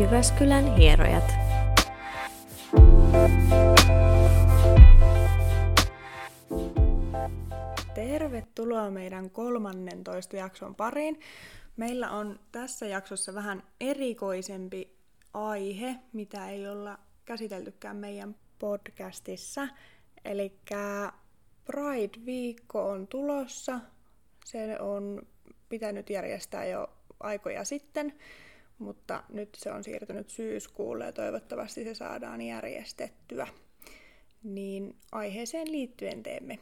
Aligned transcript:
Jyväskylän 0.00 0.76
hierojat. 0.76 1.32
Tervetuloa 7.94 8.90
meidän 8.90 9.30
13 9.30 10.36
jakson 10.36 10.74
pariin. 10.74 11.20
Meillä 11.76 12.10
on 12.10 12.40
tässä 12.52 12.86
jaksossa 12.86 13.34
vähän 13.34 13.62
erikoisempi 13.80 14.96
aihe, 15.34 15.96
mitä 16.12 16.48
ei 16.48 16.68
olla 16.68 16.98
käsiteltykään 17.24 17.96
meidän 17.96 18.36
podcastissa. 18.58 19.68
Eli 20.24 20.52
Pride-viikko 21.64 22.90
on 22.90 23.06
tulossa. 23.06 23.80
Se 24.44 24.80
on 24.80 25.22
pitänyt 25.68 26.10
järjestää 26.10 26.64
jo 26.64 26.90
aikoja 27.20 27.64
sitten, 27.64 28.12
mutta 28.80 29.22
nyt 29.28 29.48
se 29.54 29.72
on 29.72 29.84
siirtynyt 29.84 30.30
syyskuulle 30.30 31.04
ja 31.04 31.12
toivottavasti 31.12 31.84
se 31.84 31.94
saadaan 31.94 32.40
järjestettyä. 32.40 33.46
Niin 34.42 34.96
aiheeseen 35.12 35.72
liittyen 35.72 36.22
teemme 36.22 36.58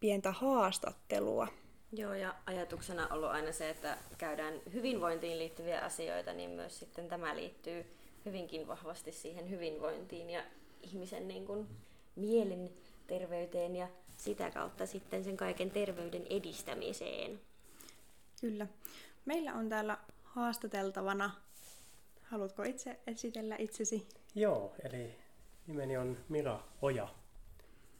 pientä 0.00 0.32
haastattelua. 0.32 1.48
Joo, 1.92 2.14
ja 2.14 2.34
ajatuksena 2.46 3.06
on 3.06 3.12
ollut 3.12 3.30
aina 3.30 3.52
se, 3.52 3.70
että 3.70 3.98
käydään 4.18 4.60
hyvinvointiin 4.72 5.38
liittyviä 5.38 5.80
asioita, 5.80 6.32
niin 6.32 6.50
myös 6.50 6.78
sitten 6.78 7.08
tämä 7.08 7.36
liittyy 7.36 7.86
hyvinkin 8.24 8.68
vahvasti 8.68 9.12
siihen 9.12 9.50
hyvinvointiin 9.50 10.30
ja 10.30 10.44
ihmisen 10.82 11.28
niin 11.28 11.46
kuin 11.46 11.66
mielen 12.16 12.70
terveyteen 13.06 13.76
ja 13.76 13.88
sitä 14.16 14.50
kautta 14.50 14.86
sitten 14.86 15.24
sen 15.24 15.36
kaiken 15.36 15.70
terveyden 15.70 16.26
edistämiseen. 16.30 17.40
Kyllä. 18.40 18.66
Meillä 19.24 19.54
on 19.54 19.68
täällä 19.68 19.98
haastateltavana, 20.36 21.30
haluatko 22.22 22.62
itse 22.62 23.00
esitellä 23.06 23.56
itsesi? 23.58 24.08
Joo, 24.34 24.74
eli 24.82 25.18
nimeni 25.66 25.96
on 25.96 26.16
Mira 26.28 26.60
Oja 26.82 27.08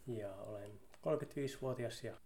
ja 0.07 0.35
olen 0.35 0.71
35-vuotias 0.97 2.05
ja 2.05 2.17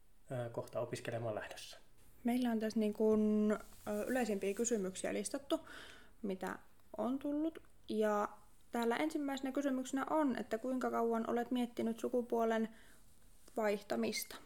kohta 0.52 0.80
opiskelemaan 0.80 1.34
lähdössä. 1.34 1.78
Meillä 2.24 2.50
on 2.50 2.60
tässä 2.60 2.80
niin 2.80 2.92
kuin 2.92 3.56
yleisimpiä 4.06 4.54
kysymyksiä 4.54 5.14
listattu, 5.14 5.60
mitä 6.22 6.58
on 6.96 7.18
tullut. 7.18 7.62
Ja 7.88 8.28
täällä 8.72 8.96
ensimmäisenä 8.96 9.52
kysymyksenä 9.52 10.06
on, 10.10 10.38
että 10.38 10.58
kuinka 10.58 10.90
kauan 10.90 11.30
olet 11.30 11.50
miettinyt 11.50 12.00
sukupuolen 12.00 12.68
vaihtamista? 13.56 14.36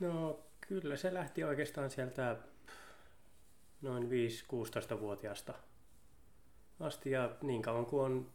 No 0.00 0.40
kyllä 0.60 0.96
se 0.96 1.14
lähti 1.14 1.44
oikeastaan 1.44 1.90
sieltä 1.90 2.36
noin 3.82 4.02
5-16-vuotiaasta 4.02 5.54
asti 6.80 7.10
ja 7.10 7.36
niin 7.42 7.62
kauan 7.62 7.86
kuin 7.86 8.02
on 8.02 8.30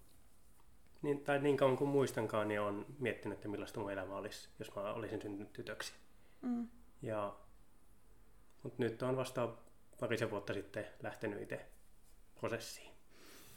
niin, 1.01 1.23
tai 1.23 1.39
niin 1.39 1.57
kauan 1.57 1.77
kuin 1.77 1.89
muistankaan, 1.89 2.47
niin 2.47 2.61
olen 2.61 2.85
miettinyt, 2.99 3.37
että 3.37 3.47
millaista 3.47 3.79
mun 3.79 3.91
elämä 3.91 4.15
olisi, 4.15 4.49
jos 4.59 4.75
mä 4.75 4.93
olisin 4.93 5.21
syntynyt 5.21 5.53
tytöksi. 5.53 5.93
Mm. 6.41 6.67
Ja, 7.01 7.35
mutta 8.63 8.83
nyt 8.83 9.01
on 9.01 9.17
vasta 9.17 9.49
parisen 9.99 10.31
vuotta 10.31 10.53
sitten 10.53 10.85
lähtenyt 11.03 11.41
itse 11.41 11.65
prosessiin. 12.39 12.91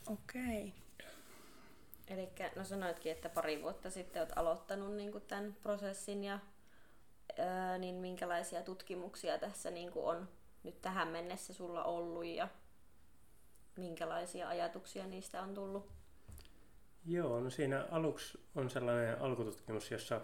Okei. 0.09 0.43
Okay. 0.43 0.87
Eli 2.09 2.29
no 2.57 2.65
sanoitkin, 2.65 3.13
että 3.13 3.29
pari 3.29 3.63
vuotta 3.63 3.91
sitten 3.91 4.23
olet 4.23 4.33
aloittanut 4.37 4.95
niin 4.95 5.23
tämän 5.29 5.57
prosessin 5.63 6.25
ja 6.25 6.39
ää, 7.39 7.79
niin 7.79 7.95
minkälaisia 7.95 8.63
tutkimuksia 8.63 9.39
tässä 9.39 9.71
niin 9.71 9.91
on 9.95 10.29
nyt 10.67 10.83
tähän 10.83 11.09
mennessä 11.09 11.55
sulla 11.55 11.85
ollut 11.85 12.25
ja 12.25 12.49
minkälaisia 13.77 14.49
ajatuksia 14.49 15.07
niistä 15.07 15.43
on 15.43 15.55
tullut? 15.55 15.89
Joo, 17.05 17.41
no 17.41 17.51
siinä 17.51 17.87
aluksi 17.91 18.41
on 18.55 18.71
sellainen 18.71 19.21
alkututkimus, 19.21 19.91
jossa 19.91 20.21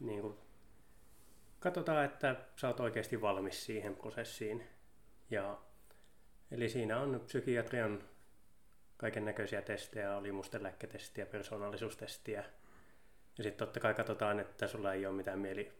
niin 0.00 0.20
kuin, 0.20 0.38
katsotaan, 1.60 2.04
että 2.04 2.36
sä 2.56 2.68
oot 2.68 2.80
oikeasti 2.80 3.20
valmis 3.20 3.66
siihen 3.66 3.96
prosessiin. 3.96 4.68
Ja, 5.30 5.58
eli 6.50 6.68
siinä 6.68 7.00
on 7.00 7.20
psykiatrian 7.26 8.04
kaiken 8.96 9.24
näköisiä 9.24 9.62
testejä, 9.62 10.16
oli 10.16 10.32
musteläkketestiä, 10.32 11.26
persoonallisuustestiä. 11.26 12.44
Ja 13.38 13.44
sitten 13.44 13.66
totta 13.66 13.80
kai 13.80 13.94
katsotaan, 13.94 14.40
että 14.40 14.66
sulla 14.66 14.92
ei 14.92 15.06
ole 15.06 15.16
mitään 15.16 15.38
mieli, 15.38 15.72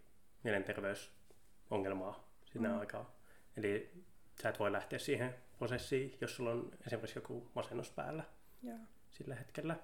mielenterveysongelmaa 0.45 2.29
siinä 2.45 2.69
mm. 2.69 2.79
aikaa. 2.79 3.18
Eli 3.59 4.05
sä 4.43 4.49
et 4.49 4.59
voi 4.59 4.73
lähteä 4.73 4.99
siihen 4.99 5.35
prosessiin, 5.59 6.19
jos 6.21 6.37
sulla 6.37 6.51
on 6.51 6.71
esimerkiksi 6.87 7.19
joku 7.19 7.51
masennus 7.55 7.91
päällä 7.91 8.25
yeah. 8.65 8.81
sillä 9.11 9.35
hetkellä. 9.35 9.77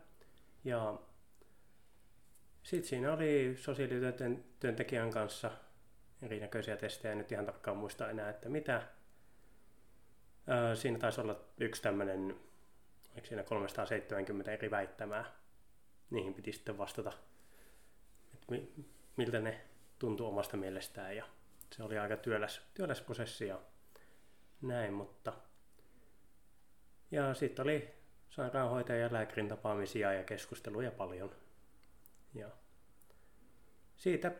Ja 0.64 0.98
sitten 2.62 2.88
siinä 2.88 3.12
oli 3.12 3.56
sosiaalityöntekijän 3.56 5.10
kanssa 5.10 5.50
erinäköisiä 6.22 6.76
testejä, 6.76 7.14
nyt 7.14 7.32
ihan 7.32 7.46
tarkkaan 7.46 7.76
muista 7.76 8.10
enää, 8.10 8.30
että 8.30 8.48
mitä. 8.48 8.82
siinä 10.74 10.98
taisi 10.98 11.20
olla 11.20 11.40
yksi 11.60 11.82
tämmöinen, 11.82 12.36
oliko 13.12 13.26
siinä 13.26 13.42
370 13.42 14.52
eri 14.52 14.70
väittämää. 14.70 15.24
Niihin 16.10 16.34
piti 16.34 16.52
sitten 16.52 16.78
vastata, 16.78 17.12
että 18.34 18.46
miltä 19.16 19.40
ne 19.40 19.60
tuntui 19.98 20.26
omasta 20.26 20.56
mielestään 20.56 21.16
ja 21.16 21.24
se 21.76 21.82
oli 21.82 21.98
aika 21.98 22.16
työläs, 22.16 22.60
työläs 22.74 23.00
prosessi 23.00 23.46
ja 23.46 23.60
näin, 24.62 24.92
mutta 24.92 25.32
ja 27.10 27.34
sitten 27.34 27.62
oli 27.62 27.94
sairaanhoitajan 28.30 29.02
ja 29.02 29.12
lääkärin 29.12 29.48
tapaamisia 29.48 30.12
ja 30.12 30.24
keskusteluja 30.24 30.90
paljon. 30.90 31.30
Ja 32.34 32.50
siitä 33.96 34.32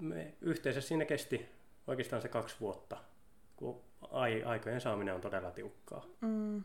me 0.00 0.34
yhteensä 0.40 0.80
siinä 0.80 1.04
kesti 1.04 1.48
oikeastaan 1.86 2.22
se 2.22 2.28
kaksi 2.28 2.56
vuotta, 2.60 2.96
kun 3.56 3.80
ai, 4.10 4.42
aikojen 4.42 4.80
saaminen 4.80 5.14
on 5.14 5.20
todella 5.20 5.50
tiukkaa. 5.50 6.06
Mm. 6.20 6.62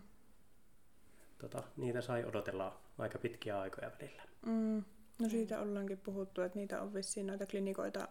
Tota, 1.37 1.63
niitä 1.77 2.01
sai 2.01 2.25
odotella 2.25 2.81
aika 2.97 3.19
pitkiä 3.19 3.59
aikoja 3.59 3.91
välillä. 4.01 4.23
Mm. 4.45 4.83
No 5.19 5.29
siitä 5.29 5.61
ollaankin 5.61 5.97
puhuttu, 5.97 6.41
että 6.41 6.59
niitä 6.59 6.81
on 6.81 6.93
vissiin 6.93 7.27
noita 7.27 7.45
klinikoita 7.45 8.07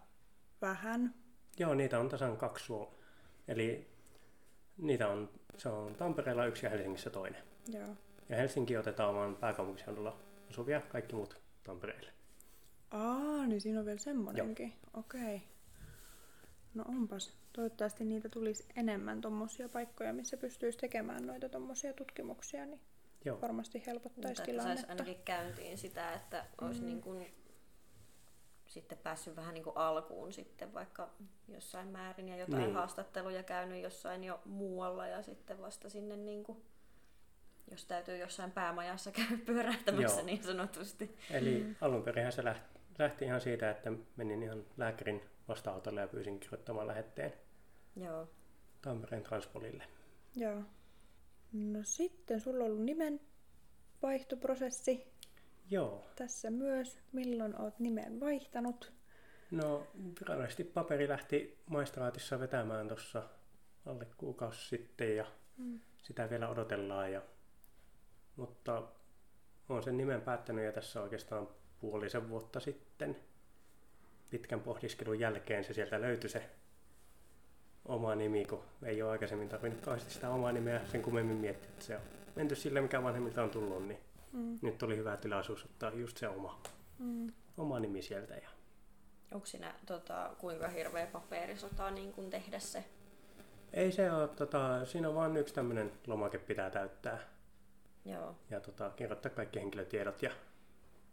vähän. 0.63 1.28
Joo, 1.59 1.75
niitä 1.75 1.99
on 1.99 2.09
tasan 2.09 2.37
kaksi. 2.37 2.73
Eli 3.49 3.87
niitä 4.79 5.09
on, 5.09 5.31
se 5.57 5.69
on 5.69 5.95
Tampereella 5.95 6.47
yksi 6.47 6.67
ja 6.67 6.71
Helsingissä 6.71 7.11
toinen. 7.11 7.43
Joo. 7.73 7.89
Ja 8.29 8.37
Helsinki 8.37 8.77
otetaan 8.77 9.11
oman 9.11 9.37
pääkaupunkiseudulla 9.37 10.17
asuvia, 10.51 10.81
kaikki 10.81 11.15
muut 11.15 11.41
Tampereelle. 11.65 12.11
Aa, 12.91 13.47
niin 13.47 13.61
siinä 13.61 13.79
on 13.79 13.87
vielä 13.87 13.99
semmoinenkin. 13.99 14.73
Okei. 14.95 15.21
Okay. 15.21 15.39
No 16.75 16.85
onpas. 16.89 17.39
Toivottavasti 17.53 18.05
niitä 18.05 18.29
tulisi 18.29 18.65
enemmän 18.77 19.21
tuommoisia 19.21 19.69
paikkoja, 19.69 20.13
missä 20.13 20.37
pystyisi 20.37 20.79
tekemään 20.79 21.27
noita 21.27 21.49
tuommoisia 21.49 21.93
tutkimuksia, 21.93 22.67
niin 22.67 22.81
Joo. 23.25 23.41
varmasti 23.41 23.83
helpottaisi 23.87 24.29
Mutta 24.29 24.45
tilannetta. 24.45 24.87
Saisi 24.87 25.03
ainakin 25.03 25.25
käyntiin 25.25 25.79
sitä, 25.79 26.13
että 26.13 26.45
olisi 26.61 26.81
mm. 26.81 26.87
niin 26.87 27.01
kuin 27.01 27.27
sitten 28.69 28.99
päässyt 28.99 29.37
vähän 29.37 29.55
niin 29.55 29.65
kuin 29.65 29.77
alkuun 29.77 30.33
sitten 30.33 30.75
vaikka 30.75 31.11
jossain 31.49 31.89
määrin 31.89 32.29
ja 32.29 32.37
jotain 32.37 32.63
niin. 32.63 32.75
haastatteluja 32.75 33.43
käynyt 33.43 33.83
jossain 33.83 34.25
jo 34.25 34.41
muualla 34.45 35.07
ja 35.07 35.23
sitten 35.23 35.61
vasta 35.61 35.89
sinne 35.89 36.17
niin 36.17 36.45
kuin 36.45 36.63
jos 37.71 37.85
täytyy 37.85 38.17
jossain 38.17 38.51
päämajassa 38.51 39.13
käydä 39.17 39.39
pyörähtämässä 39.47 40.21
Joo. 40.21 40.27
niin 40.27 40.45
sanotusti. 40.45 41.17
Eli 41.31 41.61
mm. 41.61 41.75
alun 41.81 42.03
perin 42.03 42.33
se 42.33 42.45
lähti, 42.45 42.79
lähti 42.99 43.25
ihan 43.25 43.41
siitä, 43.41 43.71
että 43.71 43.93
menin 44.17 44.43
ihan 44.43 44.65
lääkärin 44.77 45.23
vastaanotolle 45.49 46.01
ja 46.01 46.09
pyysin 46.09 46.41
kirjoittamaan 46.41 46.87
lähetteen 46.87 47.33
Joo. 47.97 48.29
Tampereen 48.83 49.23
Transpolille. 49.23 49.85
Joo. 50.37 50.63
No 51.53 51.79
sitten 51.83 52.41
sulla 52.41 52.65
on 52.65 52.71
ollut 52.71 52.85
nimen 52.85 53.21
vaihtoprosessi. 54.03 55.07
Joo. 55.71 56.05
Tässä 56.17 56.51
myös. 56.51 56.99
Milloin 57.13 57.61
oot 57.61 57.79
nimen 57.79 58.21
vaihtanut? 58.21 58.93
No 59.51 59.87
virallisesti 60.21 60.65
paperi 60.65 61.09
lähti 61.09 61.59
maistraatissa 61.67 62.41
vetämään 62.41 62.89
tuossa 62.89 63.23
alle 63.87 64.07
kuukausi 64.17 64.69
sitten 64.69 65.17
ja 65.17 65.27
mm. 65.57 65.81
sitä 66.03 66.31
vielä 66.31 66.49
odotellaan 66.49 67.13
ja 67.13 67.23
mutta 68.37 68.83
olen 69.69 69.83
sen 69.83 69.97
nimen 69.97 70.21
päättänyt 70.21 70.65
ja 70.65 70.73
tässä 70.73 71.03
oikeastaan 71.03 71.49
puolisen 71.81 72.29
vuotta 72.29 72.61
sitten 72.61 73.17
pitkän 74.31 74.61
pohdiskelun 74.61 75.21
jälkeen 75.21 75.65
se 75.65 75.73
sieltä 75.75 76.01
löytyi 76.01 76.31
se 76.31 76.51
oma 77.85 78.15
nimi, 78.15 78.45
kun 78.45 78.63
ei 78.83 79.03
ole 79.03 79.11
aikaisemmin 79.11 79.49
tarvinnut 79.49 79.81
kauheasti 79.81 80.15
sitä 80.15 80.31
omaa 80.31 80.53
nimeä 80.53 80.81
sen 80.87 81.03
kummemmin 81.03 81.37
miettiä, 81.37 81.69
että 81.69 81.85
se 81.85 81.97
on 81.97 82.03
menty 82.37 82.55
sille, 82.55 82.81
mikä 82.81 83.03
vanhemmilta 83.03 83.43
on 83.43 83.51
tullut, 83.51 83.89
niin 83.89 83.99
mm. 84.33 84.59
nyt 84.63 84.83
oli 84.83 84.97
hyvä 84.97 85.17
tilaisuus 85.17 85.65
ottaa 85.65 85.91
just 85.91 86.17
se 86.17 86.29
oma, 86.29 86.63
mm. 86.99 87.33
oma 87.57 87.81
nimi 87.81 88.03
sieltä. 88.03 88.35
Ja... 88.35 88.49
Onko 89.33 89.47
siinä 89.47 89.75
tota, 89.87 90.31
kuinka 90.39 90.69
hirveä 90.69 91.07
paperisota 91.07 91.91
niin 91.91 92.13
kun 92.13 92.31
tehdä 92.31 92.59
se 92.59 92.85
Ei 93.73 93.93
se 93.93 94.13
ole, 94.13 94.29
tota, 94.29 94.85
siinä 94.85 95.09
on 95.09 95.15
vain 95.15 95.37
yksi 95.37 95.55
tämmöinen 95.55 95.93
lomake 96.07 96.39
pitää 96.39 96.71
täyttää 96.71 97.19
Joo. 98.05 98.37
ja 98.51 98.61
tota, 98.61 98.91
kirjoittaa 98.91 99.31
kaikki 99.31 99.61
henkilötiedot 99.61 100.23
ja 100.23 100.31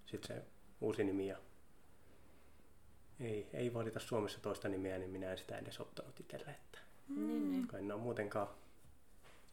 sitten 0.06 0.38
se 0.38 0.44
uusi 0.82 1.04
nimi. 1.04 1.28
Ja 1.28 1.38
ei, 3.20 3.50
ei 3.54 3.74
valita 3.74 4.00
Suomessa 4.00 4.42
toista 4.42 4.70
nimeä, 4.70 4.98
niin 4.98 5.10
minä 5.10 5.32
en 5.32 5.38
sitä 5.38 5.58
edes 5.58 5.80
ottanut 5.80 6.20
itselle. 6.20 6.52
Että 6.52 6.80
Niin, 7.10 7.52
niin. 7.52 7.68
kai 7.68 7.80
en 7.80 7.92
ole 7.92 8.02
muutenkaan 8.02 8.48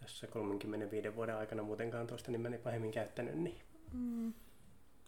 tässä 0.02 0.26
35 0.26 1.14
vuoden 1.16 1.36
aikana 1.36 1.62
muutenkaan 1.62 2.06
toista 2.06 2.30
nimeni 2.30 2.58
pahemmin 2.58 2.90
käyttänyt, 2.92 3.34
niin 3.34 3.60
Mm. 3.92 4.32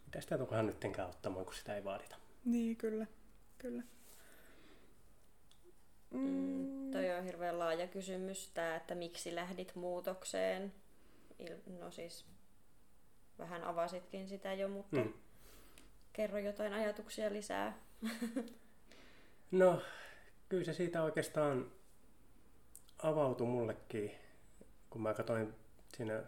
mitä 0.07 0.21
sitä 0.21 0.39
tukohan 0.39 0.67
nyttenkään 0.67 1.09
ottamaan, 1.09 1.45
kun 1.45 1.55
sitä 1.55 1.77
ei 1.77 1.85
vaadita. 1.85 2.17
Niin, 2.45 2.77
kyllä. 2.77 3.07
Kyllä. 3.59 3.83
Mm, 6.11 6.91
toi 6.91 7.11
on 7.11 7.25
hirveän 7.25 7.59
laaja 7.59 7.87
kysymys 7.89 8.51
tää, 8.55 8.77
että 8.77 8.95
miksi 8.95 9.35
lähdit 9.35 9.75
muutokseen. 9.75 10.73
No 11.81 11.91
siis 11.91 12.25
vähän 13.39 13.65
avasitkin 13.65 14.29
sitä 14.29 14.53
jo, 14.55 14.69
mutta 14.69 14.97
Mm. 14.97 15.03
mm. 15.03 15.13
kerro 16.13 16.39
jotain 16.39 16.73
ajatuksia 16.73 17.33
lisää. 17.33 17.79
No, 19.51 19.83
kyllä 20.49 20.65
se 20.65 20.73
siitä 20.73 21.03
oikeastaan 21.03 21.71
avautui 23.03 23.47
mullekin, 23.47 24.11
kun 24.95 25.03
mä 25.03 25.15
katsoin 25.15 25.55
siinä 25.97 26.23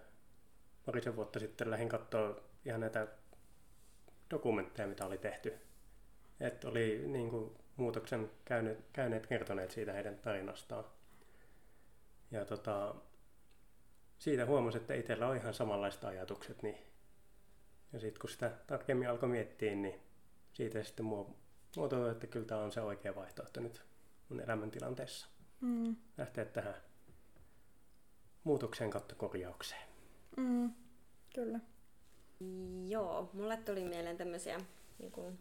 parisen 0.87 1.17
vuotta 1.17 1.39
sitten 1.39 1.71
lähdin 1.71 1.89
katsoa 1.89 2.41
ihan 2.65 2.81
näitä 2.81 3.07
dokumentteja, 4.31 4.89
mitä 4.89 5.07
oli 5.07 5.19
tehty. 5.19 5.59
Että 6.41 6.69
oli 6.69 7.03
niin 7.07 7.31
kuin, 7.31 7.57
muutoksen 7.77 8.31
käyneet, 8.45 8.79
käyneet 8.93 9.27
kertoneet 9.27 9.71
siitä 9.71 9.93
heidän 9.93 10.19
tarinastaan. 10.19 10.85
Ja 12.31 12.45
tota, 12.45 12.95
siitä 14.19 14.47
huomasi, 14.47 14.79
että 14.79 14.95
itsellä 14.95 15.29
on 15.29 15.37
ihan 15.37 15.55
samanlaiset 15.55 16.05
ajatukset. 16.05 16.63
Niin, 16.63 16.79
ja 17.93 18.01
sitten 18.01 18.21
kun 18.21 18.31
sitä 18.31 18.53
tarkemmin 18.67 19.11
alkoi 19.11 19.29
miettiä, 19.29 19.75
niin 19.75 20.01
siitä 20.53 20.83
sitten 20.83 21.07
mua 21.07 21.35
että 22.13 22.27
kyllä 22.27 22.47
tämä 22.47 22.61
on 22.61 22.73
se 22.73 22.81
oikea 22.81 23.15
vaihtoehto 23.15 23.61
nyt 23.61 23.83
mun 24.29 24.41
elämäntilanteessa. 24.41 25.29
Mm. 25.61 25.97
Lähteä 26.19 26.45
tähän 26.45 26.75
muutokseen 28.47 28.91
kautta 28.91 29.15
korjaukseen. 29.15 29.83
Mm. 30.37 30.71
Kyllä. 31.35 31.61
Joo, 32.89 33.31
mulle 33.33 33.57
tuli 33.57 33.85
mieleen 33.85 34.17
tämmöisiä, 34.17 34.61
niin 34.99 35.13
kuin, 35.13 35.39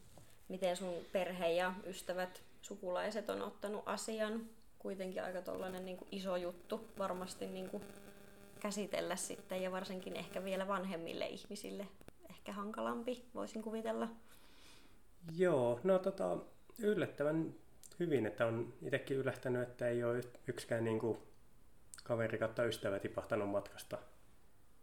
miten 0.49 0.77
sun 0.77 0.93
perhe 1.11 1.51
ja 1.51 1.73
ystävät, 1.85 2.43
sukulaiset 2.61 3.29
on 3.29 3.41
ottanut 3.41 3.83
asian. 3.85 4.41
Kuitenkin 4.79 5.23
aika 5.23 5.41
tollainen 5.41 5.85
niin 5.85 5.97
kuin 5.97 6.07
iso 6.11 6.35
juttu 6.35 6.87
varmasti 6.97 7.47
niin 7.47 7.69
kuin 7.69 7.83
käsitellä 8.59 9.15
sitten 9.15 9.63
ja 9.63 9.71
varsinkin 9.71 10.15
ehkä 10.15 10.43
vielä 10.43 10.67
vanhemmille 10.67 11.27
ihmisille 11.27 11.87
ehkä 12.29 12.51
hankalampi, 12.51 13.25
voisin 13.35 13.61
kuvitella. 13.61 14.09
Joo, 15.35 15.79
no 15.83 15.99
tota, 15.99 16.37
yllättävän 16.79 17.53
hyvin, 17.99 18.25
että 18.25 18.45
on 18.45 18.73
itsekin 18.81 19.17
yllättänyt, 19.17 19.61
että 19.61 19.87
ei 19.87 20.03
ole 20.03 20.21
yksikään 20.47 20.83
niin 20.83 20.99
kuin, 20.99 21.17
kaveri 22.05 22.37
kautta 22.37 22.63
ystävä 22.63 22.99
tipahtanut 22.99 23.49
matkasta. 23.49 23.97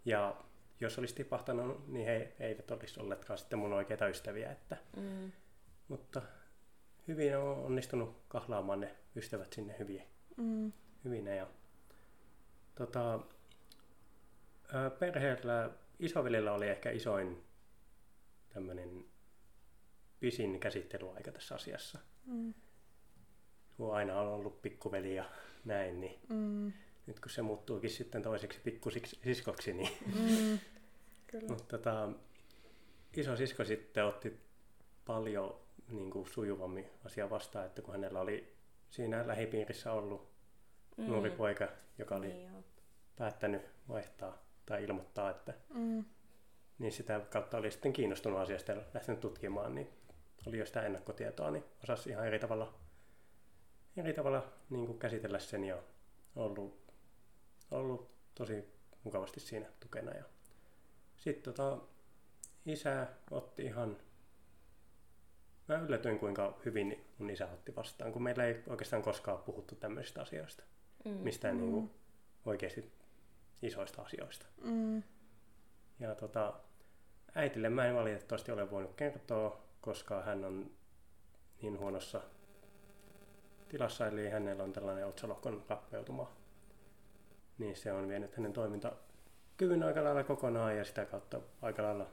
Ja 0.04 0.36
jos 0.80 0.98
olisi 0.98 1.14
tipahtanut, 1.14 1.88
niin 1.88 2.06
he 2.06 2.32
eivät 2.40 2.70
olisi 2.70 3.00
olleetkaan 3.00 3.38
sitten 3.38 3.58
mun 3.58 3.72
oikeita 3.72 4.08
ystäviä. 4.08 4.52
Että, 4.52 4.76
Mm. 4.96 5.32
mutta 5.88 6.22
hyvin 7.08 7.36
on 7.36 7.56
onnistunut 7.58 8.22
kahlaamaan 8.28 8.80
ne 8.80 8.94
ystävät 9.16 9.52
sinne 9.52 9.78
hyvin, 9.78 10.02
Mm. 10.36 10.72
hyvinä. 11.04 11.34
Ja, 11.34 11.46
tota, 12.74 13.20
perheellä, 14.98 15.70
isovelillä 15.98 16.52
oli 16.52 16.68
ehkä 16.68 16.90
isoin 16.90 17.44
tämmöinen 18.48 19.04
pisin 20.20 20.60
käsittelyaika 20.60 21.32
tässä 21.32 21.54
asiassa. 21.54 21.98
Mm. 22.26 22.54
Kun 23.76 23.94
aina 23.94 24.20
on 24.20 24.28
ollut 24.28 24.62
pikkuveli 24.62 25.14
ja 25.16 25.24
näin, 25.64 26.00
niin 26.00 26.20
Mm. 26.28 26.72
Nyt 27.06 27.20
kun 27.20 27.30
se 27.30 27.42
muuttuukin 27.42 27.90
sitten 27.90 28.22
toiseksi 28.22 28.60
pikkusiskoksi, 28.64 29.72
niin 29.72 29.90
Mm. 30.06 30.58
Kyllä. 31.30 31.48
mutta 31.48 31.78
tota, 31.78 32.08
iso 33.16 33.36
sisko 33.36 33.64
sitten 33.64 34.04
otti 34.04 34.40
paljon 35.04 35.60
niin 35.88 36.10
kuin 36.10 36.26
sujuvammin 36.26 36.86
asia 37.04 37.30
vastaan, 37.30 37.66
että 37.66 37.82
kun 37.82 37.94
hänellä 37.94 38.20
oli 38.20 38.54
siinä 38.90 39.26
lähipiirissä 39.26 39.92
ollut 39.92 40.32
mm. 40.96 41.04
nuori 41.04 41.30
poika, 41.30 41.68
joka 41.98 42.16
oli 42.16 42.26
Niin 42.26 42.64
päättänyt 43.16 43.62
vaihtaa 43.88 44.38
tai 44.66 44.84
ilmoittaa, 44.84 45.30
että 45.30 45.54
Mm. 45.74 46.04
niin 46.78 46.92
sitä 46.92 47.20
kautta 47.30 47.56
oli 47.56 47.70
sitten 47.70 47.92
kiinnostunut 47.92 48.38
asiasta 48.38 48.72
ja 48.72 48.82
lähtenyt 48.94 49.20
tutkimaan, 49.20 49.74
niin 49.74 49.88
oli 50.46 50.58
jo 50.58 50.66
sitä 50.66 50.82
ennakkotietoa, 50.82 51.50
niin 51.50 51.64
osasi 51.82 52.10
ihan 52.10 52.26
eri 52.26 52.38
tavalla, 52.38 52.74
eri 53.96 54.12
tavalla 54.12 54.52
niin 54.70 54.86
kuin 54.86 54.98
käsitellä 54.98 55.38
sen 55.38 55.64
ja 55.64 55.78
ollut, 56.36 56.81
ollut 57.72 58.10
tosi 58.34 58.64
mukavasti 59.04 59.40
siinä 59.40 59.66
tukena. 59.80 60.10
Ja 60.10 60.24
sitten 61.16 61.54
tota, 61.54 61.78
isä 62.66 63.06
otti 63.30 63.62
ihan, 63.64 63.96
mä 65.68 65.78
yllätyin 65.78 66.18
kuinka 66.18 66.58
hyvin 66.64 67.04
mun 67.18 67.30
isä 67.30 67.46
otti 67.52 67.76
vastaan, 67.76 68.12
kun 68.12 68.22
meillä 68.22 68.44
ei 68.44 68.62
oikeastaan 68.66 69.02
koskaan 69.02 69.38
puhuttu 69.38 69.74
tämmöisistä 69.74 70.22
asioista, 70.22 70.64
Mm. 71.04 71.10
mistään 71.10 71.56
niin 71.56 71.70
kuin 71.72 71.90
oikeasti 72.46 72.92
isoista 73.62 74.02
asioista. 74.02 74.46
Mm. 74.64 75.02
Ja 76.00 76.14
tota, 76.14 76.54
äitille 77.34 77.68
mä 77.68 77.86
en 77.86 77.94
valitettavasti 77.94 78.52
ole 78.52 78.70
voinut 78.70 78.94
kertoa, 78.94 79.60
koska 79.80 80.22
hän 80.22 80.44
on 80.44 80.70
niin 81.62 81.78
huonossa 81.78 82.20
tilassa, 83.68 84.06
eli 84.06 84.28
hänellä 84.28 84.62
on 84.64 84.72
tällainen 84.72 85.06
otsalohkon 85.06 85.64
rappeutuma. 85.68 86.30
Niin 87.62 87.76
se 87.76 87.92
on 87.92 88.08
vienyt 88.08 88.36
hänen 88.36 88.52
toimintakyvyn 88.52 89.82
aika 89.82 90.04
lailla 90.04 90.24
kokonaan 90.24 90.76
ja 90.76 90.84
sitä 90.84 91.04
kautta 91.04 91.40
aika 91.62 91.82
lailla 91.82 92.06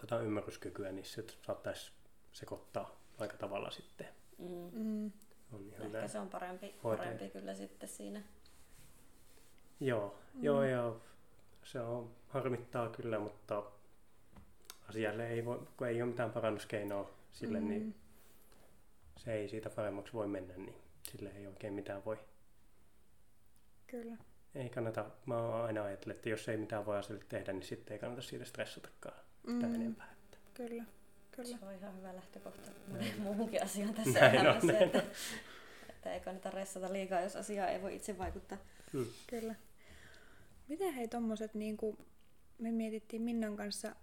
tota 0.00 0.20
ymmärryskykyä, 0.20 0.92
niin 0.92 1.04
se 1.04 1.24
saattaisi 1.46 1.92
sekoittaa 2.32 3.00
aika 3.18 3.36
tavalla 3.36 3.70
sitten. 3.70 4.08
Mm. 4.38 4.70
Mm. 4.72 5.12
On 5.52 5.68
ihan 5.68 5.82
Ehkä 5.96 6.08
se 6.08 6.18
on 6.18 6.28
parempi, 6.28 6.74
Hoitaja. 6.84 7.04
parempi 7.04 7.30
kyllä 7.30 7.54
sitten 7.54 7.88
siinä. 7.88 8.22
Joo, 9.80 10.18
mm. 10.34 10.44
joo 10.44 10.62
ja 10.62 10.94
se 11.64 11.80
on 11.80 12.10
harmittaa 12.28 12.88
kyllä, 12.88 13.18
mutta 13.18 13.62
asialle 14.88 15.28
ei 15.28 15.44
voi, 15.44 15.66
kun 15.76 15.86
ei 15.86 16.02
ole 16.02 16.10
mitään 16.10 16.32
parannuskeinoa 16.32 17.10
sille, 17.32 17.60
mm. 17.60 17.68
niin 17.68 17.94
se 19.16 19.32
ei 19.32 19.48
siitä 19.48 19.70
paremmaksi 19.70 20.12
voi 20.12 20.28
mennä, 20.28 20.54
niin 20.56 20.76
sille 21.02 21.30
ei 21.30 21.46
oikein 21.46 21.74
mitään 21.74 22.04
voi. 22.04 22.18
Kyllä. 23.86 24.16
Ei 24.54 24.68
kannata, 24.68 25.04
mä 25.26 25.36
oon 25.38 25.64
aina 25.64 25.84
ajatellut, 25.84 26.16
että 26.16 26.28
jos 26.28 26.48
ei 26.48 26.56
mitään 26.56 26.86
voi 26.86 26.98
asialle 26.98 27.24
tehdä, 27.28 27.52
niin 27.52 27.62
sitten 27.62 27.92
ei 27.92 27.98
kannata 27.98 28.22
siitä 28.22 28.44
stressatakaan 28.44 29.16
sitä 29.46 29.66
Mm. 29.66 29.74
enempää. 29.74 30.12
Että. 30.12 30.38
Kyllä. 30.54 30.84
Kyllä. 31.30 31.58
Se 31.58 31.66
on 31.66 31.72
ihan 31.74 31.96
hyvä 31.96 32.14
lähtökohta 32.16 32.70
muuhunkin 33.18 33.62
asiaan 33.62 33.94
tässä 33.94 34.20
Näin 34.20 34.38
on, 34.38 34.44
elämässä, 34.46 34.72
näin 34.72 34.82
että, 34.82 35.02
että 35.88 36.14
ei 36.14 36.20
kannata 36.20 36.50
ressata 36.50 36.92
liikaa, 36.92 37.20
jos 37.20 37.36
asiaa 37.36 37.68
ei 37.68 37.82
voi 37.82 37.96
itse 37.96 38.18
vaikuttaa. 38.18 38.58
Mm. 38.92 39.06
Kyllä. 39.26 39.54
Miten 40.68 40.94
hei 40.94 41.08
tommoset 41.08 41.54
niinku, 41.54 41.98
me 42.58 42.70
mietittiin 42.70 43.22
Minnan 43.22 43.56
kanssa 43.56 43.96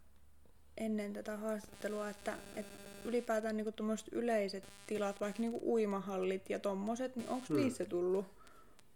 ennen 0.78 1.14
tätä 1.14 1.38
haastattelua, 1.38 2.10
että, 2.10 2.38
että 2.56 2.84
ylipäätään 3.06 3.58
niinku 3.58 3.72
tommoset 3.72 4.08
yleiset 4.12 4.64
tilat, 4.88 5.20
vaikka 5.22 5.42
niinku 5.42 5.74
uimahallit 5.74 6.50
ja 6.50 6.60
tommoset, 6.60 7.16
niin 7.16 7.30
onko 7.30 7.46
mm. 7.50 7.56
niissä 7.56 7.86
tullut? 7.86 8.39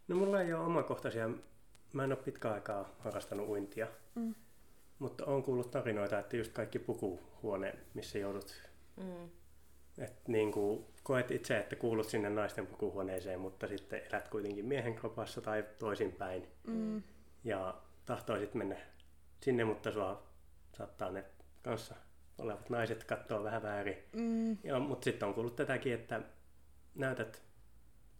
No 0.08 0.16
mulla 0.16 0.42
ei 0.42 0.54
ole 0.54 0.66
omakohtaisia, 0.66 1.30
mä 1.94 2.04
en 2.04 2.12
ole 2.12 2.20
pitkä 2.24 2.52
aikaa 2.52 2.90
harrastanut 3.00 3.48
uintia, 3.50 3.88
Mm. 4.16 4.36
mutta 5.00 5.26
on 5.26 5.44
kuullut 5.44 5.72
tarinoita, 5.72 6.20
että 6.20 6.38
just 6.38 6.52
kaikki 6.54 6.80
pukuhuone, 6.80 7.76
missä 7.94 8.18
joudut 8.20 8.74
Mm. 8.98 9.30
Et 9.98 10.28
niin 10.28 10.52
kuin 10.52 10.86
koet 11.04 11.32
itse, 11.32 11.58
että 11.58 11.76
kuulut 11.76 12.08
sinne 12.10 12.30
naisten 12.30 12.68
pukuhuoneeseen, 12.68 13.40
mutta 13.40 13.68
sitten 13.68 14.02
elät 14.12 14.28
kuitenkin 14.28 14.66
miehen 14.66 14.96
kropassa 14.96 15.42
tai 15.42 15.64
toisinpäin. 15.80 16.48
Mm. 16.68 17.04
Ja 17.44 17.82
tahtoisit 18.06 18.54
mennä 18.54 18.76
sinne, 19.42 19.64
mutta 19.64 19.92
sua 19.92 20.24
saattaa 20.78 21.12
ne 21.12 21.26
kanssa 21.64 21.96
olevat 22.38 22.70
naiset 22.70 23.04
katsoa 23.04 23.44
vähän 23.44 23.64
väärin. 23.64 23.98
Mm. 24.16 24.58
Ja, 24.64 24.80
mutta 24.80 25.04
sitten 25.04 25.28
on 25.28 25.34
kuullut 25.34 25.56
tätäkin, 25.56 25.94
että 25.94 26.22
näytät 26.96 27.44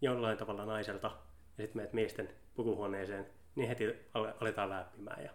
jollain 0.00 0.38
tavalla 0.38 0.64
naiselta 0.66 1.16
ja 1.58 1.62
sitten 1.64 1.76
menet 1.80 1.92
miesten 1.92 2.28
pukuhuoneeseen, 2.54 3.26
niin 3.54 3.68
heti 3.68 3.84
ale- 4.14 4.34
aletaan 4.40 4.70
läppimään. 4.70 5.24
Ja, 5.24 5.30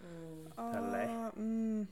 Mm. 0.00 0.72
Tälleen. 0.72 1.10
Aa, 1.10 1.32
mm. 1.36 1.86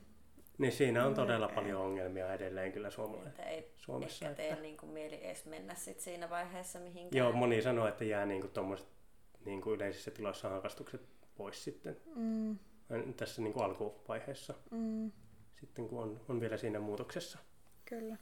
niin 0.59 0.73
siinä 0.73 1.07
on 1.07 1.15
todella 1.15 1.49
Ei. 1.49 1.55
paljon 1.55 1.81
ongelmia 1.83 2.35
edelleen 2.35 2.73
kyllä 2.73 2.91
suomalaisilla. 2.91 3.31
Että 3.31 3.43
ei 3.43 3.73
Suomessa, 3.77 4.25
ehkä 4.25 4.37
tee 4.37 4.49
että- 4.49 4.63
niin 4.63 4.77
kuin 4.77 4.93
mieli 4.93 5.25
edes 5.27 5.47
mennä 5.47 5.75
sit 5.75 6.01
siinä 6.01 6.31
vaiheessa 6.31 6.79
mihinkään. 6.79 7.19
Joo, 7.19 7.33
moni 7.33 7.63
sanoo, 7.63 7.87
että 7.87 8.05
jää 8.05 8.27
niin 8.27 8.41
kuin 8.41 8.51
tommoset 8.53 8.87
niin 9.45 9.61
kuin 9.61 9.75
yleisissä 9.75 10.11
tiloissa 10.11 10.49
harrastukset 10.49 11.01
pois 11.37 11.65
sitten 11.65 11.97
Mm, 12.15 12.59
tässä 13.17 13.43
niin 13.43 13.53
kuin 13.53 13.65
alkuvaiheessa, 13.65 14.55
mm, 14.71 15.13
sitten 15.61 15.89
kun 15.89 16.03
on, 16.03 16.21
on 16.29 16.41
vielä 16.41 16.57
siinä 16.57 16.81
muutoksessa. 16.81 17.39
kyllä. 17.85 18.17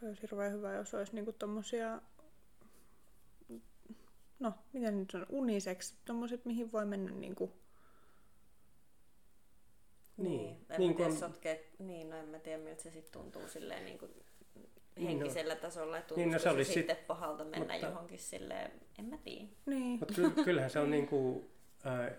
Toi 0.00 0.08
olisi 0.08 0.22
hirveän 0.22 0.52
hyvä, 0.52 0.72
jos 0.74 0.94
olisi 0.94 1.14
niinku 1.14 1.32
tommosia, 1.32 2.00
no 4.42 4.52
miten 4.72 4.98
nyt 4.98 5.14
on, 5.14 5.26
uniseksi, 5.28 5.94
tommoset 6.04 6.44
mihin 6.44 6.72
voi 6.72 6.86
mennä 6.86 7.10
niinku, 7.12 7.52
Niin, 10.16 10.40
En 10.50 10.56
niin 10.68 10.78
niin 10.78 10.94
kuin- 10.94 10.96
tiedä, 10.96 11.20
sotkee, 11.20 11.70
niin, 11.78 12.10
no 12.10 12.16
en 12.16 12.28
mä 12.28 12.38
tiedä 12.38 12.62
miltä 12.62 12.82
se 12.82 12.90
sitten 12.90 13.12
tuntuu 13.12 13.48
silleen 13.48 13.84
niin 13.84 13.98
kuin 13.98 14.10
Niin, 14.96 15.08
henkisellä 15.08 15.56
tasolla, 15.56 15.98
että 15.98 16.14
niin, 16.14 16.30
no 16.30 16.38
se 16.38 16.42
se, 16.42 16.50
olisi 16.50 16.72
sitten 16.72 16.96
pahalta 16.96 17.44
mennä 17.44 17.58
mutta- 17.58 17.86
johonkin 17.86 18.18
silleen, 18.18 18.72
en 18.98 19.04
mä 19.04 19.16
tiedä. 19.18 19.46
niin, 19.66 19.98
Mutta 19.98 20.14
ky- 20.14 20.30
kyllähän 20.44 20.70
se 20.70 20.78
on 20.78 20.90
niin 20.90 21.06
kuin, 21.06 21.50
ää, 21.84 22.10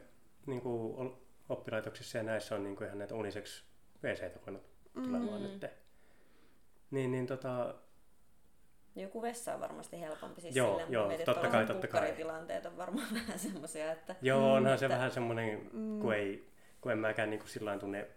niin 0.46 0.62
kuin 0.62 1.12
oppilaitoksissa 1.50 2.18
ja 2.18 2.24
näissä 2.24 2.56
on 2.56 2.64
niin 2.64 2.76
kuin 2.76 2.86
ihan 2.86 2.98
näitä 3.00 3.16
uniseksi 3.16 3.64
WC 4.04 4.46
voinut 4.46 4.64
tulemaan 4.94 5.42
Mm. 5.42 5.48
nyt. 5.48 5.66
Niin, 6.92 7.12
niin 7.12 7.28
tota, 7.28 7.76
Joku 8.96 9.22
vessa 9.22 9.54
on 9.54 9.60
varmasti 9.60 10.00
helpompi 10.00 10.42
siis 10.42 10.56
Joo, 10.56 10.70
silleen, 10.72 10.92
joo, 10.94 11.04
mä 11.04 11.08
mietin, 11.08 11.26
totta 11.26 11.48
kai, 11.48 11.66
totta 11.66 11.88
kai. 11.88 12.00
kukkaritilanteet 12.02 12.66
on 12.66 12.78
varmaan 12.78 13.08
vähän 13.22 13.40
semmoisia, 13.40 13.92
että 13.92 14.16
joo, 14.22 14.54
onhan 14.54 14.80
se 14.80 14.86
Että- 14.86 14.96
vähän 14.96 15.12
semmoinen, 15.12 15.70
Mm. 15.74 16.00
kun, 16.02 16.14
ei, 16.14 16.50
kun 16.82 16.92
en 16.92 16.98
mäkään 16.98 17.30
niin 17.30 17.40
kuin 17.40 17.50
sillä 17.50 17.66
lailla 17.66 17.80
tunne 17.80 18.08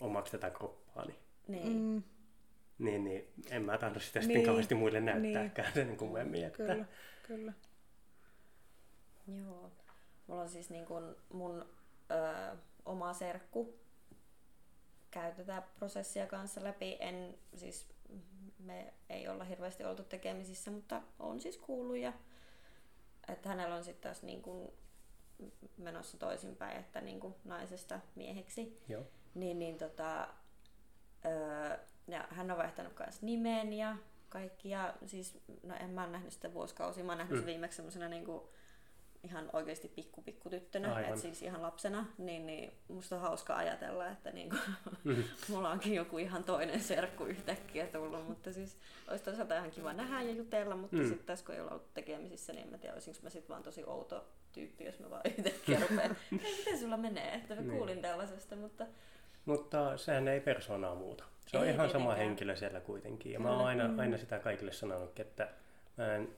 omaksi 0.00 0.32
tätä 0.32 0.50
kroppaani. 0.50 1.14
niin. 1.48 1.72
mm, 1.78 2.02
Niin, 2.78 3.04
niin 3.04 3.28
en 3.50 3.62
mä 3.62 3.78
tahdo 3.78 4.00
sitä 4.00 4.18
Niin, 4.18 4.26
sitten 4.26 4.44
kauheasti 4.44 4.74
muille 4.74 5.00
näyttääkään 5.00 5.72
niin. 5.74 5.86
sen 5.86 5.96
kummemmin. 5.96 6.44
Että, 6.44 6.56
kyllä, 6.56 6.84
kyllä. 7.26 7.52
Joo. 9.44 9.72
Mulla 10.26 10.42
on 10.42 10.48
siis 10.48 10.70
niin 10.70 10.86
kuin 10.86 11.14
mun 11.32 11.66
ö, 12.10 12.56
oma 12.84 13.12
serkku 13.12 13.74
käy 15.10 15.32
tätä 15.34 15.62
prosessia 15.78 16.26
kanssa 16.26 16.64
läpi. 16.64 16.96
En, 17.00 17.34
siis 17.54 17.88
me 18.58 18.94
ei 19.08 19.28
olla 19.28 19.44
hirveästi 19.44 19.84
oltu 19.84 20.02
tekemisissä, 20.04 20.70
mutta 20.70 21.02
on 21.18 21.40
siis 21.40 21.58
kuullut 21.58 21.96
ja 21.96 22.12
että 23.28 23.48
hänellä 23.48 23.74
on 23.74 23.84
sitten 23.84 24.02
taas 24.10 24.22
niin 24.22 24.42
kuin 24.42 24.70
menossa 25.76 26.16
toisinpäin, 26.18 26.76
että 26.76 27.00
niin 27.00 27.20
kuin 27.20 27.34
naisesta 27.44 28.00
mieheksi. 28.14 28.78
Joo. 28.88 29.02
Niin, 29.34 29.58
niin 29.58 29.78
tota, 29.78 30.28
öö, 31.24 31.78
ja 32.08 32.28
hän 32.30 32.50
on 32.50 32.58
vaihtanut 32.58 32.92
myös 32.98 33.22
nimen 33.22 33.72
ja 33.72 33.96
kaikki. 34.28 34.70
Ja 34.70 34.94
siis, 35.06 35.38
no 35.62 35.74
en 35.80 35.90
mä 35.90 36.02
ole 36.02 36.12
nähnyt 36.12 36.32
sitä 36.32 36.54
vuosikausia. 36.54 37.04
Mä 37.04 37.12
oon 37.12 37.18
nähnyt 37.18 37.34
Mm. 37.34 37.38
sen 37.38 37.46
viimeksi 37.46 37.76
semmoisena 37.76 38.08
niinku, 38.08 38.48
ihan 39.24 39.50
oikeasti 39.52 39.88
pikku 39.88 40.22
pikku 40.22 40.50
tyttönä, 40.50 41.00
että 41.00 41.16
siis 41.16 41.42
ihan 41.42 41.62
lapsena, 41.62 42.06
niin, 42.18 42.46
niin 42.46 42.72
musta 42.88 43.16
on 43.16 43.22
hauska 43.22 43.56
ajatella, 43.56 44.06
että 44.08 44.30
niinku, 44.30 44.56
Mhm. 45.04 45.20
mulla 45.48 45.70
onkin 45.70 45.94
joku 45.94 46.18
ihan 46.18 46.44
toinen 46.44 46.80
serkku 46.80 47.24
yhtäkkiä 47.24 47.86
tullut, 47.86 48.28
mutta 48.28 48.52
siis 48.52 48.78
olisi 49.08 49.24
toisaalta 49.24 49.56
ihan 49.56 49.70
kiva 49.70 49.92
nähdä 49.92 50.22
ja 50.22 50.30
jutella, 50.32 50.76
mutta 50.76 50.96
Mm. 50.96 51.02
mm. 51.02 51.08
sitten 51.08 51.26
taas 51.26 51.42
kun 51.42 51.54
ei 51.54 51.60
olla 51.60 51.70
ollut 51.70 51.94
tekemisissä, 51.94 52.52
niin 52.52 52.64
en 52.64 52.70
mä 52.70 52.78
tiedä, 52.78 52.94
olisinko 52.94 53.20
mä 53.22 53.30
sitten 53.30 53.48
vaan 53.48 53.62
tosi 53.62 53.84
outo 53.86 54.24
tyyppi, 54.52 54.84
jos 54.84 54.98
mä 55.00 55.10
vaan 55.10 55.22
yhtäkkiä 55.38 55.80
rupean, 55.90 56.16
hei 56.42 56.56
miten 56.58 56.78
sulla 56.78 56.96
menee, 56.96 57.34
että 57.34 57.54
mä 57.54 57.60
Niin. 57.60 57.70
kuulin 57.70 58.02
tällaisesta, 58.02 58.56
mutta 58.56 58.86
Mutta 59.44 59.96
sehän 59.96 60.28
ei 60.28 60.40
persoonaa 60.40 60.94
muuta. 60.94 61.24
Se 61.46 61.58
on 61.58 61.66
Ei 61.66 61.74
ihan 61.74 61.90
sama 61.90 62.04
tietenkään. 62.04 62.28
henkilö 62.28 62.56
siellä 62.56 62.80
kuitenkin. 62.80 63.32
Ja 63.32 63.40
mä 63.40 63.50
oon 63.50 63.66
aina, 63.66 63.88
Mm. 63.88 63.98
aina 63.98 64.18
sitä 64.18 64.38
kaikille 64.38 64.72
sanonut, 64.72 65.20
että 65.20 65.48
mä 65.96 66.14
en 66.14 66.28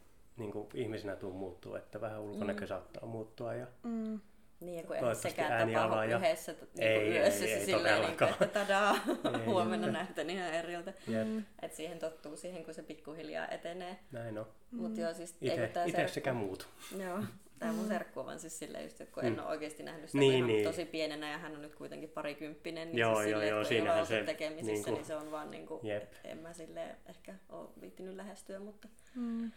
niin 0.41 0.53
kuin 0.53 0.69
ihmisenä 0.75 1.17
tuu 1.17 1.33
muuttua, 1.33 1.79
että 1.79 2.01
vähän 2.01 2.21
ulkonäkö 2.21 2.61
Mm. 2.61 2.67
saattaa 2.69 3.07
muuttua. 3.07 3.55
Ja, 3.55 3.67
Mm, 3.83 4.21
Niin, 4.61 4.77
ja 4.77 4.83
kun 4.83 4.97
eihän 4.97 5.07
Toivottavasti 5.09 5.31
sekään 5.31 5.73
tapahdu 5.73 6.11
ja- 6.11 6.17
yhdessä 6.17 6.55
t- 6.55 6.63
Ei, 6.79 6.99
niinku 6.99 7.11
ei, 7.17 7.19
yössä 7.19 7.45
ei, 7.45 7.51
se 7.51 7.57
ei 7.57 7.65
silleen, 7.67 8.01
niinku, 8.01 8.17
todellakaan. 8.19 8.31
että 8.49 8.61
tadaa, 8.61 8.95
Ei, 9.41 9.45
huomenna 9.47 9.87
ei. 9.87 9.93
näytän 9.93 10.31
ihan 10.31 10.53
eriltä. 10.55 10.93
Mm, 11.07 11.45
Et 11.63 11.75
siihen 11.75 11.99
tottuu 11.99 12.37
siihen, 12.37 12.65
kun 12.65 12.75
se 12.75 12.83
pikkuhiljaa 12.83 13.49
etenee. 13.49 13.99
näin 14.13 14.39
on. 14.39 14.47
Mm. 14.71 14.81
Mutta 14.81 15.01
joo, 15.01 15.15
siis 15.15 15.33
tää 15.73 15.85
itse 15.85 15.99
serkku- 15.99 16.09
sekä 16.15 16.33
muut. 16.33 16.69
Joo, 16.99 17.19
tämä 17.59 17.73
mun 17.73 17.83
Mm. 17.85 17.89
serkku 17.89 18.21
on 18.21 18.27
vaan 18.27 18.41
siis 18.41 18.59
silleen 18.59 18.85
just, 18.85 19.01
että 19.01 19.15
kun 19.15 19.23
Mm. 19.23 19.27
en 19.29 19.41
ole 19.41 19.49
oikeasti 19.49 19.83
nähnyt 19.83 20.09
sitä 20.11 20.19
Niin, 20.19 20.33
niin, 20.33 20.47
niin. 20.47 20.65
tosi 20.65 20.85
pienenä 20.85 21.31
ja 21.31 21.39
hän 21.39 21.53
on 21.55 21.63
nyt 21.63 21.75
kuitenkin 21.75 22.09
parikymppinen, 22.09 22.89
niin 22.89 22.99
Joo, 22.99 23.15
siis 23.17 23.31
joo, 23.31 23.41
silleen, 23.41 23.49
joo, 23.51 23.61
että 23.61 23.69
kun 23.69 23.75
ei 23.75 23.81
siinähän 23.81 23.99
ole 23.99 24.07
se 24.07 24.23
tekemisissä, 24.25 24.73
niinku- 24.73 24.91
niin 24.91 25.05
se 25.05 25.17
on 25.17 25.31
vaan 25.31 25.51
niinku, 25.51 25.81
Jep. 25.83 26.03
et 26.03 26.21
en 26.25 26.39
mä 26.39 26.53
silleen 26.53 26.97
ehkä 27.09 27.35
ole 27.49 27.69
viittinyt 27.81 28.15
lähestyä, 28.17 28.59
mutta 28.61 28.89
mm, 29.15 29.51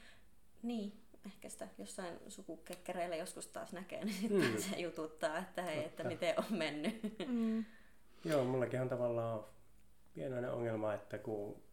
niin, 0.64 1.02
ehkä 1.26 1.50
sitä 1.50 1.68
jossain 1.78 2.20
sukukekkereillä 2.28 3.16
joskus 3.16 3.48
taas 3.48 3.74
näkee, 3.74 4.06
niin 4.06 4.16
sitten 4.16 4.52
Mm. 4.52 4.58
se 4.58 4.80
jututtaa, 4.80 5.38
että 5.38 5.62
hei, 5.64 5.78
että 5.80 5.90
Totta. 5.90 6.04
miten 6.10 6.36
on 6.40 6.46
mennyt. 6.58 7.02
mm, 7.28 7.66
Joo, 8.26 8.44
mullakin 8.46 8.82
on 8.82 8.90
tavallaan 8.90 9.44
pienoinen 10.14 10.52
ongelma, 10.52 10.94
että 10.94 11.18
kun 11.18 11.64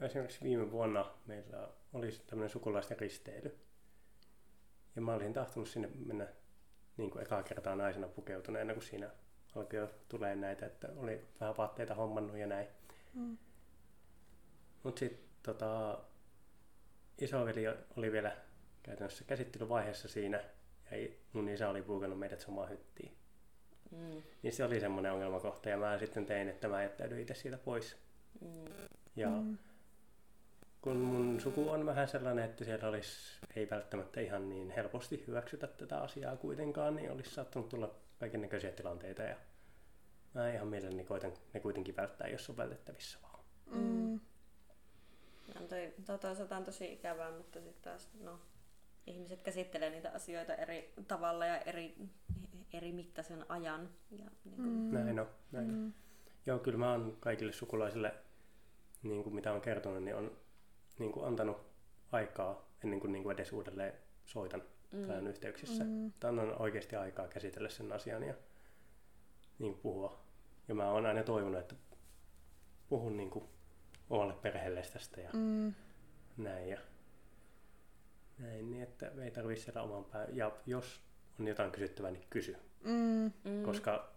esimerkiksi 0.00 0.40
viime 0.42 0.70
vuonna 0.70 1.10
meillä 1.26 1.68
oli 1.92 2.10
tämmöinen 2.26 2.50
sukulaisten 2.50 2.98
risteily. 2.98 3.58
Ja 4.96 5.02
mä 5.02 5.14
olisin 5.14 5.32
tahtonut 5.32 5.68
sinne 5.68 5.88
mennä 6.06 6.28
niin 6.96 7.10
kuin 7.10 7.22
ekaa 7.22 7.42
kertaa 7.42 7.76
naisena 7.76 8.08
pukeutuneena, 8.08 8.72
kun 8.74 8.82
siinä 8.82 9.10
alkoi 9.54 9.78
jo 9.78 9.90
tulee 10.08 10.36
näitä, 10.36 10.66
että 10.66 10.88
oli 10.96 11.24
vähän 11.40 11.56
vaatteita 11.56 11.94
hommannut 11.94 12.36
ja 12.36 12.46
näin. 12.46 12.66
mm, 13.14 13.38
Mutta 14.82 14.98
sitten 14.98 15.28
tota, 15.42 15.98
isoveli 17.20 17.62
oli 17.96 18.12
vielä 18.12 18.36
käytännössä 18.82 19.24
käsittelyvaiheessa 19.24 20.08
siinä, 20.08 20.40
ja 20.90 21.08
mun 21.32 21.48
isä 21.48 21.68
oli 21.68 21.82
puukannut 21.82 22.18
meidät 22.18 22.40
samaan 22.40 22.70
hyttiin. 22.70 23.12
Mm. 23.90 24.22
Niin 24.42 24.52
se 24.52 24.64
oli 24.64 24.80
semmoinen 24.80 25.12
ongelmakohta, 25.12 25.68
ja 25.68 25.76
mä 25.76 25.98
sitten 25.98 26.26
tein, 26.26 26.48
että 26.48 26.68
mä 26.68 26.82
jättäydyin 26.82 27.20
itse 27.20 27.34
siitä 27.34 27.58
pois. 27.58 27.96
Mm. 28.40 28.64
Ja 29.16 29.28
mm, 29.28 29.58
kun 30.80 30.96
mun 30.96 31.40
suku 31.40 31.68
on 31.68 31.86
vähän 31.86 32.08
sellainen, 32.08 32.44
että 32.44 32.64
siellä 32.64 32.88
olisi 32.88 33.40
ei 33.56 33.70
välttämättä 33.70 34.20
ihan 34.20 34.48
niin 34.48 34.70
helposti 34.70 35.24
hyväksytä 35.26 35.66
tätä 35.66 35.98
asiaa 35.98 36.36
kuitenkaan, 36.36 36.96
niin 36.96 37.10
olisi 37.10 37.30
saattanut 37.30 37.68
tulla 37.68 37.94
kaiken 38.20 38.40
näköisiä 38.40 38.70
tilanteita 38.70 39.22
ja 39.22 39.36
mä 40.34 40.52
ihan 40.52 40.68
mielelläni 40.68 41.04
koitan 41.04 41.32
ne 41.54 41.60
kuitenkin 41.60 41.96
välttää, 41.96 42.28
jos 42.28 42.50
on 42.50 42.56
vältettävissä 42.56 43.18
vaan. 43.22 43.44
mm, 43.66 44.20
No, 45.60 45.66
toi, 45.68 45.94
toi 46.06 46.18
toisaalta 46.18 46.56
on 46.56 46.64
tosi 46.64 46.92
ikävää, 46.92 47.30
mutta 47.30 47.60
sitten 47.60 47.82
taas 47.82 48.08
no, 48.20 48.38
ihmiset 49.06 49.42
käsittelee 49.42 49.90
niitä 49.90 50.10
asioita 50.10 50.54
eri 50.54 50.92
tavalla 51.08 51.46
ja 51.46 51.58
eri, 51.58 51.96
eri 52.72 52.92
mittaisen 52.92 53.50
ajan. 53.50 53.90
Ja, 54.10 54.30
niin 54.44 54.56
kuin, 54.56 54.68
Mm. 54.68 54.94
Näin 54.94 55.20
on. 55.20 55.26
Näin 55.52 55.70
on. 55.70 55.74
mm, 55.76 55.92
Joo, 56.46 56.58
kyllä 56.58 56.78
mä 56.78 56.90
oon 56.90 57.16
kaikille 57.20 57.52
sukulaisille, 57.52 58.14
niin 59.02 59.22
kuin 59.24 59.34
mitä 59.34 59.52
on 59.52 59.60
kertonut, 59.60 60.02
niin 60.04 60.16
on 60.16 60.36
niin 60.98 61.12
kuin 61.12 61.26
antanut 61.26 61.56
aikaa 62.12 62.68
ennen 62.84 63.00
kuin, 63.00 63.12
niin 63.12 63.22
kuin 63.22 63.34
edes 63.34 63.52
uudelleen 63.52 63.92
soitan 64.24 64.62
mm. 64.92 65.06
tai 65.06 65.18
on 65.18 65.26
yhteyksissä. 65.26 65.84
mm, 65.84 66.12
Tai 66.20 66.28
annan 66.28 66.60
oikeasti 66.62 66.96
aikaa 66.96 67.28
käsitellä 67.28 67.68
sen 67.68 67.92
asian 67.92 68.22
ja 68.22 68.34
niin 69.58 69.72
kuin 69.72 69.82
puhua. 69.82 70.22
Ja 70.68 70.74
mä 70.74 70.90
oon 70.90 71.06
aina 71.06 71.22
toivonut, 71.22 71.60
että 71.60 71.74
puhun 72.88 73.16
niin 73.16 73.30
kuin 73.30 73.44
omalle 74.12 74.34
perheelle 74.34 74.82
tästä 74.92 75.20
ja 75.20 75.30
mm, 75.32 75.74
näin. 76.36 76.68
Ja 76.68 76.78
näin, 78.38 78.70
niin 78.70 78.82
että 78.82 79.10
ei 79.22 79.30
tarvitse 79.30 79.64
siellä 79.64 79.82
oman 79.82 80.04
pää. 80.04 80.26
Ja 80.32 80.52
jos 80.66 81.00
on 81.40 81.48
jotain 81.48 81.70
kysyttävää, 81.72 82.10
niin 82.10 82.26
kysy. 82.30 82.56
mm, 82.84 83.32
Mm. 83.44 83.62
Koska 83.64 84.12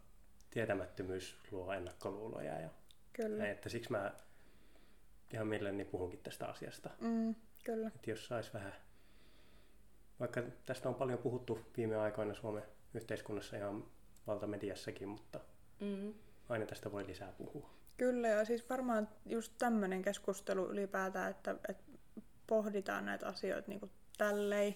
tietämättömyys 0.51 1.37
luo 1.51 1.73
ennakkoluuloja. 1.73 2.59
Ja 2.59 2.69
kyllä, 3.13 3.37
näin, 3.37 3.51
että 3.51 3.69
siksi 3.69 3.91
mä 3.91 4.13
ihan 5.33 5.47
mielelläni 5.47 5.85
puhunkin 5.85 6.19
tästä 6.23 6.47
asiasta. 6.47 6.89
mm, 7.01 7.35
kyllä, 7.63 7.87
Että 7.87 8.09
jos 8.09 8.27
sais 8.27 8.53
vähän, 8.53 8.73
vaikka 10.19 10.43
tästä 10.65 10.89
on 10.89 10.95
paljon 10.95 11.19
puhuttu 11.19 11.59
viime 11.77 11.95
aikoina 11.95 12.33
Suomen 12.33 12.63
yhteiskunnassa 12.93 13.57
ihan 13.57 13.85
valtamediassakin, 14.27 15.07
mutta 15.09 15.39
Mm. 15.79 16.13
aina 16.49 16.65
tästä 16.65 16.91
voi 16.91 17.07
lisää 17.07 17.31
puhua. 17.31 17.69
Kyllä, 17.97 18.27
ja 18.27 18.45
siis 18.45 18.69
varmaan 18.69 19.07
just 19.25 19.53
tämmöinen 19.57 20.01
keskustelu 20.01 20.69
ylipäätään, 20.71 21.31
että, 21.31 21.55
että 21.69 21.83
pohditaan 22.47 23.05
näitä 23.05 23.27
asioita 23.27 23.67
niin 23.71 23.91
tälleen, 24.17 24.75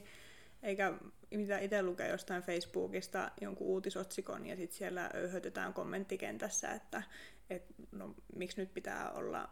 eikä 0.64 0.94
mitä 1.32 1.60
itse 1.60 1.84
lukee 1.84 2.10
jostain 2.10 2.44
Facebookista 2.44 3.32
jonkun 3.42 3.68
uutisotsikon 3.68 4.46
ja 4.46 4.56
sitten 4.56 4.78
siellä 4.78 5.10
öyhötetään 5.14 5.74
kommenttikentässä, 5.74 6.72
että, 6.72 7.04
että 7.50 7.74
no, 7.92 8.16
miksi 8.36 8.62
nyt 8.62 8.74
pitää 8.74 9.12
olla, 9.12 9.50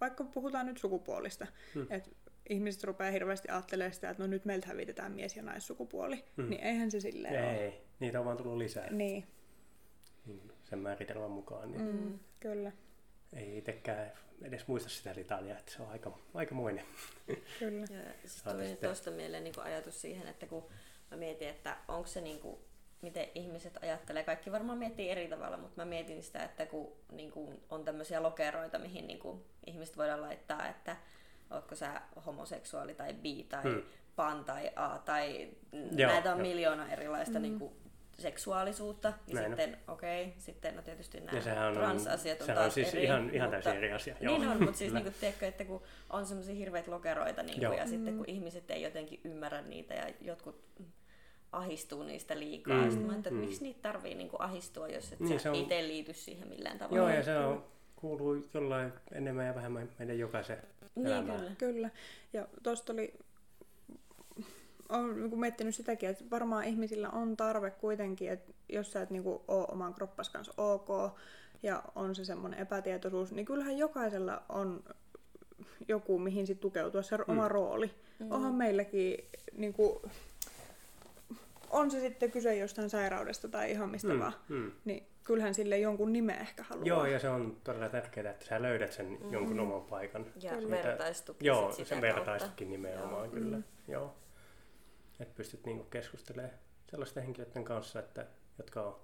vaikka 0.00 0.24
puhutaan 0.24 0.66
nyt 0.66 0.78
sukupuolista, 0.78 1.46
Hmm. 1.74 1.86
että 1.90 2.10
ihmiset 2.48 2.84
rupeaa 2.84 3.10
hirveästi 3.10 3.48
ajattelemaan 3.48 3.94
sitä, 3.94 4.10
että 4.10 4.22
no 4.22 4.26
nyt 4.26 4.44
meiltä 4.44 4.66
hävitetään 4.66 5.12
mies- 5.12 5.36
ja 5.36 5.42
naissukupuoli, 5.42 6.24
Hmm. 6.36 6.50
niin 6.50 6.60
eihän 6.60 6.90
se 6.90 7.00
silleen 7.00 7.44
ole. 7.44 7.56
Ei, 7.64 7.84
niitä 8.00 8.18
on 8.18 8.24
vaan 8.24 8.36
tullut 8.36 8.58
lisää 8.58 8.90
Niin, 8.90 9.26
niin 10.26 10.51
sen 10.72 10.78
määritelmän 10.78 11.30
mukaan. 11.30 11.70
Niin. 11.72 11.82
mm, 11.84 12.02
Mm. 12.02 12.18
kyllä. 12.40 12.72
ei 13.36 13.58
itsekään 13.58 14.12
edes 14.42 14.66
muista 14.68 14.88
sitä 14.88 15.14
litania, 15.16 15.58
että 15.58 15.72
se 15.72 15.82
on 15.82 15.90
aika, 15.90 16.18
aikamoinen. 16.34 16.84
Kyllä. 17.58 17.80
Ja 17.90 18.12
siis 18.28 18.42
tuli 18.42 18.66
sitten- 18.68 18.88
tuosta 18.88 19.10
mieleen 19.10 19.44
niin 19.44 19.54
ajatus 19.60 20.00
siihen, 20.00 20.28
että 20.28 20.46
kun 20.46 20.64
mä 21.10 21.16
mietin, 21.16 21.48
että 21.48 21.76
onko 21.88 22.06
se 22.06 22.20
niin 22.20 22.38
kuin, 22.40 22.56
miten 23.02 23.26
ihmiset 23.34 23.78
ajattelee, 23.82 24.24
kaikki 24.24 24.52
varmaan 24.52 24.78
miettii 24.78 25.10
eri 25.10 25.28
tavalla, 25.28 25.56
mutta 25.56 25.76
mä 25.76 25.84
mietin 25.84 26.22
sitä, 26.22 26.44
että 26.44 26.66
kun 26.66 26.92
niin 27.12 27.30
kuin, 27.30 27.60
on 27.70 27.84
tämmöisiä 27.84 28.22
lokeroita, 28.22 28.78
mihin 28.78 29.06
niin 29.06 29.18
kuin, 29.18 29.44
ihmiset 29.66 29.96
voidaan 29.96 30.22
laittaa, 30.22 30.68
että 30.68 30.96
ootko 31.50 31.74
sä 31.76 32.02
homoseksuaali 32.26 32.94
tai 32.94 33.12
bi 33.14 33.46
tai 33.48 33.62
Hmm. 33.62 33.82
pan 34.16 34.44
tai 34.44 34.70
a 34.76 34.98
tai 34.98 35.48
Joo, 35.96 36.10
näitä 36.12 36.32
on 36.32 36.38
joo. 36.38 36.48
miljoona 36.48 36.92
erilaista 36.92 37.38
niin 37.38 37.58
kuin, 37.58 37.72
seksuaalisuutta. 38.22 39.08
Ja 39.26 39.34
Näin 39.34 39.52
on. 39.52 39.58
sitten, 39.58 39.78
okei, 39.88 40.22
okay, 40.24 40.34
sitten 40.38 40.76
no 40.76 40.82
tietysti 40.82 41.20
nämä 41.20 41.38
Ja 41.38 41.66
on, 41.66 41.74
transasiat 41.74 42.40
on 42.40 42.46
sehän 42.46 42.56
taas 42.62 42.66
on 42.66 42.72
siis 42.72 42.94
eri, 42.94 43.04
ihan, 43.04 43.30
ihan 43.34 43.50
mutta- 43.50 43.62
täysin 43.62 43.78
eri 43.84 43.92
asia. 43.92 44.16
niin 44.20 44.48
on, 44.48 44.62
mutta 44.62 44.78
siis 44.78 44.88
kyllä. 44.92 45.00
niinku, 45.04 45.18
tiedätkö, 45.20 45.46
että 45.46 45.64
kun 45.64 45.82
on 46.10 46.26
semmoisia 46.26 46.54
hirveitä 46.54 46.90
lokeroita 46.90 47.42
niinku, 47.42 47.62
Joo. 47.64 47.72
ja 47.72 47.86
sitten 47.86 48.12
Mm. 48.12 48.16
kun 48.18 48.28
ihmiset 48.28 48.70
ei 48.70 48.82
jotenkin 48.82 49.20
ymmärrä 49.24 49.62
niitä 49.62 49.94
ja 49.94 50.06
jotkut 50.20 50.64
ahistuu 51.52 52.02
niistä 52.02 52.38
liikaa. 52.38 52.82
Mm. 52.84 52.90
Sitten 52.90 53.06
mä 53.10 53.16
että 53.16 53.30
mm. 53.30 53.36
miksi 53.36 53.62
niitä 53.62 53.80
tarvii 53.82 54.14
niinku 54.14 54.36
ahistua, 54.38 54.88
jos 54.88 55.12
et 55.12 55.20
Niin, 55.20 55.28
niin, 55.30 55.40
sä 55.40 55.50
on- 55.50 55.56
itse 55.56 55.82
liity 55.88 56.12
siihen 56.12 56.48
millään 56.48 56.78
tavalla. 56.78 56.98
Joo, 56.98 57.08
ja 57.08 57.22
se 57.22 57.36
on, 57.38 57.64
kuuluu 57.96 58.48
jollain 58.54 58.92
enemmän 59.12 59.46
ja 59.46 59.54
vähemmän 59.54 59.88
meidän 59.98 60.18
jokaisen 60.18 60.56
niin, 60.94 61.06
elämään. 61.06 61.40
kyllä. 61.40 61.54
Kyllä. 61.58 61.90
Ja 62.32 62.46
tuosta 62.62 62.92
oli, 62.92 63.14
olen 64.92 65.20
niin 65.20 65.40
miettinyt 65.40 65.74
sitäkin, 65.74 66.08
että 66.08 66.24
varmaan 66.30 66.64
ihmisillä 66.64 67.10
on 67.10 67.36
tarve 67.36 67.70
kuitenkin, 67.70 68.30
että 68.30 68.52
jos 68.68 68.92
sä 68.92 69.02
et 69.02 69.10
niin 69.10 69.22
kuin, 69.22 69.40
ole 69.48 69.66
oman 69.72 69.94
kroppas 69.94 70.30
kanssa 70.30 70.52
ok 70.56 70.88
ja 71.62 71.82
on 71.94 72.14
se 72.14 72.24
semmoinen 72.24 72.60
epätietoisuus, 72.60 73.32
niin 73.32 73.46
kyllähän 73.46 73.78
jokaisella 73.78 74.42
on 74.48 74.84
joku, 75.88 76.18
mihin 76.18 76.46
sit 76.46 76.60
tukeutua, 76.60 77.02
se 77.02 77.18
oma 77.28 77.48
rooli. 77.48 77.90
Mm. 78.18 78.32
Onhan 78.32 78.54
meilläkin, 78.54 79.16
niin 79.56 79.72
kuin, 79.72 80.02
on 81.70 81.90
se 81.90 82.00
sitten 82.00 82.30
kyse 82.30 82.56
jostain 82.56 82.90
sairaudesta 82.90 83.48
tai 83.48 83.70
ihan 83.70 83.90
mistä 83.90 84.12
Mm, 84.12 84.18
vaan, 84.20 84.32
mm. 84.48 84.72
niin 84.84 85.06
kyllähän 85.24 85.54
sille 85.54 85.78
jonkun 85.78 86.12
nimen 86.12 86.38
ehkä 86.38 86.62
haluaa. 86.62 86.86
Joo, 86.86 87.06
ja 87.06 87.18
se 87.18 87.28
on 87.28 87.56
todella 87.64 87.88
tärkeää, 87.88 88.30
että 88.30 88.46
sä 88.46 88.62
löydät 88.62 88.92
sen 88.92 89.06
Mm. 89.06 89.32
jonkun 89.32 89.60
oman 89.60 89.82
paikan. 89.82 90.26
Ja 90.42 90.50
Kyllä. 90.50 90.70
vertaistuki 90.70 91.46
Joo, 91.46 91.72
sen 91.72 92.00
vertaistukin 92.00 92.70
nimenomaan 92.70 93.24
Joo. 93.24 93.34
kyllä. 93.34 93.56
Mm. 93.56 93.64
Joo. 93.88 94.14
Että 95.22 95.34
pystyt 95.34 95.66
niinku 95.66 95.84
keskustelemaan 95.84 96.54
sellaisten 96.90 97.22
henkilöiden 97.22 97.64
kanssa, 97.64 98.00
että, 98.00 98.26
jotka 98.58 98.82
on 98.82 99.00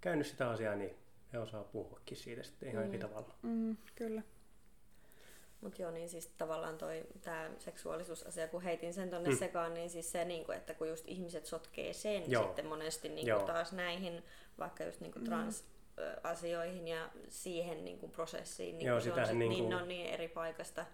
käynyt 0.00 0.26
sitä 0.26 0.50
asiaa, 0.50 0.74
niin 0.74 0.96
he 1.32 1.38
osaa 1.38 1.64
puhuakin 1.64 2.16
siitä 2.16 2.42
sitten 2.42 2.68
ihan 2.68 2.84
eri 2.84 2.98
Mm. 2.98 3.00
tavalla. 3.08 3.34
Mm, 3.42 3.76
kyllä. 3.94 4.22
Mutta 5.60 5.82
joo, 5.82 5.90
niin 5.90 6.08
siis 6.08 6.26
tavallaan 6.38 6.78
toi 6.78 7.02
tämä 7.20 7.50
seksuaalisuusasia, 7.58 8.48
kun 8.48 8.62
heitin 8.62 8.94
sen 8.94 9.10
tonne 9.10 9.28
Mm. 9.30 9.36
sekaan, 9.38 9.74
niin 9.74 9.90
siis 9.90 10.12
se, 10.12 10.24
niinku, 10.24 10.52
että 10.52 10.74
kun 10.74 10.88
just 10.88 11.04
ihmiset 11.08 11.46
sotkee 11.46 11.92
sen 11.92 12.30
Joo. 12.30 12.42
sitten 12.44 12.66
monesti 12.66 13.08
niinku 13.08 13.28
Joo. 13.28 13.46
taas 13.46 13.72
näihin 13.72 14.22
vaikka 14.58 14.84
just 14.84 15.00
niinku 15.00 15.18
Mm. 15.18 15.24
trans-asioihin 15.24 16.88
ja 16.88 17.10
siihen 17.28 17.84
niinku 17.84 18.08
prosessiin, 18.08 18.78
niin 18.78 18.86
Joo, 18.88 19.00
se 19.00 19.12
on 19.12 19.26
sit, 19.26 19.36
niinku- 19.38 19.58
niin, 19.58 19.68
ne 19.70 19.76
on 19.76 19.88
niin 19.88 20.06
eri 20.06 20.28
paikasta. 20.28 20.86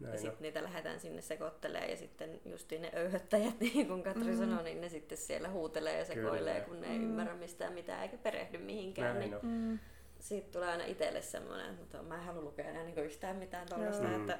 Näin 0.00 0.14
ja 0.14 0.20
sitten 0.20 0.42
niitä 0.42 0.62
lähdetään 0.62 1.00
sinne 1.00 1.22
sekoittelee 1.22 1.90
ja 1.90 1.96
sitten 1.96 2.40
justiin 2.44 2.82
ne 2.82 2.90
öyhöttäjät, 2.94 3.60
niin 3.74 3.86
kuin 3.86 4.02
Katri 4.02 4.24
Mm. 4.24 4.30
mm. 4.30 4.36
sanoi, 4.38 4.64
niin 4.64 4.80
ne 4.80 4.88
sitten 4.88 5.18
siellä 5.18 5.48
huutelee 5.48 5.98
ja 5.98 6.04
sekoilee, 6.04 6.54
Kyllä. 6.54 6.66
kun 6.66 6.80
ne 6.80 6.92
ei 6.92 6.98
Mm. 6.98 7.04
ymmärrä 7.04 7.34
mistään 7.34 7.72
mitään 7.72 8.02
eikä 8.02 8.18
perehdy 8.18 8.58
mihinkään. 8.58 9.18
Näin 9.18 9.30
Niin 9.30 9.34
on. 9.34 9.40
Mm, 9.44 9.78
siitä 10.20 10.48
tulee 10.52 10.68
aina 10.68 10.84
itselle 10.84 11.22
semmoinen, 11.22 11.66
että 11.70 11.80
mutta 11.80 12.02
mä 12.02 12.14
en 12.14 12.22
halua 12.22 12.42
lukea 12.42 12.68
enää 12.68 12.84
niin 12.84 12.98
yhtään 12.98 13.36
mitään 13.36 13.68
tuollaista. 13.68 14.16
Että... 14.16 14.38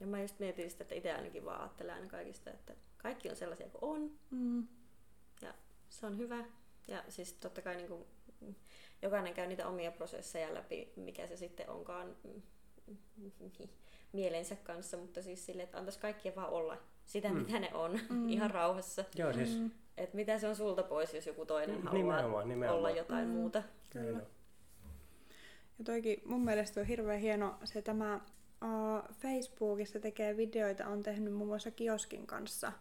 Ja 0.00 0.06
mä 0.06 0.20
just 0.22 0.38
mietin 0.38 0.70
sitä, 0.70 0.84
että 0.84 0.94
itse 0.94 1.12
ainakin 1.12 1.44
vaan 1.44 1.60
ajattelen 1.60 1.94
aina 1.94 2.06
kaikista, 2.06 2.50
että 2.50 2.74
kaikki 2.98 3.30
on 3.30 3.36
sellaisia 3.36 3.68
kuin 3.68 3.84
on, 3.94 4.10
mm, 4.30 4.66
ja 5.42 5.54
se 5.90 6.06
on 6.06 6.18
hyvä. 6.18 6.44
Ja 6.88 7.04
siis 7.08 7.32
totta 7.32 7.62
kai 7.62 7.76
niin 7.76 7.88
kuin, 7.88 8.04
jokainen 9.02 9.34
käy 9.34 9.46
niitä 9.46 9.68
omia 9.68 9.92
prosesseja 9.92 10.54
läpi, 10.54 10.92
mikä 10.96 11.26
se 11.26 11.36
sitten 11.36 11.70
onkaan 11.70 12.16
mm, 12.24 12.42
mielensä 14.12 14.56
kanssa, 14.56 14.96
mutta 14.96 15.22
siis 15.22 15.46
sille, 15.46 15.62
että 15.62 15.78
antaisi 15.78 15.98
kaikkien 15.98 16.36
vaan 16.36 16.50
olla 16.50 16.76
sitä, 17.06 17.28
Mm. 17.28 17.34
mitä 17.36 17.58
ne 17.60 17.74
on, 17.74 17.98
Mm. 18.10 18.28
ihan 18.28 18.50
rauhassa. 18.50 19.04
Joo, 19.14 19.32
siis 19.32 19.58
mm, 19.58 19.70
Että 19.96 20.16
mitä 20.16 20.38
se 20.38 20.48
on 20.48 20.56
sulta 20.56 20.82
pois, 20.82 21.14
jos 21.14 21.26
joku 21.26 21.46
toinen 21.46 21.82
haluaa 21.82 21.92
nimenomaan, 21.94 22.48
nimenomaan. 22.48 22.78
olla 22.78 22.90
jotain 22.90 23.28
Mm. 23.28 23.34
muuta. 23.34 23.62
Kyllä. 23.90 24.20
Ja 25.78 25.84
toikin 25.84 26.22
mun 26.24 26.44
mielestä 26.44 26.80
on 26.80 26.86
hirveän 26.86 27.20
hieno 27.20 27.54
se 27.64 27.82
tämä 27.82 28.14
uh, 28.64 29.14
Facebookissa 29.14 30.00
tekee 30.00 30.36
videoita, 30.36 30.86
on 30.86 31.02
tehnyt 31.02 31.34
muun 31.34 31.48
muassa 31.48 31.70
Kioskin 31.70 32.26
kanssa 32.26 32.72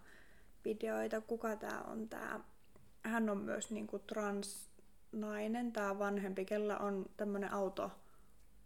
videoita. 0.66 1.22
Kuka 1.22 1.56
tää 1.56 1.82
on 1.82 2.10
tää? 2.10 2.40
Hän 3.04 3.30
on 3.30 3.38
myös 3.38 3.72
niinku 3.72 4.00
transnainen, 4.00 5.72
tää 5.72 6.00
vanhempi, 6.00 6.46
kella 6.46 6.78
on 6.78 7.06
tämmönen 7.18 7.54
auto 7.54 7.92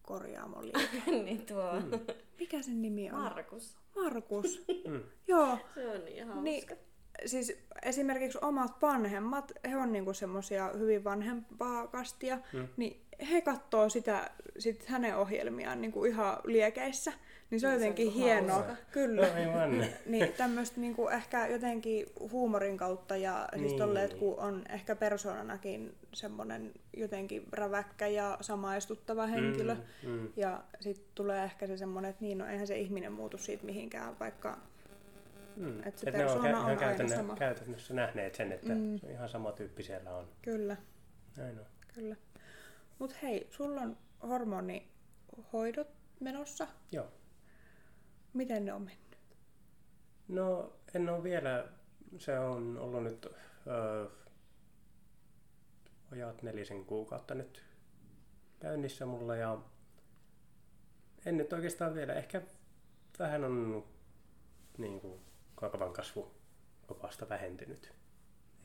korjaamoliike. 0.02 1.02
niin 1.26 1.46
tuo 1.46 1.74
Mm. 1.80 1.92
Mikä 2.40 2.62
sen 2.62 2.82
nimi 2.82 3.12
on? 3.12 3.20
Markus. 3.22 3.78
Markus. 3.96 4.66
Mm. 4.88 5.04
Joo, 5.28 5.58
Se 5.76 5.88
on 5.88 6.06
niin 6.06 6.26
hauska. 6.28 6.42
Niin, 6.42 6.64
siis 7.26 7.58
esimerkiksi 7.84 8.38
omat 8.42 8.82
vanhemmat, 8.82 9.52
he 9.70 9.78
on 9.78 9.92
niinku 9.92 10.14
semmosia 10.14 10.70
hyvin 10.78 11.04
vanhempaa 11.04 11.88
kastia, 11.88 12.40
Mm. 12.54 12.68
niin 12.78 13.02
he 13.32 13.42
katsoo 13.42 13.90
sitä, 13.90 14.32
sit 14.58 14.86
hänen 14.86 15.18
ohjelmiaan 15.18 15.82
niinku 15.82 16.06
ihan 16.06 16.38
liekeissä. 16.44 17.14
Niin 17.52 17.60
se 17.60 17.68
on 17.68 17.72
Niin 17.74 17.80
se 17.82 17.86
on 17.88 17.90
jotenkin 17.96 18.12
hienoa. 18.12 18.54
hauska. 18.56 18.76
Kyllä. 18.92 19.22
No. 19.68 19.86
Niin 20.06 20.34
tämmöistä 20.38 20.82
niinku 20.82 21.08
ehkä 21.10 21.48
jotenkin 21.48 22.06
huumorin 22.32 22.78
kautta 22.78 23.18
ja 23.18 23.48
siis 23.52 23.62
Niin. 23.72 23.78
tolleen, 23.80 24.06
että 24.06 24.18
kun 24.18 24.40
on 24.40 24.64
ehkä 24.70 24.96
persoonanakin 24.96 25.96
semmoinen 26.14 26.74
jotenkin 26.98 27.48
räväkkä 27.52 28.08
ja 28.08 28.38
samaistuttava 28.42 29.26
henkilö. 29.26 29.76
Mm, 30.04 30.10
mm. 30.10 30.30
Ja 30.36 30.64
sitten 30.80 31.06
tulee 31.16 31.44
ehkä 31.44 31.68
se 31.68 31.78
semmoinen, 31.78 32.10
että 32.10 32.22
niin, 32.26 32.38
no 32.38 32.48
eihän 32.48 32.68
se 32.68 32.78
ihminen 32.78 33.12
muutu 33.12 33.38
siitä 33.38 33.66
mihinkään, 33.66 34.20
vaikka 34.20 34.58
Mm. 35.56 35.84
Et 35.88 35.98
se 35.98 36.10
Et 36.10 36.16
ne 36.16 36.26
on, 36.26 36.38
on 36.40 36.46
aina 36.56 36.76
käytännö, 36.80 37.16
sama. 37.16 37.36
käytännössä 37.36 37.94
nähneet 37.94 38.36
sen, 38.36 38.52
että 38.52 38.74
Mm. 38.74 38.98
se 39.00 39.06
on 39.06 39.12
ihan 39.12 39.30
sama 39.30 39.52
tyyppi 39.52 39.84
siellä 39.84 40.12
on. 40.12 40.28
kyllä. 40.42 40.78
Näin 41.38 41.60
on. 41.60 41.66
Kyllä. 41.94 42.16
Mut 43.00 43.16
hei, 43.24 43.48
sulla 43.50 43.82
on 43.82 43.98
hormonihoidot 44.28 45.88
menossa. 46.20 46.68
Joo. 46.92 47.08
Miten 48.36 48.66
ne 48.66 48.74
on 48.74 48.82
mennyt? 48.82 49.18
No 50.28 50.74
en 50.94 51.10
ole 51.10 51.24
vielä, 51.24 51.68
se 52.18 52.40
on 52.40 52.78
ollut 52.78 53.04
nyt 53.04 53.28
öö, 53.68 54.08
vajaat 56.12 56.42
nelisen 56.44 56.86
kuukautta 56.86 57.36
nyt 57.36 57.64
käynnissä 58.60 59.06
mulla 59.06 59.36
ja 59.36 59.58
en 61.26 61.38
nyt 61.38 61.54
oikeastaan 61.54 61.94
vielä, 61.94 62.14
ehkä 62.14 62.42
vähän 63.20 63.44
on 63.44 63.86
niin 64.78 65.02
kuin 65.02 65.22
korvan 65.56 65.94
kasvu 65.94 66.32
kopasta 66.88 67.30
vähentynyt. 67.30 67.94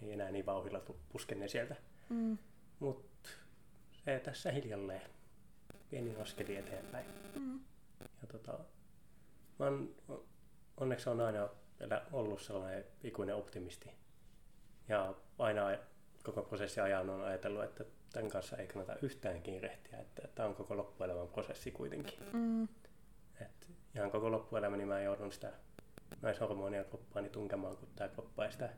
Ei 0.02 0.12
enää 0.12 0.30
niin 0.30 0.46
vauhilla 0.46 0.83
puskenne 1.09 1.48
sieltä, 1.48 1.76
Mm. 2.09 2.38
mutta 2.80 3.28
se 4.04 4.20
tässä 4.24 4.52
hiljalleen 4.52 5.11
pieni 5.90 6.16
askeli 6.16 6.56
eteenpäin. 6.56 7.06
Mm. 7.38 7.61
Ja 8.00 8.26
tota, 8.33 8.59
mä 9.60 9.66
oon, 9.66 9.94
onneksi 10.76 11.10
on 11.10 11.20
aina 11.20 11.48
ollut 12.12 12.40
sellainen 12.42 12.84
ikuinen 13.02 13.36
optimisti. 13.36 13.90
Ja 14.88 15.14
aina 15.38 15.62
koko 16.24 16.42
prosessi 16.42 16.80
ajan 16.80 17.10
on 17.10 17.24
ajatellut, 17.24 17.64
että 17.64 17.84
tämän 18.12 18.30
kanssa 18.30 18.56
ei 18.56 18.66
kannata 18.66 18.96
yhtään 19.02 19.42
kiirehtiä, 19.42 19.98
että 19.98 20.28
tämä 20.34 20.48
on 20.48 20.54
koko 20.54 20.76
loppuelämän 20.76 21.28
prosessi 21.28 21.70
kuitenkin. 21.70 22.18
Mm. 22.32 22.68
Et 23.40 23.68
ihan 23.94 24.10
koko 24.10 24.30
loppuelämäni 24.30 24.84
mä 24.84 25.00
joudun 25.00 25.32
sitä 25.32 25.52
naishormonia 26.22 26.84
kroppaani 26.84 27.28
tunkemaan, 27.28 27.76
kun 27.76 27.88
tämä 27.96 28.08
kroppa 28.08 28.44
ei 28.44 28.52
sitä 28.52 28.70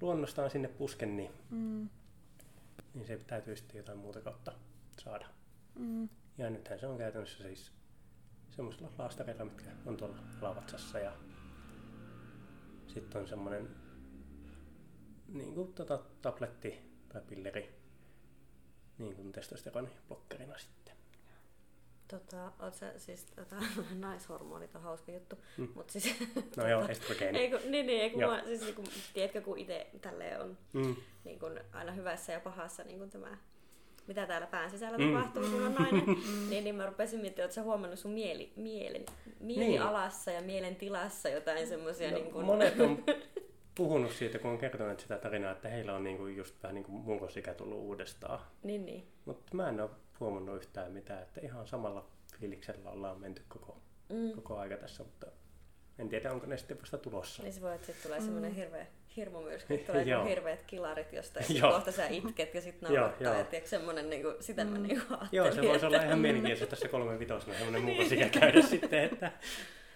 luonnostaan 0.00 0.50
sinne 0.50 0.68
puske, 0.68 1.06
niin, 1.06 1.30
Mm. 1.50 1.88
niin 2.94 3.06
se 3.06 3.18
täytyy 3.26 3.56
sitten 3.56 3.78
jotain 3.78 3.98
muuta 3.98 4.20
kautta 4.20 4.52
saada. 4.98 5.26
Mm. 5.74 6.08
Ja 6.38 6.50
nythän 6.50 6.78
se 6.78 6.86
on 6.86 6.98
käytännössä 6.98 7.42
siis 7.42 7.72
semmoisilla 8.58 8.90
laastareilla, 8.98 9.44
mitkä 9.44 9.70
on 9.86 9.96
tuolla 9.96 10.16
alavatsassa 10.42 10.98
ja 10.98 11.12
sitten 12.86 13.20
on 13.20 13.28
semmoinen 13.28 13.68
niin 15.28 15.54
kuin 15.54 15.72
tota, 15.74 15.98
tabletti 16.22 16.78
tai 17.08 17.22
pilleri 17.28 17.74
niin 18.98 19.14
kuin 19.16 19.32
testosteroniblokkerina 19.32 20.58
sitten. 20.58 20.94
Tota, 22.08 22.52
oot 22.60 22.74
sä, 22.74 22.98
siis 22.98 23.24
tota, 23.24 23.56
naishormonit 24.00 24.74
on 24.74 24.82
hauska 24.82 25.12
juttu, 25.12 25.36
Mm. 25.56 25.68
mutta 25.74 25.92
siis... 25.92 26.14
No 26.56 26.68
joo, 26.68 26.88
estrogeeni. 26.88 27.38
ei, 27.38 27.50
kun, 27.50 27.60
niin, 27.70 27.86
niin, 27.86 28.00
ei, 28.02 28.10
kun 28.10 28.20
Joo. 28.20 28.30
mä, 28.36 28.44
siis, 28.44 28.60
niin 28.60 28.74
kun, 28.74 28.84
tiedätkö, 29.14 29.40
kun 29.40 29.58
itse 29.58 29.90
tälleen 30.00 30.40
on 30.40 30.58
Mm, 30.72 30.96
niin 31.24 31.38
kun, 31.38 31.60
aina 31.72 31.92
hyvässä 31.92 32.32
ja 32.32 32.40
pahassa 32.40 32.82
niin 32.84 32.98
kun 32.98 33.10
tämä 33.10 33.38
mitä 34.08 34.26
täällä 34.26 34.46
pään 34.46 34.70
sisällä 34.70 34.98
mm. 34.98 35.12
tapahtuu, 35.12 35.42
kun 35.42 35.66
on 35.66 35.74
nainen, 35.74 36.06
niin, 36.50 36.64
niin 36.64 36.74
mä 36.74 36.86
rupesin 36.86 37.20
miettimään, 37.20 37.44
että 37.44 37.54
sä 37.54 37.62
huomannut 37.62 37.98
sun 37.98 38.10
mieli, 38.10 38.52
mielen, 38.56 39.04
mielialassa 39.40 40.30
niin. 40.30 40.40
ja 40.40 40.46
mielen 40.46 40.76
tilassa 40.76 41.28
jotain 41.28 41.66
semmoisia... 41.66 42.10
No, 42.10 42.16
niin 42.16 42.32
kuin... 42.32 42.46
Monet 42.46 42.80
on 42.80 43.04
puhunut 43.74 44.12
siitä, 44.12 44.38
kun 44.38 44.50
on 44.50 44.58
kertonut 44.58 45.00
sitä 45.00 45.18
tarinaa, 45.18 45.52
että 45.52 45.68
heillä 45.68 45.94
on 45.94 46.04
niinku 46.04 46.26
just 46.26 46.62
vähän 46.62 46.74
niin 46.74 46.84
kuin 46.84 46.94
murrosikä 46.94 47.54
tullut 47.54 47.78
uudestaan. 47.78 48.40
Niin, 48.62 48.86
niin. 48.86 49.06
Mutta 49.24 49.54
mä 49.56 49.68
en 49.68 49.80
ole 49.80 49.90
huomannut 50.20 50.56
yhtään 50.56 50.92
mitään, 50.92 51.22
että 51.22 51.40
ihan 51.40 51.66
samalla 51.66 52.08
fiiliksellä 52.40 52.90
ollaan 52.90 53.20
menty 53.20 53.42
koko, 53.48 53.80
mm. 54.08 54.32
koko 54.32 54.58
aika 54.58 54.76
tässä, 54.76 55.02
mutta 55.02 55.26
en 55.98 56.08
tiedä, 56.08 56.32
onko 56.32 56.46
ne 56.46 56.56
sitten 56.56 56.80
vasta 56.80 56.98
tulossa. 56.98 57.42
Niin 57.42 57.52
se 57.52 57.60
voi, 57.60 57.74
että 57.74 57.86
sitten 57.86 58.02
tulee 58.02 58.18
mm. 58.18 58.24
semmoinen 58.24 58.54
hirveä 58.54 58.86
hirmumyrsky, 59.18 59.78
tulee 59.78 60.04
niinku 60.04 60.28
hirveät 60.28 60.62
kilarit 60.66 61.12
jostain, 61.12 61.46
ja 61.56 61.62
kohta 61.62 61.92
sä 61.92 62.08
itket 62.08 62.54
ja 62.54 62.60
sitten 62.60 62.94
naurattaa, 62.94 63.34
ja 63.34 63.44
tiedätkö, 63.44 63.68
semmoinen, 63.68 64.10
niin 64.10 64.22
kuin, 64.22 64.34
sitä 64.40 64.64
mä 64.64 64.78
niin 64.78 64.98
ajattelin. 64.98 65.28
Joo, 65.32 65.52
se 65.52 65.62
voisi 65.62 65.86
olla 65.86 66.02
ihan 66.02 66.18
mielenkiintoista 66.18 66.66
tässä 66.66 66.88
kolme 66.88 67.18
vitosena 67.18 67.54
semmoinen 67.58 67.82
muu 67.96 68.08
sikä 68.08 68.28
käydä 68.28 68.62
sitten, 68.62 69.04
että 69.04 69.32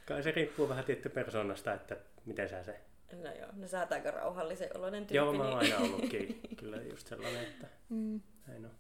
kai 0.07 0.23
se 0.23 0.31
riippuu 0.31 0.69
vähän 0.69 0.85
tietty 0.85 1.09
persoonasta, 1.09 1.75
että 1.75 1.97
miten 2.27 2.49
sä 2.49 2.65
se 2.65 2.77
No 3.13 3.31
joo, 3.39 3.49
no 3.53 3.69
sä 3.69 3.81
oot 3.81 3.93
aika 3.93 4.11
rauhallisen 4.11 4.69
oloinen 4.77 5.07
tyyppi. 5.07 5.17
Joo, 5.17 5.33
mä 5.33 5.49
oon 5.49 5.59
niin... 5.59 5.75
aina 5.75 5.85
ollutkin 5.85 6.41
kyllä 6.57 6.77
just 6.77 7.07
sellainen, 7.07 7.43
että 7.43 7.67
mm. 7.89 8.21
näin 8.47 8.65
on. 8.65 8.71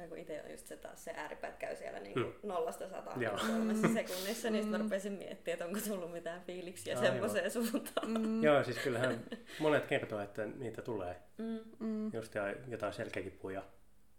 Ja 0.00 0.08
kun 0.08 0.18
itse 0.18 0.42
on 0.44 0.50
just 0.50 0.66
se 0.66 0.76
taas 0.76 1.04
se 1.04 1.12
ääripäät 1.16 1.56
käy 1.56 1.76
siellä 1.76 2.00
niin 2.00 2.14
kuin 2.14 2.24
hmm. 2.24 2.48
nollasta 2.48 2.88
sataan 2.88 3.20
kolmessa 3.46 3.88
sekunnissa, 3.98 4.50
niin 4.50 4.62
sitten 4.62 4.80
mä 4.80 4.84
rupesin 4.84 5.12
miettimään, 5.12 5.52
että 5.52 5.64
onko 5.64 5.78
tullut 5.88 6.12
mitään 6.12 6.42
fiiliksiä 6.42 7.00
semmoiseen 7.00 7.50
suuntaan. 7.50 8.10
Mm. 8.10 8.42
Joo, 8.44 8.64
siis 8.64 8.78
kyllähän 8.78 9.24
monet 9.58 9.86
kertoo, 9.86 10.20
että 10.20 10.46
niitä 10.46 10.82
tulee. 10.82 11.16
Mm. 11.38 11.60
mm. 11.78 12.10
Just 12.14 12.34
jotain 12.68 12.92
selkäkipuja, 12.92 13.62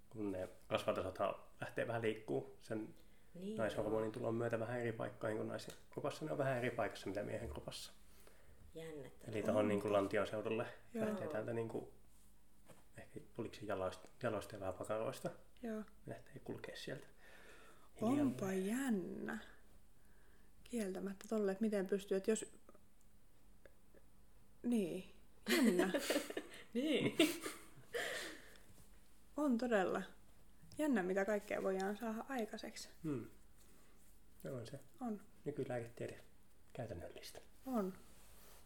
kun 0.10 0.32
ne 0.32 0.50
kasvatasot 0.68 1.20
lähtee 1.62 1.88
vähän 1.88 2.02
liikkuu 2.02 2.58
sen 2.62 2.88
niin, 3.34 3.58
naishormonin 3.58 4.12
tulon 4.12 4.36
myötä 4.36 4.60
vähän 4.60 4.80
eri 4.80 4.92
paikkoihin 4.92 5.38
kuin 5.38 5.48
naisen 5.48 5.76
kropassa. 5.90 6.26
Ne 6.26 6.32
on 6.32 6.38
vähän 6.38 6.58
eri 6.58 6.72
paikassa, 6.72 7.08
mitä 7.08 7.24
miehen 7.24 7.50
kropassa. 7.50 7.92
Jännettävää. 8.76 9.32
Eli 9.32 9.44
tuohon 9.44 9.68
niin 9.68 9.94
lantion 9.94 10.28
seudulle 10.28 10.66
lähtee 10.94 11.28
täältä 11.28 11.54
niin 11.54 11.70
kuin, 11.70 11.88
ehkä 12.98 13.20
tuliko 13.36 13.56
se 13.56 13.66
jaloista, 13.66 14.08
jaloista 14.24 14.56
ja 14.56 14.60
vähän 14.60 14.74
pakaroista. 14.74 15.30
Joo. 15.64 15.84
Lähtee 16.08 16.40
kulkea 16.44 16.76
sieltä. 16.76 17.08
Onpa 18.02 18.54
jännä. 18.54 19.38
Kieltämättä 20.64 21.28
tolle, 21.28 21.52
että 21.52 21.62
miten 21.62 21.88
pystyy, 21.88 22.18
että 22.18 22.32
jos... 22.32 22.46
Niin, 24.64 25.14
jännä. 25.50 25.92
niin. 26.74 27.16
On 29.38 29.58
todella. 29.58 30.02
Jännä, 30.78 31.04
mitä 31.04 31.26
kaikkea 31.26 31.64
voidaan 31.64 31.98
saada 31.98 32.26
aikaiseksi. 32.30 32.90
Hmm. 33.04 33.26
No 34.44 34.56
on 34.56 34.68
se. 34.68 34.80
On. 35.00 35.22
Nykylääketiede 35.46 36.24
käytännöllistä. 36.74 37.40
On. 37.66 37.94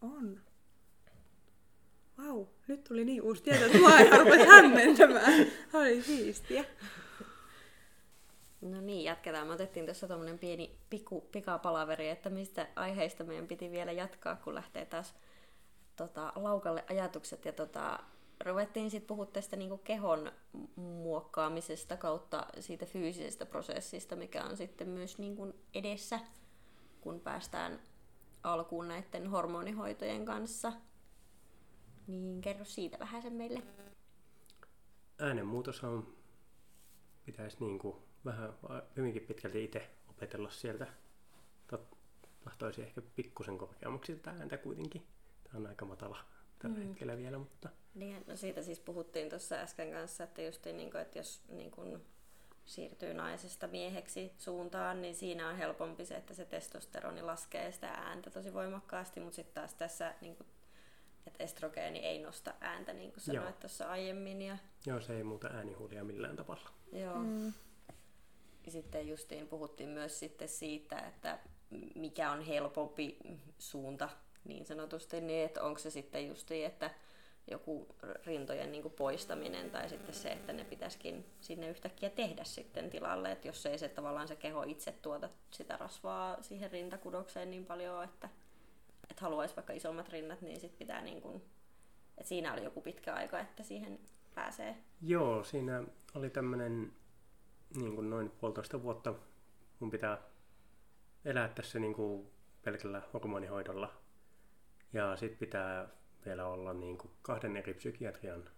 On. 0.00 0.40
Vau, 2.18 2.46
nyt 2.68 2.84
tuli 2.84 3.04
niin 3.04 3.22
uusi 3.22 3.42
tieto, 3.42 3.64
että 3.64 3.78
mua 3.78 3.98
ei 3.98 4.18
rupesi 4.18 4.46
hämmentämään. 4.46 5.46
Oli 5.72 6.02
siistiä. 6.02 6.64
No 8.60 8.80
niin, 8.80 9.04
jatketaan. 9.04 9.46
Me 9.46 9.52
otettiin 9.52 9.86
tuossa 9.86 10.08
tuommoinen 10.08 10.38
pieni 10.38 10.78
piku, 10.90 11.20
pikapalaveri, 11.20 12.08
että 12.08 12.30
mistä 12.30 12.68
aiheista 12.76 13.24
meidän 13.24 13.46
piti 13.46 13.70
vielä 13.70 13.92
jatkaa, 13.92 14.36
kun 14.36 14.54
lähtee 14.54 14.86
taas 14.86 15.14
tota, 15.96 16.32
laukalle 16.36 16.84
ajatukset. 16.90 17.44
Ja 17.44 17.52
tota, 17.52 17.98
ruvettiin 18.44 18.90
sitten 18.90 19.06
puhua 19.08 19.26
tästä 19.26 19.56
niinku 19.56 19.78
kehon 19.78 20.32
muokkaamisesta 20.76 21.96
kautta 21.96 22.46
siitä 22.60 22.86
fyysisestä 22.86 23.46
prosessista, 23.46 24.16
mikä 24.16 24.44
on 24.44 24.56
sitten 24.56 24.88
myös 24.88 25.18
niinku 25.18 25.54
edessä, 25.74 26.20
kun 27.00 27.20
päästään 27.20 27.80
alkuun 28.42 28.88
näiden 28.88 29.30
hormonihoitojen 29.30 30.24
kanssa. 30.24 30.72
Niin 32.08 32.40
kerro 32.40 32.64
siitä 32.64 32.98
vähän 32.98 33.22
sen 33.22 33.32
meille. 33.32 33.62
Äänenmuutos 35.18 35.84
on, 35.84 36.16
pitäisi 37.24 37.56
niin 37.60 37.78
kuin 37.78 37.96
vähän 38.24 38.52
hyvinkin 38.96 39.22
pitkälti 39.22 39.64
itse 39.64 39.90
opetella 40.08 40.50
sieltä. 40.50 40.86
Tahtoisin 42.44 42.84
ehkä 42.84 43.02
pikkusen 43.16 43.58
korkeammaksi 43.58 44.16
tätä 44.16 44.30
ääntä 44.30 44.56
kuitenkin. 44.56 45.06
Tämä 45.44 45.58
on 45.58 45.66
aika 45.66 45.84
matala 45.84 46.24
tällä 46.58 46.76
mm. 46.76 46.88
hetkellä 46.88 47.16
vielä, 47.16 47.38
mutta... 47.38 47.68
Niin, 47.94 48.24
no 48.26 48.36
siitä 48.36 48.62
siis 48.62 48.80
puhuttiin 48.80 49.28
tuossa 49.28 49.54
äsken 49.54 49.92
kanssa, 49.92 50.24
että 50.24 50.42
just 50.42 50.64
niin 50.64 50.90
kuin, 50.90 51.00
että 51.00 51.18
jos 51.18 51.42
niin 51.48 51.70
kuin 51.70 52.06
siirtyy 52.64 53.14
naisesta 53.14 53.66
mieheksi 53.66 54.32
suuntaan, 54.38 55.02
niin 55.02 55.14
siinä 55.14 55.48
on 55.48 55.56
helpompi 55.56 56.04
se, 56.04 56.16
että 56.16 56.34
se 56.34 56.44
testosteroni 56.44 57.22
laskee 57.22 57.72
sitä 57.72 57.88
ääntä 57.90 58.30
tosi 58.30 58.54
voimakkaasti, 58.54 59.20
mutta 59.20 59.36
sitten 59.36 59.54
taas 59.54 59.74
tässä 59.74 60.14
niin 60.20 60.36
kuin, 60.36 60.46
että 61.28 61.44
estrogeeni 61.44 61.98
ei 61.98 62.18
nosta 62.18 62.54
ääntä, 62.60 62.92
niin 62.92 63.12
kuin 63.12 63.20
sanoit 63.20 63.60
tuossa 63.60 63.88
aiemmin. 63.88 64.42
Ja... 64.42 64.56
Joo, 64.86 65.00
se 65.00 65.16
ei 65.16 65.24
muuta 65.24 65.48
äänihuulia 65.48 66.04
millään 66.04 66.36
tavalla. 66.36 66.70
Joo. 66.92 67.18
Mm. 67.18 67.52
Ja 68.66 68.72
sitten 68.72 69.08
justiin 69.08 69.48
puhuttiin 69.48 69.88
myös 69.88 70.18
sitten 70.18 70.48
siitä, 70.48 70.98
että 70.98 71.38
mikä 71.94 72.30
on 72.30 72.40
helpompi 72.40 73.18
suunta 73.58 74.08
niin 74.44 74.66
sanotusti, 74.66 75.20
niin 75.20 75.44
että 75.44 75.62
onko 75.62 75.78
se 75.78 75.90
sitten 75.90 76.28
justiin, 76.28 76.66
että 76.66 76.90
joku 77.50 77.86
rintojen 78.26 78.72
niin 78.72 78.82
kuin 78.82 78.94
poistaminen 78.94 79.70
tai 79.70 79.88
sitten 79.88 80.14
se, 80.14 80.28
että 80.28 80.52
ne 80.52 80.64
pitäisikin 80.64 81.24
sinne 81.40 81.68
yhtäkkiä 81.68 82.10
tehdä 82.10 82.44
sitten 82.44 82.90
tilalle, 82.90 83.32
että 83.32 83.48
jos 83.48 83.66
ei 83.66 83.78
se 83.78 83.88
tavallaan 83.88 84.28
se 84.28 84.36
keho 84.36 84.62
itse 84.62 84.92
tuota 84.92 85.28
sitä 85.50 85.76
rasvaa 85.76 86.42
siihen 86.42 86.70
rintakudokseen 86.70 87.50
niin 87.50 87.66
paljon, 87.66 88.04
että, 88.04 88.28
että 89.18 89.24
haluaisi 89.24 89.56
vaikka 89.56 89.72
isommat 89.72 90.08
rinnat, 90.08 90.40
niin 90.40 90.60
sitten 90.60 90.78
pitää 90.78 91.02
niin 91.02 91.20
kuin, 91.20 91.42
että 92.18 92.28
siinä 92.28 92.52
oli 92.52 92.64
joku 92.64 92.80
pitkä 92.80 93.14
aika, 93.14 93.40
että 93.40 93.62
siihen 93.62 93.98
pääsee. 94.34 94.76
Joo, 95.02 95.44
siinä 95.44 95.82
oli 96.14 96.30
tämmöinen 96.30 96.92
niin 97.74 97.94
kuin 97.94 98.10
noin 98.10 98.30
puolitoista 98.30 98.82
vuotta 98.82 99.14
mun 99.80 99.90
pitää 99.90 100.18
elää 101.24 101.48
tässä 101.48 101.78
niin 101.78 101.94
kuin 101.94 102.30
pelkällä 102.64 103.02
hormonihoidolla. 103.12 103.92
Ja 104.92 105.16
sitten 105.16 105.38
pitää 105.38 105.88
vielä 106.26 106.46
olla 106.46 106.72
niin 106.72 106.98
kuin 106.98 107.10
kahden 107.22 107.56
eri 107.56 107.74
psykiatrian 107.74 108.50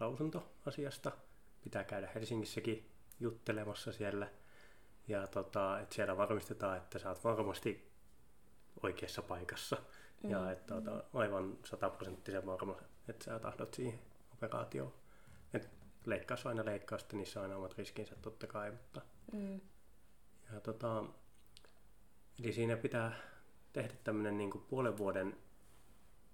lausunto 0.00 0.52
asiasta. 0.66 1.12
Pitää 1.64 1.84
käydä 1.84 2.08
Helsingissäkin 2.14 2.90
juttelemassa 3.20 3.92
siellä. 3.92 4.30
Ja 5.08 5.26
tota, 5.26 5.80
että 5.80 5.94
siellä 5.94 6.16
varmistetaan, 6.16 6.76
että 6.76 6.98
sä 6.98 7.08
oot 7.08 7.24
varmasti 7.24 7.91
oikeassa 8.82 9.22
paikassa. 9.22 9.76
Mm. 10.22 10.30
Ja 10.30 10.50
että 10.50 10.74
tota, 10.74 11.04
aivan 11.14 11.58
sataprosenttisen 11.64 12.46
varma, 12.46 12.76
että 13.08 13.24
sä 13.24 13.38
tahdot 13.38 13.74
siihen 13.74 13.98
operaatioon. 14.32 14.92
Et 15.54 15.70
leikkaus 16.06 16.46
on 16.46 16.50
aina 16.50 16.64
leikkausta, 16.64 17.16
niissä 17.16 17.40
on 17.40 17.44
aina 17.44 17.56
omat 17.56 17.78
riskinsä 17.78 18.16
totta 18.22 18.46
kai, 18.46 18.70
mutta... 18.70 19.00
Mm. 19.32 19.60
Ja 20.52 20.60
tota, 20.60 21.04
eli 22.38 22.52
siinä 22.52 22.76
pitää 22.76 23.12
tehdä 23.72 23.94
tämmöinen 24.04 24.38
niin 24.38 24.50
puolen 24.68 24.98
vuoden 24.98 25.36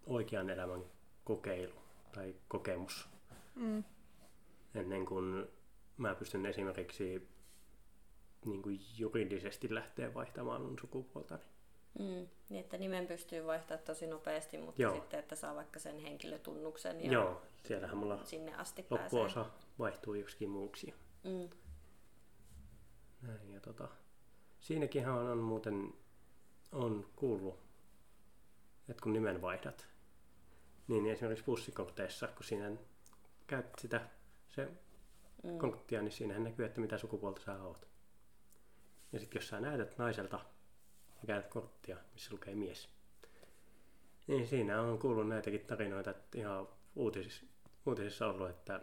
oikean 0.07 0.51
elämän 0.51 0.85
kokeilu 1.25 1.83
tai 2.13 2.35
kokemus. 2.49 3.09
Mm. 3.55 3.85
Ennen 4.75 5.07
kuin 5.07 5.47
mä 5.97 6.15
pystyn 6.15 6.47
esimerkiksi 6.47 7.29
niin 8.45 8.63
kuin 8.63 8.81
juridisesti 8.99 9.75
lähteä 9.75 10.15
vaihtamaan 10.15 10.63
mun 10.63 10.79
sukupuoltani. 10.81 11.43
Mm, 11.98 12.29
niin, 12.48 12.61
että 12.61 12.79
nimen 12.79 13.07
pystyy 13.07 13.46
vaihtamaan 13.46 13.87
tosi 13.87 14.07
nopeasti, 14.07 14.59
mutta 14.59 14.83
Joo. 14.83 14.94
sitten, 14.94 15.20
että 15.20 15.37
saa 15.37 15.55
vaikka 15.55 15.79
sen 15.79 15.98
henkilötunnuksen 15.98 17.05
ja 17.05 17.12
Joo, 17.12 17.42
siellähän 17.66 17.96
mulla 17.96 18.24
sinne 18.24 18.55
asti 18.55 18.87
loppuosa 18.90 19.44
pääsee. 19.44 19.62
vaihtuu 19.79 20.14
joksikin 20.14 20.51
muuksi. 20.51 20.94
Mm. 21.24 21.48
Näin, 23.22 23.53
ja 23.53 23.61
tota, 23.61 23.88
siinäkin 24.61 25.09
on, 25.09 25.29
on 25.29 25.38
muuten 25.38 25.94
on 26.72 27.07
kuullut, 27.16 27.59
että 28.88 29.03
kun 29.03 29.12
nimen 29.12 29.42
vaihdat, 29.42 29.87
niin, 30.88 31.07
esimerkiksi 31.07 31.44
bussikorteissa, 31.44 32.27
kun 32.27 32.44
siinä 32.44 32.72
käyt 33.46 33.66
sitä 33.79 34.01
se 34.48 34.68
mm. 35.42 35.59
korttia, 35.59 36.03
niin 36.03 36.12
siinähän 36.12 36.44
näkyy, 36.44 36.64
että 36.66 36.81
mitä 36.81 36.98
sukupuolta 36.98 37.42
sä 37.42 37.62
oot. 37.62 37.88
Ja 39.12 39.20
sitten 39.20 39.40
jos 39.40 39.48
sä 39.48 39.61
näytät 39.61 39.98
naiselta 39.98 40.40
ja 41.20 41.26
käytät 41.26 41.50
korttia, 41.50 41.96
missä 42.12 42.35
lukee 42.35 42.54
mies, 42.54 42.88
niin 44.26 44.46
siinä 44.46 44.81
on 44.81 44.98
kuullut 44.98 45.28
näitäkin 45.28 45.61
tarinoita, 45.61 46.11
että 46.11 46.38
ihan 46.38 46.68
uutisissa, 46.96 47.46
uutisissa 47.87 48.26
ollut, 48.26 48.50
että 48.50 48.81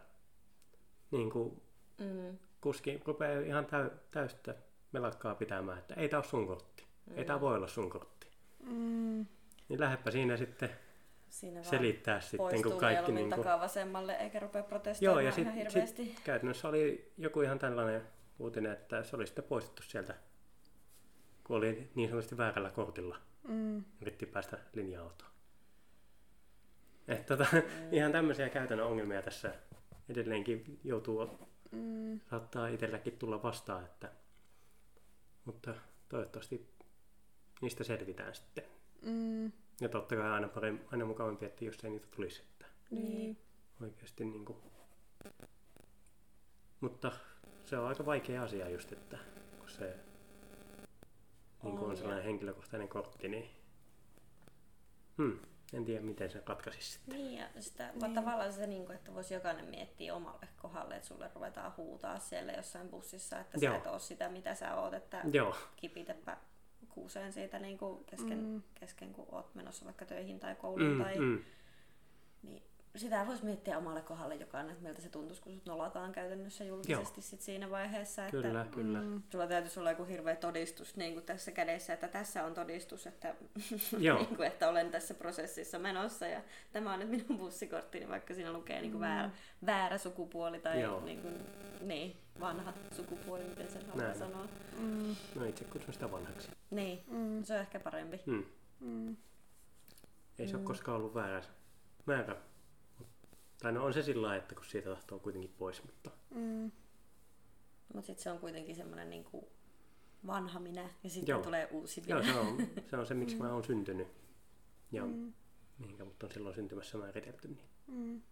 niin 1.10 1.30
kuin 1.30 1.62
mm. 1.98 2.38
kuski 2.60 3.02
rupeaa 3.04 3.40
ihan 3.40 3.66
täy, 3.66 3.90
täystä 4.10 4.54
melakkaa 4.92 5.34
pitämään, 5.34 5.78
että 5.78 5.94
ei 5.94 6.08
tää 6.08 6.18
ole 6.18 6.24
sun 6.24 6.46
kortti. 6.46 6.86
Mm. 7.06 7.18
Ei 7.18 7.24
tää 7.24 7.40
voi 7.40 7.56
olla 7.56 7.68
sun 7.68 7.90
kortti. 7.90 8.26
Mm. 8.60 9.26
Niin 9.68 9.80
lähdepä 9.80 10.10
siinä 10.10 10.36
sitten 10.36 10.70
Siinä 11.28 11.54
vaan 11.54 11.64
selittää 11.64 12.20
sitten, 12.20 12.62
kun 12.62 12.78
kaikki... 12.78 13.12
Niin 13.12 13.28
kuin, 13.28 13.38
takaa 13.38 13.60
vasemmalle 13.60 14.12
eikä 14.12 14.40
rupea 14.40 14.62
protestoimaan 14.62 15.14
joo, 15.14 15.20
ja 15.20 15.22
ihan 15.22 15.34
sitten 15.34 15.54
hirveästi. 15.54 16.04
sit 16.04 16.20
käytännössä 16.24 16.68
oli 16.68 17.12
joku 17.18 17.40
ihan 17.40 17.58
tällainen 17.58 18.02
uutinen, 18.38 18.72
että 18.72 19.04
se 19.04 19.16
oli 19.16 19.26
sitten 19.26 19.44
poistettu 19.44 19.82
sieltä, 19.82 20.14
kun 21.46 21.56
oli 21.56 21.90
niin 21.94 22.08
sanotusti 22.08 22.36
väärällä 22.36 22.70
kortilla. 22.70 23.16
Mm. 23.48 23.84
Yritti 24.00 24.26
päästä 24.26 24.58
linja-autoon. 24.72 25.30
Että 27.08 27.36
tota, 27.36 27.50
ihan 27.92 28.12
tämmöisiä 28.12 28.48
käytännön 28.48 28.86
ongelmia 28.86 29.22
tässä 29.22 29.54
edelleenkin 30.08 30.80
joutuu, 30.84 31.46
Mm. 31.70 32.20
saattaa 32.30 32.68
itselläkin 32.68 33.18
tulla 33.18 33.42
vastaan, 33.42 33.84
että, 33.84 34.12
mutta 35.44 35.74
toivottavasti 36.08 36.70
niistä 37.60 37.84
selvitään 37.84 38.34
sitten. 38.34 38.64
Mm. 39.02 39.52
Ja 39.80 39.88
totta 39.88 40.16
kai 40.16 40.30
aina, 40.30 40.48
parempi, 40.48 40.84
aina 40.92 41.04
mukavampi, 41.04 41.46
että 41.46 41.64
jos 41.64 41.84
ei 41.84 41.90
niitä 41.90 42.06
tulisi, 42.16 42.42
että 42.42 42.66
Niin. 42.90 43.38
oikeasti 43.82 44.24
niin 44.24 44.44
kuin... 44.44 44.58
Mutta 46.80 47.12
se 47.64 47.78
on 47.78 47.88
aika 47.88 48.06
vaikea 48.06 48.42
asia 48.42 48.68
just, 48.68 48.92
että 48.92 49.18
kun 49.58 49.68
se 49.68 49.96
niin 51.62 51.76
kuin 51.78 51.90
On, 51.90 51.96
sellainen 51.96 52.24
henkilökohtainen 52.24 52.88
kortti, 52.88 53.28
niin 53.28 53.50
hmm, 55.18 55.38
en 55.72 55.84
tiedä 55.84 56.00
miten 56.02 56.30
se 56.30 56.42
ratkaisisi 56.46 56.90
sitten. 56.92 57.14
Niin, 57.14 57.38
ja 57.38 57.46
sitä, 57.60 57.90
Niin. 58.02 58.14
tavallaan 58.14 58.52
se, 58.52 58.66
niin 58.66 58.86
kuin, 58.86 58.96
että 58.96 59.14
voisi 59.14 59.34
jokainen 59.34 59.64
miettiä 59.70 60.14
omalle 60.14 60.48
kohdalle, 60.62 60.96
että 60.96 61.08
sulle 61.08 61.30
ruvetaan 61.34 61.72
huutaa 61.76 62.18
siellä 62.18 62.52
jossain 62.52 62.88
bussissa, 62.88 63.40
että 63.40 63.58
Joo. 63.62 63.72
sä 63.74 63.78
et 63.78 63.86
ole 63.86 63.98
sitä, 63.98 64.28
mitä 64.28 64.54
sä 64.54 64.74
oot, 64.74 64.94
että 64.94 65.22
Joo, 65.32 65.54
kipitäpä 65.76 66.36
kuuseen 66.88 67.32
siitä 67.32 67.58
niin 67.58 67.78
kuin 67.78 68.04
kesken, 68.04 68.38
mm. 68.38 68.62
kesken, 68.74 69.12
kun 69.12 69.26
oot 69.32 69.54
menossa 69.54 69.84
vaikka 69.84 70.04
töihin 70.04 70.40
tai 70.40 70.54
kouluun. 70.54 70.90
mm, 70.96 71.02
tai, 71.02 71.18
mm, 71.18 71.44
Niin 72.42 72.62
sitä 72.96 73.26
voisi 73.26 73.44
miettiä 73.44 73.78
omalle 73.78 74.00
kohdalle 74.00 74.34
jokainen, 74.34 74.72
että 74.72 74.84
miltä 74.84 75.00
se 75.02 75.08
tuntuisi, 75.08 75.42
kun 75.42 75.52
sut 75.54 75.66
nolataan 75.66 76.12
käytännössä 76.12 76.64
julkisesti 76.64 77.22
sit 77.22 77.40
siinä 77.40 77.70
vaiheessa. 77.70 78.26
Että 78.26 78.30
kyllä, 78.42 78.66
kyllä. 78.70 79.00
Mm. 79.00 79.22
Sulla 79.32 79.46
täytyisi 79.46 79.80
olla 79.80 79.90
joku 79.90 80.04
hirveä 80.04 80.36
todistus 80.36 80.96
niin 80.96 81.12
kuin 81.12 81.24
tässä 81.26 81.50
kädessä, 81.50 81.92
että 81.92 82.08
tässä 82.08 82.44
on 82.44 82.54
todistus, 82.54 83.06
että, 83.06 83.34
niin 83.98 84.36
kuin, 84.36 84.46
että 84.48 84.68
olen 84.68 84.90
tässä 84.90 85.14
prosessissa 85.14 85.78
menossa 85.78 86.26
ja 86.26 86.40
tämä 86.72 86.92
on 86.92 86.98
nyt 87.00 87.08
minun 87.10 87.38
bussikorttini, 87.38 88.08
vaikka 88.08 88.34
siinä 88.34 88.52
lukee 88.52 88.80
niin 88.80 88.90
kuin 88.92 89.00
väärä, 89.00 89.30
väärä 89.66 89.98
sukupuoli 89.98 90.60
tai 90.60 90.80
Joo. 90.80 91.04
niin, 91.04 91.22
kuin, 91.22 91.46
niin, 91.80 92.16
vanha 92.40 92.72
sukupuoli, 92.92 93.44
miten 93.44 93.70
sen 93.70 93.86
haluaa 93.86 94.06
Näin. 94.06 94.18
sanoa. 94.18 94.48
Mm. 94.78 95.16
No 95.34 95.44
itse 95.44 95.64
kutsun 95.64 95.94
sitä 95.94 96.10
vanhaksi. 96.12 96.48
Niin, 96.70 97.04
Mm. 97.06 97.44
se 97.44 97.54
on 97.54 97.60
ehkä 97.60 97.80
parempi. 97.80 98.20
Mm. 98.26 98.44
Mm. 98.80 99.16
Ei 100.38 100.46
se 100.48 100.52
Mm. 100.52 100.58
ole 100.58 100.66
koskaan 100.66 100.96
ollut 100.98 101.14
väärä 101.14 101.42
määrä. 102.06 102.36
Tai 103.62 103.72
no 103.72 103.84
on 103.84 103.94
se 103.94 104.02
sillä 104.02 104.26
lailla, 104.26 104.42
että 104.42 104.54
kun 104.54 104.64
siitä 104.64 104.90
tahtoo 104.90 105.18
kuitenkin 105.18 105.54
pois, 105.58 105.82
mutta 105.84 106.10
Mm. 106.30 106.72
Mutta 107.94 108.06
sitten 108.06 108.22
se 108.22 108.30
on 108.30 108.38
kuitenkin 108.38 108.76
semmoinen 108.76 109.10
niin 109.10 109.24
kuin 109.24 109.46
vanha 110.26 110.60
minä 110.60 110.88
ja 111.04 111.10
sitten 111.10 111.32
Joo. 111.32 111.42
tulee 111.42 111.68
uusi 111.70 112.00
minä. 112.00 112.14
joo, 112.14 112.22
se 112.24 112.38
on 112.38 112.56
se, 112.90 112.96
on 112.96 113.06
se 113.06 113.14
miksi 113.14 113.36
mä 113.36 113.52
oon 113.52 113.64
syntynyt. 113.64 114.08
Ja 114.92 115.04
Mm. 115.06 115.32
mihinkä 115.78 116.04
mut 116.04 116.22
on 116.22 116.30
silloin 116.30 116.54
syntymässä 116.54 116.98
määritelty. 116.98 117.48
Niin. 117.48 117.68
Mm. 117.86 118.22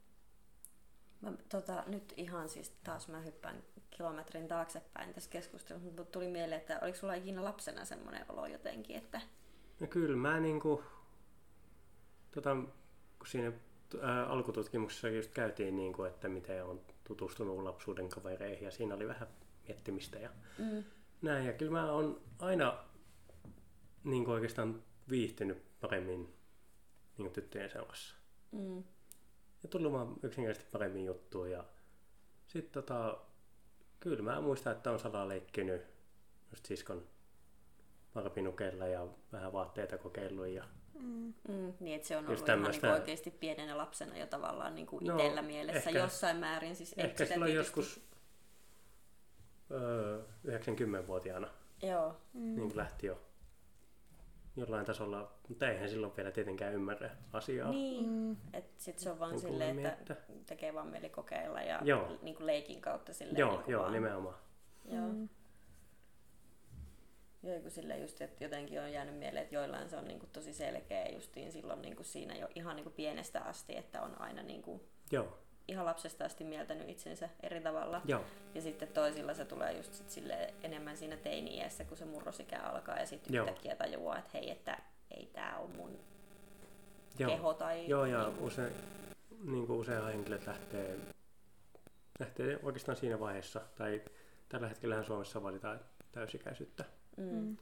Mä, 1.20 1.32
tota, 1.48 1.84
nyt 1.86 2.14
ihan 2.16 2.48
siis 2.48 2.70
taas 2.84 3.08
mä 3.08 3.20
hyppään 3.20 3.62
kilometrin 3.90 4.48
taaksepäin 4.48 5.14
tässä 5.14 5.30
keskustelussa, 5.30 5.86
mutta 5.88 6.04
tuli 6.04 6.28
mieleen, 6.28 6.60
että 6.60 6.78
oliko 6.82 6.98
sulla 6.98 7.14
ikinä 7.14 7.44
lapsena 7.44 7.84
semmoinen 7.84 8.24
olo 8.28 8.46
jotenkin, 8.46 8.96
että 8.96 9.20
No 9.80 9.86
kyllä 9.86 10.16
mä 10.16 10.40
niinku, 10.40 10.82
tota, 12.34 12.54
kun 13.18 13.26
siinä 13.26 13.52
ää, 14.02 14.26
alkututkimuksessa 14.26 15.08
just 15.08 15.30
käytiin, 15.30 15.76
niinku, 15.76 16.04
että 16.04 16.28
miten 16.28 16.64
on 16.64 16.80
tutustunut 17.04 17.62
lapsuuden 17.62 18.08
kavereihin 18.08 18.64
ja 18.64 18.70
siinä 18.70 18.94
oli 18.94 19.08
vähän 19.08 19.28
miettimistä 19.68 20.18
ja 20.18 20.30
mm, 20.58 20.84
näin. 21.22 21.46
Ja 21.46 21.52
kyllä 21.52 21.72
mä 21.72 21.92
oon 21.92 22.20
aina 22.38 22.78
niinku 24.04 24.30
oikeastaan 24.30 24.82
viihtynyt 25.10 25.62
paremmin 25.80 26.34
niinku 27.18 27.32
tyttöjen 27.34 27.70
seurassa. 27.70 28.14
mm, 28.52 28.84
Ja 29.62 29.68
tullut 29.68 29.92
vaan 29.92 30.16
yksinkertaisesti 30.22 30.72
paremmin 30.72 31.04
juttuun 31.04 31.50
ja 31.50 31.64
sitten 32.46 32.82
tota, 32.82 33.18
kyllä 34.00 34.22
mä 34.22 34.40
muistan, 34.40 34.72
että 34.72 34.90
on 34.90 34.98
salaa 34.98 35.28
leikkinyt 35.28 35.82
just 36.50 36.66
siskon 36.66 37.06
parpinukella 38.14 38.86
ja 38.86 39.06
vähän 39.32 39.52
vaatteita 39.52 39.98
kokeillut 39.98 40.46
ja 40.46 40.64
Mm. 40.98 41.34
mm, 41.48 41.72
niin 41.80 41.96
että 41.96 42.08
se 42.08 42.16
on 42.16 42.24
Just 42.30 42.48
ollut 42.48 42.64
ihan 42.64 42.72
niin 42.82 42.92
oikeasti 42.92 43.30
pienenä 43.30 43.76
lapsena 43.78 44.16
jo 44.18 44.26
tavallaan 44.26 44.74
niin 44.74 44.86
kuin 44.86 45.04
No, 45.06 45.14
itsellä 45.16 45.42
mielessä 45.42 45.90
ehkä- 45.90 45.98
jossain 45.98 46.36
määrin. 46.36 46.76
Siis 46.76 46.94
Ehkä 46.96 47.24
silloin 47.26 47.50
tietysti- 47.52 47.80
joskus 47.80 48.00
öö, 49.70 50.22
90-vuotiaana 50.46 51.48
Joo, 51.82 52.16
Mm. 52.34 52.54
niin 52.56 52.76
lähti 52.76 53.06
jo 53.06 53.20
jollain 54.56 54.86
tasolla, 54.86 55.32
mutta 55.48 55.68
eihän 55.68 55.88
silloin 55.88 56.16
vielä 56.16 56.30
tietenkään 56.30 56.74
ymmärrä 56.74 57.10
asiaa. 57.32 57.70
niin. 57.70 58.08
Mm. 58.08 58.36
Että 58.52 58.82
sit 58.82 58.98
se 58.98 59.10
on 59.10 59.18
vaan 59.18 59.30
Sen 59.30 59.50
silleen, 59.50 59.86
että 59.86 60.16
tekee 60.46 60.74
vaan 60.74 60.86
mieli 60.88 61.08
kokeilla 61.08 61.62
ja 61.62 61.80
Joo. 61.84 62.16
niin 62.22 62.34
kuin 62.36 62.46
leikin 62.46 62.80
kautta 62.80 63.12
silleen. 63.12 63.38
Joo, 63.38 63.50
niin 63.52 63.62
kuin 63.62 63.72
joo, 63.72 63.82
vaan. 63.82 63.92
nimenomaan. 63.92 64.36
Joo. 64.84 65.08
Mm. 65.12 65.28
Joo, 67.44 67.60
kun 67.60 67.70
sille 67.70 67.98
just, 67.98 68.20
että 68.20 68.44
jotenkin 68.44 68.80
on 68.80 68.92
jäänyt 68.92 69.18
mieleen, 69.18 69.42
että 69.42 69.54
joillain 69.54 69.88
se 69.88 69.96
on 69.96 70.04
niin 70.04 70.18
kuin 70.18 70.30
tosi 70.32 70.52
selkeä 70.52 71.08
justiin 71.08 71.52
silloin 71.52 71.82
niin 71.82 71.96
kuin 71.96 72.06
siinä 72.06 72.34
jo 72.36 72.48
ihan 72.54 72.76
niin 72.76 72.84
kuin 72.84 72.94
pienestä 72.94 73.40
asti, 73.40 73.76
että 73.76 74.02
on 74.02 74.20
aina 74.20 74.42
niin 74.42 74.62
kuin 74.62 74.80
Joo, 75.10 75.38
ihan 75.68 75.86
lapsesta 75.86 76.24
asti 76.24 76.44
mieltänyt 76.44 76.88
itsensä 76.88 77.28
eri 77.42 77.60
tavalla. 77.60 78.02
joo, 78.04 78.24
Ja 78.54 78.60
sitten 78.62 78.88
toisilla 78.88 79.34
se 79.34 79.44
tulee 79.44 79.72
just 79.72 79.94
sit 79.94 80.10
sille 80.10 80.54
enemmän 80.62 80.96
siinä 80.96 81.16
teini-iässä, 81.16 81.84
kun 81.84 81.96
se 81.96 82.04
murrosikä 82.04 82.60
alkaa 82.60 82.98
ja 82.98 83.06
sitten 83.06 83.34
yhtäkkiä 83.34 83.76
tajuaa, 83.76 84.18
että 84.18 84.30
hei, 84.34 84.50
että 84.50 84.78
ei 85.10 85.26
tää 85.26 85.58
on 85.58 85.76
mun 85.76 85.98
joo. 87.18 87.30
keho 87.30 87.54
tai... 87.54 87.88
Joo, 87.88 88.04
ja 88.04 88.22
niin 88.22 88.34
kuin- 88.34 88.46
usein, 88.46 88.72
niin 89.44 89.66
kuin 89.66 89.78
usein 89.78 90.04
henkilöt 90.04 90.46
lähtee, 90.46 90.98
lähtee 92.20 92.58
oikeastaan 92.62 92.96
siinä 92.96 93.20
vaiheessa, 93.20 93.60
tai 93.74 94.02
tällä 94.48 94.68
hetkellä 94.68 95.02
Suomessa 95.02 95.42
valitaan 95.42 95.80
täysikäisyyttä. 96.12 96.84
Mm. 97.16 97.56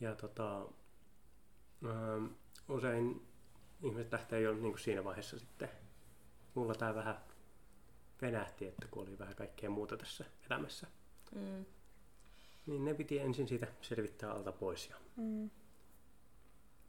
Ja 0.00 0.14
tota, 0.14 0.66
ähm, 1.84 2.26
usein 2.68 3.26
ihmiset 3.82 4.12
lähtee 4.12 4.40
jo 4.40 4.52
niin 4.52 4.62
kuin 4.72 4.78
siinä 4.78 5.04
vaiheessa 5.04 5.38
sitten. 5.38 5.68
Mulla 6.54 6.74
tämä 6.74 6.94
vähän 6.94 7.16
venähti, 8.22 8.66
että 8.66 8.88
kun 8.90 9.02
oli 9.02 9.18
vähän 9.18 9.34
kaikkea 9.36 9.70
muuta 9.70 9.96
tässä 9.96 10.24
elämässä. 10.50 10.86
Mm. 11.34 11.64
Niin 12.66 12.84
ne 12.84 12.94
piti 12.94 13.18
ensin 13.18 13.48
siitä 13.48 13.66
selvittää 13.80 14.32
alta 14.32 14.52
pois. 14.52 14.88
Ja, 14.90 14.96
Mm. 15.16 15.50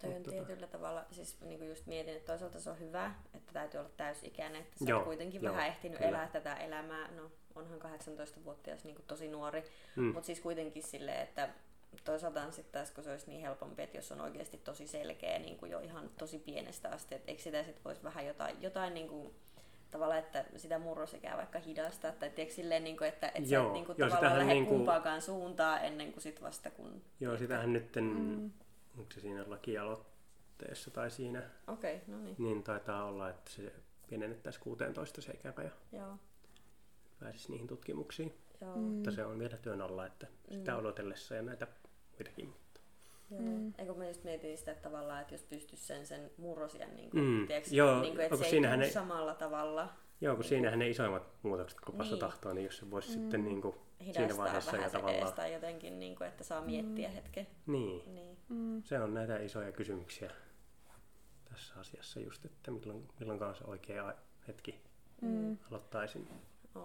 Toi 0.01 0.13
on 0.15 0.21
tota- 0.21 0.29
tietyllä 0.29 0.67
tavalla, 0.67 1.05
siis 1.11 1.41
niin 1.41 1.57
kuin 1.59 1.69
just 1.69 1.85
mietin, 1.85 2.13
että 2.15 2.27
toisaalta 2.31 2.59
se 2.59 2.69
on 2.69 2.79
hyvä, 2.79 3.15
että 3.33 3.53
täytyy 3.53 3.79
olla 3.79 3.89
täysikäinen, 3.97 4.61
että 4.61 4.79
sä 4.79 4.85
Joo, 4.87 4.97
oot 4.99 5.05
kuitenkin 5.07 5.41
joo, 5.41 5.53
vähän 5.53 5.67
ehtinyt 5.67 5.97
kyllä. 5.97 6.09
elää 6.09 6.27
tätä 6.27 6.55
elämää, 6.55 7.11
no 7.11 7.31
onhan 7.55 7.79
18-vuotias 7.81 8.83
niin 8.83 8.95
kuin 8.95 9.05
tosi 9.07 9.27
nuori, 9.27 9.63
mm, 9.95 10.03
mutta 10.03 10.25
siis 10.25 10.39
kuitenkin 10.39 10.83
silleen, 10.83 11.21
että 11.21 11.49
toisaalta 12.03 12.51
sitten 12.51 12.71
taas, 12.71 12.91
kun 12.91 13.03
se 13.03 13.11
olisi 13.11 13.27
niin 13.27 13.41
helpompi, 13.41 13.81
että 13.81 13.97
jos 13.97 14.11
on 14.11 14.21
oikeasti 14.21 14.57
tosi 14.57 14.87
selkeä 14.87 15.39
niin 15.39 15.57
kuin 15.57 15.71
jo 15.71 15.79
ihan 15.79 16.09
tosi 16.17 16.39
pienestä 16.39 16.89
asti, 16.89 17.15
että 17.15 17.31
eikö 17.31 17.43
sitä 17.43 17.63
sitten 17.63 17.83
voisi 17.83 18.03
vähän 18.03 18.25
jotain, 18.25 18.61
jotain 18.61 18.93
niin 18.93 19.07
kuin, 19.07 19.33
tavallaan, 19.91 20.19
että 20.19 20.45
sitä 20.55 20.79
murrosikää 20.79 21.37
vaikka 21.37 21.59
hidastaa, 21.59 22.11
tai 22.11 22.29
tiedätkö 22.29 22.55
silleen, 22.55 22.83
niin 22.83 22.97
kuin, 22.97 23.07
että, 23.07 23.27
että 23.27 23.53
Joo, 23.53 23.63
sä 23.63 23.67
et 23.67 23.73
niin 23.73 23.85
kuin, 23.85 23.95
joo, 23.97 24.09
tavallaan 24.09 24.39
lähde 24.39 24.53
niin 24.53 24.65
kuin- 24.65 24.77
kumpaakaan 24.77 25.21
suuntaan 25.21 25.85
ennen 25.85 26.11
kuin 26.13 26.23
sit 26.23 26.41
vasta 26.41 26.71
kun... 26.71 27.01
joo, 27.19 27.37
sitähän 27.37 27.73
nyt, 27.73 27.95
Mm. 27.95 28.51
onko 28.97 29.11
se 29.13 29.19
siinä 29.21 29.43
lakialoitteessa 29.47 30.91
tai 30.91 31.11
siinä, 31.11 31.43
Okei, 31.67 31.95
okay, 31.95 32.15
no 32.15 32.21
niin, 32.23 32.35
niin 32.39 32.63
taitaa 32.63 33.03
olla, 33.05 33.29
että 33.29 33.51
se 33.51 33.73
pienennettäisiin 34.09 34.63
16 34.63 35.21
se 35.21 35.31
ikäraja. 35.31 35.71
joo, 35.91 36.17
Pääsisi 37.19 37.51
niihin 37.51 37.67
tutkimuksiin. 37.67 38.33
Joo. 38.61 38.75
Mm. 38.75 38.81
Mutta 38.81 39.11
se 39.11 39.25
on 39.25 39.39
vielä 39.39 39.57
työn 39.57 39.81
alla, 39.81 40.05
että 40.05 40.27
sitä 40.51 40.71
Mm. 40.71 40.77
odotellessa 40.77 41.35
ja 41.35 41.41
näitä 41.41 41.67
muitakin. 42.11 42.53
Joo. 43.31 43.41
Mm. 43.41 43.73
Eikö 43.77 43.93
mä 43.93 44.07
just 44.07 44.23
mietin 44.23 44.57
sitä 44.57 44.71
että 44.71 44.89
tavallaan, 44.89 45.21
että 45.21 45.33
jos 45.33 45.43
pystyisi 45.43 45.85
sen, 45.85 46.05
sen 46.05 46.31
murrosian, 46.37 46.95
niin 46.95 47.09
kuin, 47.09 47.23
Mm, 47.23 47.47
tiedätkö, 47.47 47.69
joo, 47.75 48.01
niin 48.01 48.13
kuin, 48.13 48.23
että 48.25 48.37
kun 48.37 48.45
se 48.45 48.55
ei 48.55 48.65
ei- 48.83 48.91
samalla 48.91 49.35
tavalla 49.35 49.89
Joo, 50.21 50.35
kun 50.35 50.43
siinähän 50.43 50.79
ne 50.79 50.89
isoimmat 50.89 51.23
muutokset 51.43 51.79
kopassa 51.81 52.13
Niin. 52.13 52.19
tahtoo, 52.19 52.53
niin 52.53 52.65
jos 52.65 52.77
se 52.77 52.91
voisi 52.91 53.09
Mm. 53.09 53.13
sitten 53.13 53.45
niin 53.45 53.61
kuin, 53.61 53.75
siinä 54.11 54.37
vaiheessa 54.37 54.71
ja 54.71 54.77
vähän 54.77 54.91
tavallaan... 54.91 55.33
tai 55.33 55.53
jotenkin, 55.53 55.99
niin 55.99 56.15
kuin, 56.15 56.27
että 56.27 56.43
saa 56.43 56.61
miettiä 56.61 57.09
hetken. 57.09 57.47
Niin, 57.65 58.13
Niin. 58.15 58.37
Mm. 58.49 58.81
se 58.83 58.99
on 58.99 59.13
näitä 59.13 59.37
isoja 59.37 59.71
kysymyksiä 59.71 60.31
tässä 61.45 61.79
asiassa 61.79 62.19
just, 62.19 62.45
että 62.45 62.71
milloin, 62.71 63.07
milloin 63.19 63.43
on 63.43 63.55
se 63.55 63.63
oikea 63.63 64.13
hetki 64.47 64.81
Mm. 65.21 65.57
aloittaisin. 65.71 66.27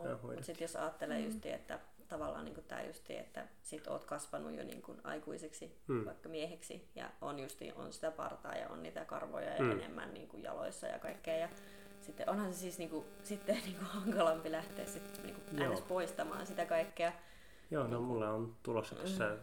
Joo, 0.05 0.19
Mutta 0.23 0.43
sitten 0.43 0.65
jos 0.65 0.77
ajattelee 0.77 1.19
Mm. 1.19 1.25
just, 1.25 1.47
että 1.47 1.81
tavallaan 2.09 2.45
niin 2.45 2.65
tämä 2.69 2.83
justi, 2.83 3.17
että 3.17 3.47
sit 3.63 3.87
oot 3.87 4.05
kasvanut 4.05 4.53
jo 4.57 4.65
niin 4.65 4.83
kuin 4.83 5.01
aikuiseksi, 5.05 5.79
Mm. 5.89 6.05
vaikka 6.05 6.29
mieheksi, 6.29 6.89
ja 6.95 7.11
on 7.21 7.39
justi, 7.39 7.73
on 7.77 7.93
sitä 7.93 8.11
partaa 8.11 8.55
ja 8.55 8.69
on 8.69 8.83
niitä 8.83 9.05
karvoja 9.05 9.55
ja 9.55 9.63
Mm. 9.63 9.71
enemmän 9.71 10.15
niin 10.15 10.29
kuin 10.29 10.43
jaloissa 10.43 10.87
ja 10.87 10.99
kaikkea. 10.99 11.37
Ja 11.37 11.49
sitten 12.01 12.29
onhan 12.31 12.53
se 12.55 12.59
siis 12.61 12.79
niinku, 12.79 13.05
sitten 13.23 13.57
niinku 13.65 13.85
hankalampi 13.89 14.53
lähteä 14.53 14.87
sit 14.87 15.21
niinku 15.23 15.41
Joo. 15.65 15.73
ns. 15.75 15.81
poistamaan 15.81 16.47
sitä 16.47 16.67
kaikkea. 16.67 17.13
Joo, 17.71 17.87
no 17.87 18.01
mulla 18.01 18.31
on 18.31 18.57
tulossa 18.63 18.95
tässä 18.95 19.37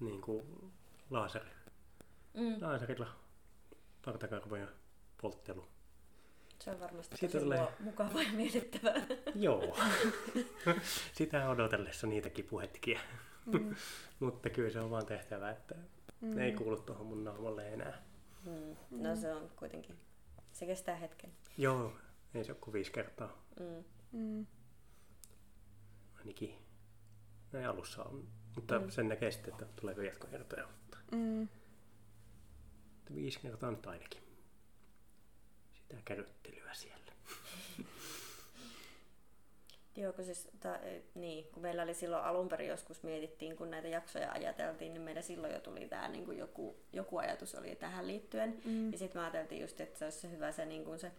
niin 0.00 0.20
kuin 0.20 0.72
laaseri, 1.10 1.50
Mm. 2.34 2.56
laaserilla 2.60 3.06
partakarvojen 4.04 4.68
polttelu. 5.22 5.68
Se 6.58 6.70
on 6.70 6.80
varmasti 6.80 7.16
Siitä 7.16 7.32
tosi 7.32 7.44
tulee- 7.44 7.68
mukavaa 7.80 8.22
ja 8.22 8.32
miellyttävää. 8.32 9.06
Joo. 9.34 9.76
Sitä 11.12 11.48
odotellessa 11.48 12.06
niitäkin 12.06 12.44
puhettikin. 12.44 12.98
Mm. 13.46 13.74
Mutta 14.20 14.50
kyllä 14.50 14.70
se 14.70 14.80
on 14.80 14.90
vaan 14.90 15.06
tehtävä, 15.06 15.50
että 15.50 15.74
Mm. 16.20 16.34
ne 16.36 16.44
ei 16.44 16.52
kuulu 16.52 16.76
tuohon 16.76 17.06
mun 17.06 17.24
naamalle 17.24 17.72
enää. 17.72 18.02
Mm. 18.44 18.76
No 19.02 19.16
se 19.16 19.32
on 19.32 19.50
kuitenkin, 19.56 19.96
se 20.52 20.66
kestää 20.66 20.96
hetken. 20.96 21.32
Joo, 21.58 21.92
ei 22.34 22.44
se 22.44 22.52
ole 22.52 22.58
kuin 22.60 22.72
viisi 22.74 22.92
kertaa 22.92 23.42
Mm. 23.60 23.84
Mm. 24.12 24.46
ainakin. 26.18 26.54
Näin 27.52 27.66
alussa 27.68 28.04
on. 28.04 28.28
Mutta 28.54 28.78
Mm. 28.78 28.90
sen 28.90 29.08
näkee 29.08 29.30
sitten, 29.30 29.52
että 29.52 29.66
tuleeko 29.80 30.00
jatkokertoja. 30.02 30.68
Mm. 31.12 31.42
että 32.98 33.14
viisi 33.14 33.40
kertaa 33.40 33.70
nyt 33.70 33.86
ainakin. 33.86 34.22
Sitä 35.88 36.00
kärryttelyä 36.04 36.74
siellä. 36.74 37.12
Joo, 39.96 40.12
kun 40.12 40.24
siis, 40.24 40.48
ta, 40.60 40.76
e, 40.76 41.02
niin, 41.14 41.44
kun 41.52 41.62
meillä 41.62 41.82
oli 41.82 41.94
silloin 41.94 42.24
alun 42.24 42.48
perin 42.48 42.68
joskus 42.68 43.02
mietittiin, 43.02 43.56
kun 43.56 43.70
näitä 43.70 43.88
jaksoja 43.88 44.32
ajateltiin, 44.32 44.94
niin 44.94 45.02
meillä 45.02 45.22
silloin 45.22 45.52
jo 45.52 45.60
tuli 45.60 45.88
tämä 45.88 46.08
niin 46.08 46.24
kuin 46.24 46.38
joku, 46.38 46.76
joku 46.92 47.18
ajatus 47.18 47.54
oli 47.54 47.76
tähän 47.76 48.06
liittyen. 48.06 48.60
Mm. 48.64 48.92
Ja 48.92 48.98
sitten 48.98 49.20
me 49.20 49.24
ajateltiin 49.24 49.60
just, 49.60 49.80
että 49.80 49.98
se 49.98 50.04
olisi 50.04 50.18
se 50.20 50.30
hyvä 50.30 50.52
se, 50.52 50.64
niin 50.66 50.84
kuin 50.84 50.98
se 50.98 51.12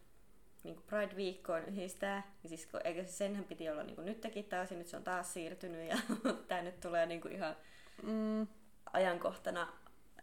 niin 0.64 0.76
kuin 0.76 0.86
Pride-viikkoon 0.88 1.66
yhdistää. 1.66 2.34
Ja 2.44 2.50
siis, 2.50 2.66
kun, 2.66 2.82
eikö 2.84 3.06
se 3.06 3.12
senhän 3.12 3.46
piti 3.46 3.70
olla 3.70 3.84
niin 3.84 3.96
kuin 3.96 4.06
nytkin 4.06 4.46
taas, 4.46 4.72
ja 4.72 4.78
nyt 4.78 4.88
se 4.88 4.98
on 4.98 5.04
taas 5.04 5.34
siirtynyt, 5.34 5.90
ja 5.90 5.98
tämä 6.48 6.62
nyt 6.62 6.80
tulee 6.80 7.06
niin 7.06 7.22
kuin 7.22 7.34
ihan 7.34 7.56
Mm. 8.04 8.48
ajankohtana 8.94 9.74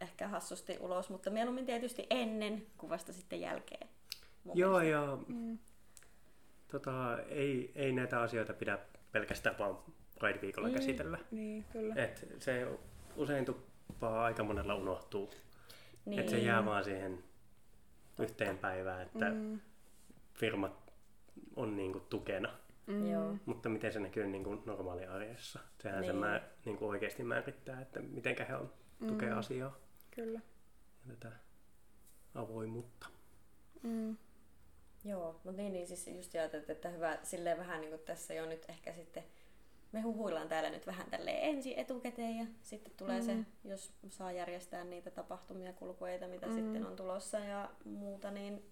ehkä 0.00 0.28
hassusti 0.28 0.76
ulos, 0.80 1.11
mutta 1.11 1.30
mieluummin 1.30 1.66
tietysti 1.66 2.07
ennen 2.11 2.66
kuin 2.78 2.90
vasta 2.90 3.12
sitten 3.12 3.40
jälkeen. 3.40 3.88
Mun 4.44 4.59
Joo, 4.59 4.78
mielestä. 4.80 4.90
ja 4.90 5.18
Mm. 5.28 5.59
tota, 6.68 7.18
ei, 7.22 7.72
ei 7.74 7.92
näitä 7.92 8.20
asioita 8.20 8.52
pidä 8.52 8.78
pelkästään 9.12 9.59
vaan 9.59 9.78
Pride-viikolla 10.20 10.68
Mm. 10.68 10.74
käsitellä. 10.74 11.18
Niin, 11.30 11.64
kyllä. 11.72 11.94
Et 11.94 12.26
se 12.38 12.78
usein 13.16 13.44
tuppaa 13.44 14.24
aika 14.24 14.44
monella 14.44 14.74
unohtuu. 14.74 15.30
Niin. 16.04 16.18
Että 16.18 16.30
se 16.30 16.38
jää 16.38 16.64
vaan 16.64 16.85
siihen 16.85 17.24
yhteen 18.18 18.59
päivään, 18.59 19.02
että 19.02 19.30
Mm. 19.30 19.61
firmat 20.35 20.92
on 21.57 21.76
niinku 21.76 22.00
tukena. 22.00 22.54
Mm. 22.87 23.11
Joo. 23.11 23.37
Mutta 23.46 23.68
miten 23.68 23.92
se 23.92 24.00
näkyy 24.00 24.26
niinku 24.26 24.62
normaali 24.66 25.07
arjessa? 25.07 25.61
Sehän 25.83 26.00
niin. 26.00 26.07
se 26.07 26.12
Niin. 26.12 26.20
mä, 26.20 26.40
niinku 26.64 26.88
oikeasti 26.88 27.24
määrittää, 27.24 27.80
että 27.80 28.00
miten 28.00 28.37
he 28.48 28.57
on 28.57 28.72
tukea 29.09 29.33
Mm. 29.33 29.38
asiaa 29.38 29.76
Kyllä. 30.11 30.40
ja 31.09 31.14
tätä 31.16 31.37
avoimuutta. 32.35 33.07
Mm. 33.83 34.16
Joo, 35.04 35.40
mutta 35.44 35.62
niin, 35.62 35.72
niin 35.72 35.86
siis 35.86 36.06
just 36.06 36.34
ajattelin, 36.34 36.70
että 36.70 36.88
hyvä 36.88 37.18
silleen 37.22 37.58
vähän 37.58 37.80
niin 37.80 37.90
kuin 37.90 38.02
tässä 38.04 38.34
jo 38.34 38.46
nyt 38.46 38.64
ehkä 38.68 38.92
sitten 38.92 39.24
me 39.92 40.00
huhuillaan 40.00 40.48
täällä 40.48 40.70
nyt 40.70 40.86
vähän 40.86 41.10
tälleen 41.10 41.38
ensin 41.42 41.78
etukäteen 41.78 42.36
ja 42.36 42.46
sitten 42.62 42.92
tulee 42.96 43.20
mm. 43.20 43.26
se, 43.26 43.36
jos 43.64 43.92
saa 44.08 44.32
järjestää 44.32 44.84
niitä 44.84 45.10
tapahtumia, 45.10 45.72
kulkueita, 45.72 46.28
mitä 46.28 46.46
Mm. 46.46 46.54
sitten 46.54 46.86
on 46.86 46.96
tulossa 46.96 47.38
ja 47.38 47.70
muuta, 47.84 48.30
niin 48.30 48.62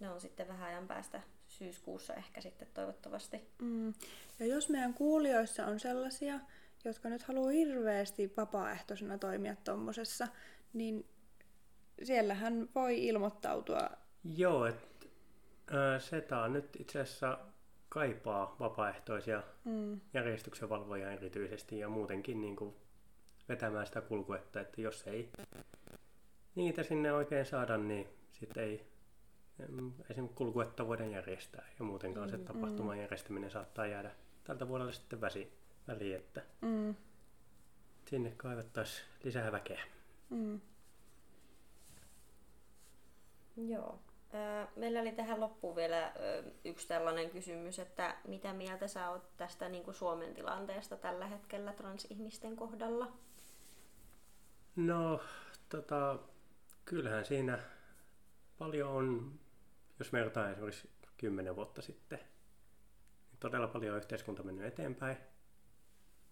ne 0.00 0.10
on 0.10 0.20
sitten 0.20 0.48
vähän 0.48 0.68
ajan 0.68 0.86
päästä 0.88 1.20
syyskuussa 1.46 2.14
ehkä 2.14 2.40
sitten 2.40 2.68
toivottavasti. 2.74 3.48
Mm. 3.58 3.94
Ja 4.38 4.46
jos 4.46 4.68
meidän 4.68 4.94
kuulijoissa 4.94 5.66
on 5.66 5.80
sellaisia, 5.80 6.40
jotka 6.84 7.08
nyt 7.08 7.22
haluaa 7.22 7.50
hirveästi 7.50 8.32
vapaaehtoisena 8.36 9.18
toimia 9.18 9.56
tuommoisessa, 9.64 10.28
niin 10.72 11.06
siellähän 12.02 12.68
voi 12.74 13.06
ilmoittautua. 13.06 13.90
Joo, 14.36 14.66
että 14.66 14.91
SETA 15.98 16.48
nyt 16.48 16.76
itse 16.78 17.00
asiassa 17.00 17.38
kaipaa 17.88 18.56
vapaaehtoisia 18.60 19.42
Mm. 19.64 20.00
järjestyksenvalvojia 20.14 21.10
erityisesti 21.12 21.78
ja 21.78 21.88
muutenkin 21.88 22.40
niin 22.40 22.56
kuin 22.56 22.74
vetämään 23.48 23.86
sitä 23.86 24.00
kulkuetta, 24.00 24.60
että 24.60 24.80
jos 24.80 25.06
ei 25.06 25.30
niitä 26.54 26.82
sinne 26.82 27.12
oikein 27.12 27.46
saada, 27.46 27.76
niin 27.76 28.08
sitten 28.32 28.64
ei 28.64 28.86
esimerkiksi 30.10 30.36
kulkuetta 30.36 30.86
voida 30.86 31.06
järjestää 31.06 31.68
ja 31.78 31.84
muutenkaan 31.84 32.30
se 32.30 32.36
Mm, 32.36 32.44
tapahtuman 32.44 32.98
järjestäminen 32.98 33.50
saattaa 33.50 33.86
jäädä 33.86 34.10
tältä 34.44 34.68
vuodelle 34.68 34.92
sitten 34.92 35.20
väsi, 35.20 35.52
väliin, 35.88 36.16
että 36.16 36.42
Mm. 36.60 36.94
sinne 38.08 38.30
kaivattaisiin 38.36 39.06
lisää 39.24 39.52
väkeä. 39.52 39.82
Mm. 40.30 40.60
Joo. 43.56 43.98
Meillä 44.76 45.00
oli 45.00 45.12
tähän 45.12 45.40
loppuun 45.40 45.76
vielä 45.76 46.12
yksi 46.64 46.88
tällainen 46.88 47.30
kysymys, 47.30 47.78
että 47.78 48.16
mitä 48.28 48.52
mieltä 48.52 48.88
sä 48.88 49.10
oot 49.10 49.36
tästä 49.36 49.68
niin 49.68 49.84
kuin 49.84 49.94
Suomen 49.94 50.34
tilanteesta 50.34 50.96
tällä 50.96 51.26
hetkellä 51.26 51.72
transihmisten 51.72 52.56
kohdalla? 52.56 53.12
No, 54.76 55.20
tota, 55.68 56.18
kyllähän 56.84 57.24
siinä 57.24 57.58
paljon 58.58 58.90
on, 58.90 59.38
jos 59.98 60.12
verrataan 60.12 60.52
esimerkiksi 60.52 60.90
kymmenen 61.16 61.56
vuotta 61.56 61.82
sitten, 61.82 62.18
niin 62.18 63.38
todella 63.40 63.68
paljon 63.68 63.92
on 63.92 63.98
yhteiskunta 63.98 64.42
mennyt 64.42 64.66
eteenpäin, 64.66 65.16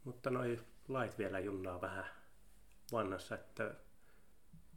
mutta 0.05 0.31
noi 0.31 0.61
lait 0.89 1.19
vielä 1.19 1.39
junnaa 1.41 1.81
vähän 1.81 2.05
vanhassa, 2.93 3.35
että 3.35 3.75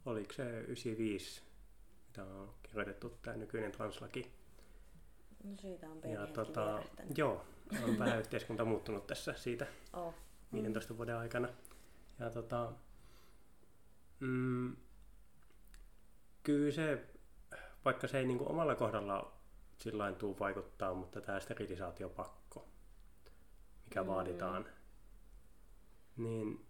oliko 0.06 0.32
se 0.32 0.60
95, 0.60 1.42
mitä 2.16 2.30
on 2.32 2.54
kirjoitettu 2.62 3.18
tämä 3.22 3.36
nykyinen 3.36 3.72
translaki. 3.72 4.32
No 5.44 5.56
siitä 5.60 5.86
on 5.90 6.12
Ja 6.12 6.26
tota, 6.26 6.82
joo, 7.16 7.44
on 7.84 7.98
vähän 7.98 8.18
yhteiskunta 8.18 8.64
muuttunut 8.64 9.06
tässä 9.06 9.32
siitä 9.32 9.66
Oh. 9.92 10.14
15 10.52 10.96
vuoden 10.96 11.16
aikana. 11.16 11.48
Ja 12.18 12.30
tota, 12.30 12.72
mm, 14.20 14.76
kyllä 16.42 16.72
se, 16.72 17.04
vaikka 17.84 18.08
se 18.08 18.18
ei 18.18 18.26
niinku 18.26 18.48
omalla 18.48 18.74
kohdalla 18.74 19.32
sillä 19.76 20.12
tuu 20.12 20.38
vaikuttaa, 20.38 20.94
mutta 20.94 21.20
tämä 21.20 21.40
sterilisaatiopakko, 21.40 22.68
mikä 23.84 24.00
Mm. 24.02 24.06
mm. 24.06 24.14
vaaditaan, 24.14 24.66
niin 26.16 26.66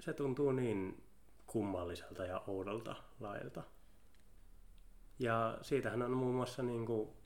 se 0.00 0.12
tuntuu 0.12 0.52
niin 0.52 1.02
kummalliselta 1.46 2.24
ja 2.24 2.42
oudolta 2.46 2.96
lailta. 3.20 3.62
Ja 5.18 5.58
siitähän 5.62 6.02
on 6.02 6.10
muun 6.10 6.34
muassa 6.34 6.62
niinku 6.62 7.16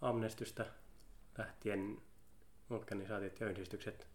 Amnestystä 0.00 0.66
lähtien 1.38 2.02
organisaatiot 2.70 3.40
ja 3.40 3.50
yhdistykset 3.50 4.08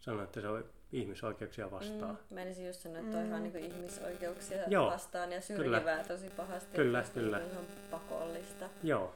sanoo, 0.00 0.24
että 0.24 0.40
se 0.40 0.48
on 0.48 0.64
ihmisoikeuksia 0.92 1.70
vastaan. 1.70 2.18
Mm, 2.30 2.34
menisin 2.34 2.66
just 2.66 2.80
sanoa, 2.80 2.98
että 2.98 3.18
on 3.18 3.26
ihan 3.26 3.42
niin 3.42 3.56
ihmisoikeuksia 3.56 4.64
Joo, 4.68 4.90
vastaan 4.90 5.32
ja 5.32 5.40
syrjivää 5.40 6.04
tosi 6.04 6.30
pahasti. 6.30 6.76
Kyllä, 6.76 7.00
että 7.00 7.14
se 7.14 7.20
kyllä. 7.20 7.36
on 7.36 7.42
ihan 7.42 7.64
pakollista. 7.90 8.68
Joo, 8.82 9.14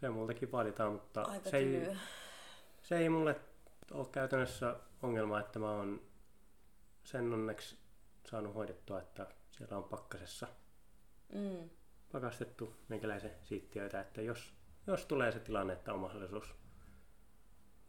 se 0.00 0.10
multakin 0.10 0.52
vaaditaan, 0.52 0.92
mutta 0.92 1.22
Aika 1.22 1.50
se 1.50 1.56
ei, 1.56 1.96
se 2.82 2.98
ei 2.98 3.08
mulle 3.08 3.40
ole 3.90 4.06
käytännössä 4.12 4.76
ongelma, 5.02 5.40
että 5.40 5.58
mä 5.58 5.70
oon 5.70 6.00
sen 7.04 7.32
onneksi 7.32 7.78
saanut 8.24 8.54
hoidettua, 8.54 9.00
että 9.00 9.26
siellä 9.50 9.76
on 9.76 9.84
pakkasessa 9.84 10.46
Mm. 11.32 11.70
Pakastettu 12.12 12.76
meikäläisen 12.88 13.30
siittiöitä, 13.44 14.00
että 14.00 14.22
jos, 14.22 14.54
jos 14.86 15.06
tulee 15.06 15.32
se 15.32 15.40
tilanne, 15.40 15.72
että 15.72 15.92
on 15.92 15.98
mahdollisuus 15.98 16.54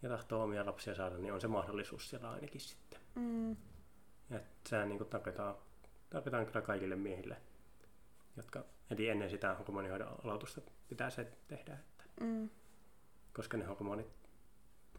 ja 0.02 0.10
tahtoo 0.10 0.44
omia 0.44 0.66
lapsia 0.66 0.96
saada, 0.96 1.18
niin 1.18 1.34
on 1.34 1.42
se 1.42 1.48
mahdollisuus 1.48 2.10
siellä 2.10 2.32
ainakin 2.32 2.62
sitten. 2.62 3.00
Mm. 3.16 3.52
Ja 4.30 4.38
että 4.38 4.70
sehän 4.70 4.90
niin 4.90 5.06
tarvitaan, 5.06 5.56
tarvitaan 6.10 6.46
kyllä 6.46 6.62
kaikille 6.62 6.96
miehille, 6.96 7.38
jotka, 8.38 8.66
eli 8.90 9.10
ennen 9.10 9.30
sitä 9.30 9.54
hormonihoidon 9.56 10.20
aloitusta 10.24 10.62
pitää 10.90 11.10
se 11.10 11.32
tehdä, 11.48 11.74
että, 11.74 12.04
Mm. 12.22 12.50
koska 13.34 13.58
ne 13.58 13.66
hormonit, 13.66 14.08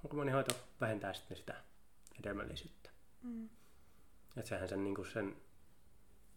hormonihoito 0.03 0.55
vähentää 0.81 1.13
sitten 1.13 1.37
sitä 1.37 1.55
hedelmällisyyttä. 2.19 2.91
Mm. 3.23 3.49
Että 4.37 4.49
sehän 4.49 4.69
sen, 4.69 4.85
niin 4.85 5.07
sen 5.13 5.37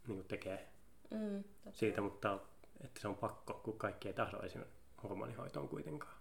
niin 0.08 0.26
tekee 0.26 0.70
Mm, 1.12 1.44
totta. 1.44 1.80
siitä, 1.80 2.02
mutta 2.02 2.40
että 2.82 3.02
se 3.02 3.08
on 3.08 3.16
pakko, 3.16 3.54
kun 3.54 3.78
kaikki 3.78 4.08
ei 4.08 4.14
tahdo 4.14 4.40
esimerkiksi 4.44 4.78
hormonihoitoon 5.04 5.70
kuitenkaan 5.70 6.18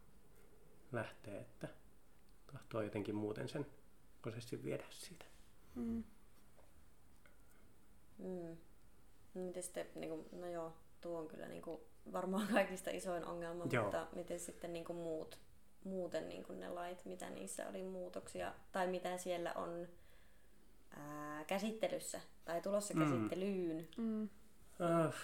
lähtee, 0.93 1.41
että 1.41 1.69
tahtoo 2.53 2.81
jotenkin 2.83 3.15
muuten 3.15 3.49
sen 3.49 3.67
prosessin 4.23 4.65
viedä 4.65 4.85
siitä. 4.91 5.25
Mm. 5.75 6.05
Mm. 8.19 8.57
No 9.35 9.43
Miten 9.43 9.63
sitten, 9.63 9.87
niin 9.95 10.11
kuin, 10.11 10.41
no 10.41 10.47
joo, 10.49 10.73
tuo 11.01 11.19
on 11.19 11.29
kyllä 11.29 11.49
niinku 11.49 11.87
varmaan 12.13 12.49
kaikista 12.53 12.91
isoin 12.91 13.25
ongelma, 13.25 13.65
Joo. 13.73 13.85
mutta 13.85 14.07
miten 14.15 14.41
sitten 14.41 14.73
niinku 14.73 14.93
muut, 14.93 15.39
muuten 15.85 16.29
niinku 16.29 16.53
ne 16.53 16.69
lait, 16.69 17.05
mitä 17.05 17.31
niissä 17.31 17.69
oli 17.69 17.83
muutoksia, 17.83 18.55
tai 18.73 18.87
mitä 18.87 19.19
siellä 19.19 19.53
on 19.53 19.89
ää, 20.91 21.45
käsittelyssä, 21.45 22.21
tai 22.45 22.61
tulossa 22.63 22.95
Mm. 22.95 23.01
käsittelyyn. 23.01 23.89
Mm. 23.97 24.23
Äh, 24.81 25.15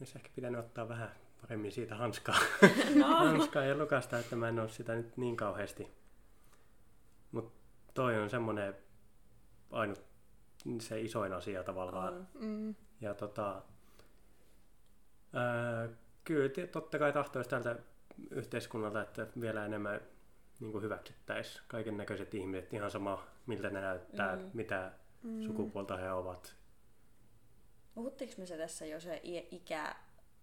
olisi 0.00 0.12
ehkä 0.18 0.30
pitänyt 0.34 0.60
ottaa 0.60 0.88
vähän 0.88 1.10
paremmin 1.40 1.72
siitä 1.72 1.94
hanskaa. 1.96 2.38
No. 3.00 3.06
hanskaa 3.06 3.64
ja 3.64 3.76
lukasta, 3.78 4.18
että 4.18 4.36
mä 4.36 4.48
en 4.48 4.58
ole 4.60 4.68
sitä 4.68 4.94
nyt 4.94 5.16
niin 5.16 5.36
kauheasti. 5.36 5.88
Mutta 7.32 7.52
toi 7.94 8.18
on 8.22 8.30
semmoinen 8.30 8.74
ainut 9.70 10.02
se 10.80 11.00
isoin 11.00 11.32
asia 11.32 11.64
tavallaan. 11.64 12.14
On. 12.14 12.26
Mm. 12.34 12.74
Ja 13.00 13.14
tota, 13.14 13.62
ää, 15.32 15.88
kyllä 16.24 16.66
totta 16.72 16.98
kai 16.98 17.12
tahtoisi 17.12 17.50
tältä 17.50 17.76
yhteiskunnalta, 18.30 19.02
että 19.02 19.26
vielä 19.40 19.66
enemmän 19.66 20.00
niin 20.60 20.82
hyväksyttäisiin 20.82 21.64
kaiken 21.68 21.96
näköiset 21.96 22.34
ihmiset, 22.34 22.72
ihan 22.74 22.90
sama 22.90 23.24
miltä 23.46 23.70
ne 23.70 23.80
näyttää, 23.80 24.36
Mm. 24.36 24.42
mm. 24.42 24.50
mitä 24.54 24.92
Mm. 25.22 25.42
sukupuolta 25.42 25.96
he 25.96 26.12
ovat. 26.12 26.56
Puhuttiinko 27.94 28.34
me 28.38 28.46
se 28.46 28.56
tässä 28.56 28.86
jo 28.86 29.00
se 29.00 29.20
ikä, 29.50 29.96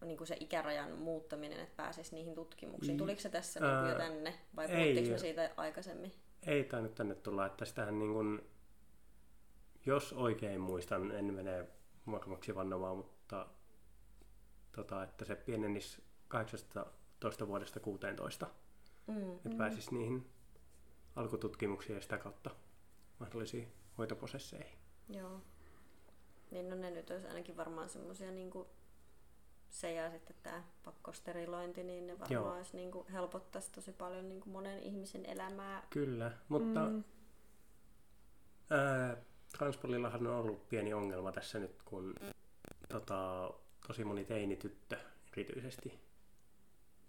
niin 0.05 0.17
kuin 0.17 0.27
se 0.27 0.37
ikärajan 0.39 0.91
muuttaminen, 0.91 1.59
että 1.59 1.75
pääsisi 1.83 2.15
niihin 2.15 2.35
tutkimuksiin? 2.35 2.95
I- 2.95 2.97
Tuliko 2.97 3.21
se 3.21 3.29
tässä 3.29 3.59
niin 3.59 3.69
kuin 3.79 3.89
jo 3.89 3.91
ää, 3.95 3.97
tänne 3.97 4.33
vai 4.55 4.65
ei. 4.65 4.77
puhuttiinko 4.83 5.11
me 5.11 5.17
siitä 5.17 5.51
aikaisemmin? 5.57 6.13
Ei 6.47 6.63
tainnut 6.63 6.95
tänne 6.95 7.15
tulla, 7.15 7.45
että 7.45 7.65
sitähän 7.65 7.99
niin 7.99 8.13
kuin, 8.13 8.41
jos 9.85 10.13
oikein 10.13 10.61
muistan, 10.61 11.11
en 11.11 11.33
mene 11.33 11.65
varmaksi 12.11 12.55
vannomaan, 12.55 12.97
mutta 12.97 13.47
tota, 14.71 15.03
että 15.03 15.25
se 15.25 15.35
pienenisi 15.35 16.03
18 16.27 17.47
vuodesta 17.47 17.79
16, 17.79 18.47
Mm. 19.07 19.35
että 19.35 19.57
pääsisi 19.57 19.93
niihin 19.95 20.29
alkututkimuksiin 21.15 21.95
ja 21.95 22.01
sitä 22.01 22.17
kautta 22.17 22.49
mahdollisiin 23.19 23.73
hoitoprosesseihin. 23.97 24.77
Joo. 25.09 25.41
Niin 26.51 26.69
no 26.69 26.75
ne 26.75 26.91
nyt 26.91 27.09
olisi 27.09 27.27
ainakin 27.27 27.57
varmaan 27.57 27.89
semmoisia 27.89 28.31
niinku 28.31 28.67
se 29.69 29.93
ja 29.93 30.11
sitten 30.11 30.35
tämä 30.43 30.63
pakkosterilointi, 30.85 31.83
niin 31.83 32.07
ne 32.07 32.13
varmaan 32.19 32.31
Joo. 32.45 32.55
olisi 32.55 32.75
niinku 32.77 33.05
helpottaisi 33.11 33.71
tosi 33.71 33.91
paljon 33.91 34.29
niinku 34.29 34.49
monen 34.49 34.79
ihmisen 34.79 35.25
elämää. 35.25 35.87
Kyllä, 35.89 36.31
mutta 36.49 36.85
Mm. 36.85 37.03
ää, 38.69 39.17
transpolillahan 39.57 40.27
on 40.27 40.33
ollut 40.35 40.69
pieni 40.69 40.93
ongelma 40.93 41.31
tässä 41.31 41.59
nyt, 41.59 41.83
kun 41.83 42.15
tota, 42.89 43.51
tosi 43.87 44.03
moni 44.03 44.25
teinityttö 44.25 44.97
erityisesti 45.37 45.99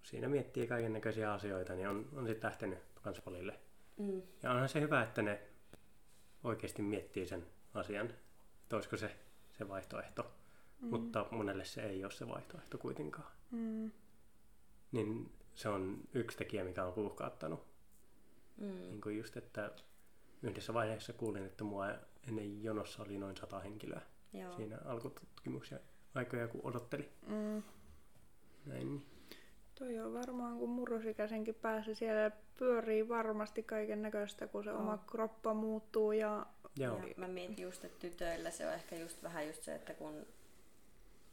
siinä 0.02 0.28
miettii 0.28 0.66
kaiken 0.66 0.92
näköisiä 0.92 1.32
asioita, 1.32 1.74
niin 1.74 1.88
on, 1.88 2.08
on 2.16 2.26
sitten 2.26 2.48
lähtenyt 2.48 2.78
transpolille. 3.02 3.60
Mm. 3.96 4.22
Ja 4.42 4.50
onhan 4.50 4.68
se 4.68 4.80
hyvä, 4.80 5.02
että 5.02 5.22
ne 5.22 5.40
oikeasti 6.44 6.82
miettii 6.82 7.26
sen 7.26 7.46
asian, 7.74 8.06
että 8.62 8.76
olisiko 8.76 8.96
se 8.96 9.16
se 9.62 9.68
vaihtoehto. 9.68 10.34
Mm. 10.80 10.88
Mutta 10.88 11.26
monelle 11.30 11.64
se 11.64 11.82
ei 11.82 12.04
ole 12.04 12.12
se 12.12 12.28
vaihtoehto 12.28 12.78
kuitenkaan. 12.78 13.32
Mm. 13.50 13.90
Niin 14.92 15.32
se 15.54 15.68
on 15.68 16.00
yksi 16.14 16.38
tekijä, 16.38 16.64
mikä 16.64 16.84
on 16.84 16.96
ruuhkauttanut. 16.96 17.66
Mm. 18.56 18.66
Niin 18.66 19.00
kuin 19.00 19.18
just, 19.18 19.36
että 19.36 19.70
yhdessä 20.42 20.74
vaiheessa 20.74 21.12
kuulin, 21.12 21.46
että 21.46 21.64
mua 21.64 21.88
ennen 22.28 22.62
jonossa 22.62 23.02
oli 23.02 23.18
noin 23.18 23.36
sata 23.36 23.60
henkilöä 23.60 24.02
Joo. 24.32 24.56
siinä 24.56 24.78
alkututkimuksia 24.84 25.78
aikoja, 26.14 26.48
kun 26.48 26.60
odotteli. 26.64 27.12
Mm. 27.26 27.62
Näin. 28.66 29.06
Niin. 29.84 29.96
Toi 29.96 30.06
on 30.06 30.14
varmaan, 30.14 30.58
kun 30.58 30.68
murrosikäisenkin 30.68 31.54
päässä 31.54 31.94
siellä 31.94 32.30
pyörii 32.58 33.08
varmasti 33.08 33.62
kaiken 33.62 34.02
näköistä, 34.02 34.46
kun 34.46 34.64
se 34.64 34.70
Joo. 34.70 34.78
oma 34.78 34.98
kroppa 35.06 35.54
muuttuu 35.54 36.12
ja 36.12 36.46
Joo. 36.76 36.96
Ja 36.96 37.14
mä 37.16 37.28
mietin 37.28 37.62
just, 37.62 37.84
että 37.84 37.98
tytöillä 37.98 38.50
se 38.50 38.66
on 38.66 38.72
ehkä 38.74 38.96
just 38.96 39.22
vähän 39.22 39.46
just 39.46 39.62
se, 39.62 39.74
että 39.74 39.94
kun 39.94 40.26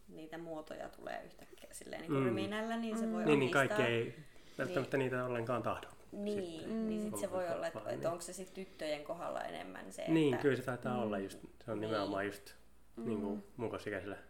niitä 0.07 0.37
muotoja 0.37 0.89
tulee 0.89 1.23
yhtäkkiä 1.25 1.69
silleen 1.71 2.01
niin 2.01 2.11
kuin 2.11 2.19
Mm. 2.21 2.25
ryminällä, 2.25 2.77
niin 2.77 2.97
se 2.97 3.11
voi 3.11 3.25
Niin, 3.25 3.39
niin 3.39 3.51
kaikki 3.51 3.81
ei 3.81 4.15
välttämättä 4.57 4.97
niitä 4.97 5.25
ollenkaan 5.25 5.63
tahdo. 5.63 5.87
Niin, 6.11 6.43
sitten. 6.43 6.89
niin 6.89 7.01
Mm. 7.03 7.09
sit 7.09 7.17
se 7.19 7.31
voi 7.31 7.49
olla, 7.49 7.67
että, 7.67 7.79
että 7.79 7.95
niin. 7.95 8.07
onko 8.07 8.21
se 8.21 8.33
sitten 8.33 8.65
tyttöjen 8.65 9.03
kohdalla 9.03 9.41
enemmän 9.43 9.91
se, 9.93 10.05
Niin, 10.07 10.33
että... 10.33 10.41
kyllä 10.41 10.55
se 10.55 10.61
taitaa 10.61 11.01
olla 11.01 11.19
just, 11.19 11.39
se 11.65 11.71
on 11.71 11.79
Niin. 11.79 11.89
nimenomaan 11.91 12.25
just 12.25 12.53
niin 12.97 13.21
kuin 13.21 13.43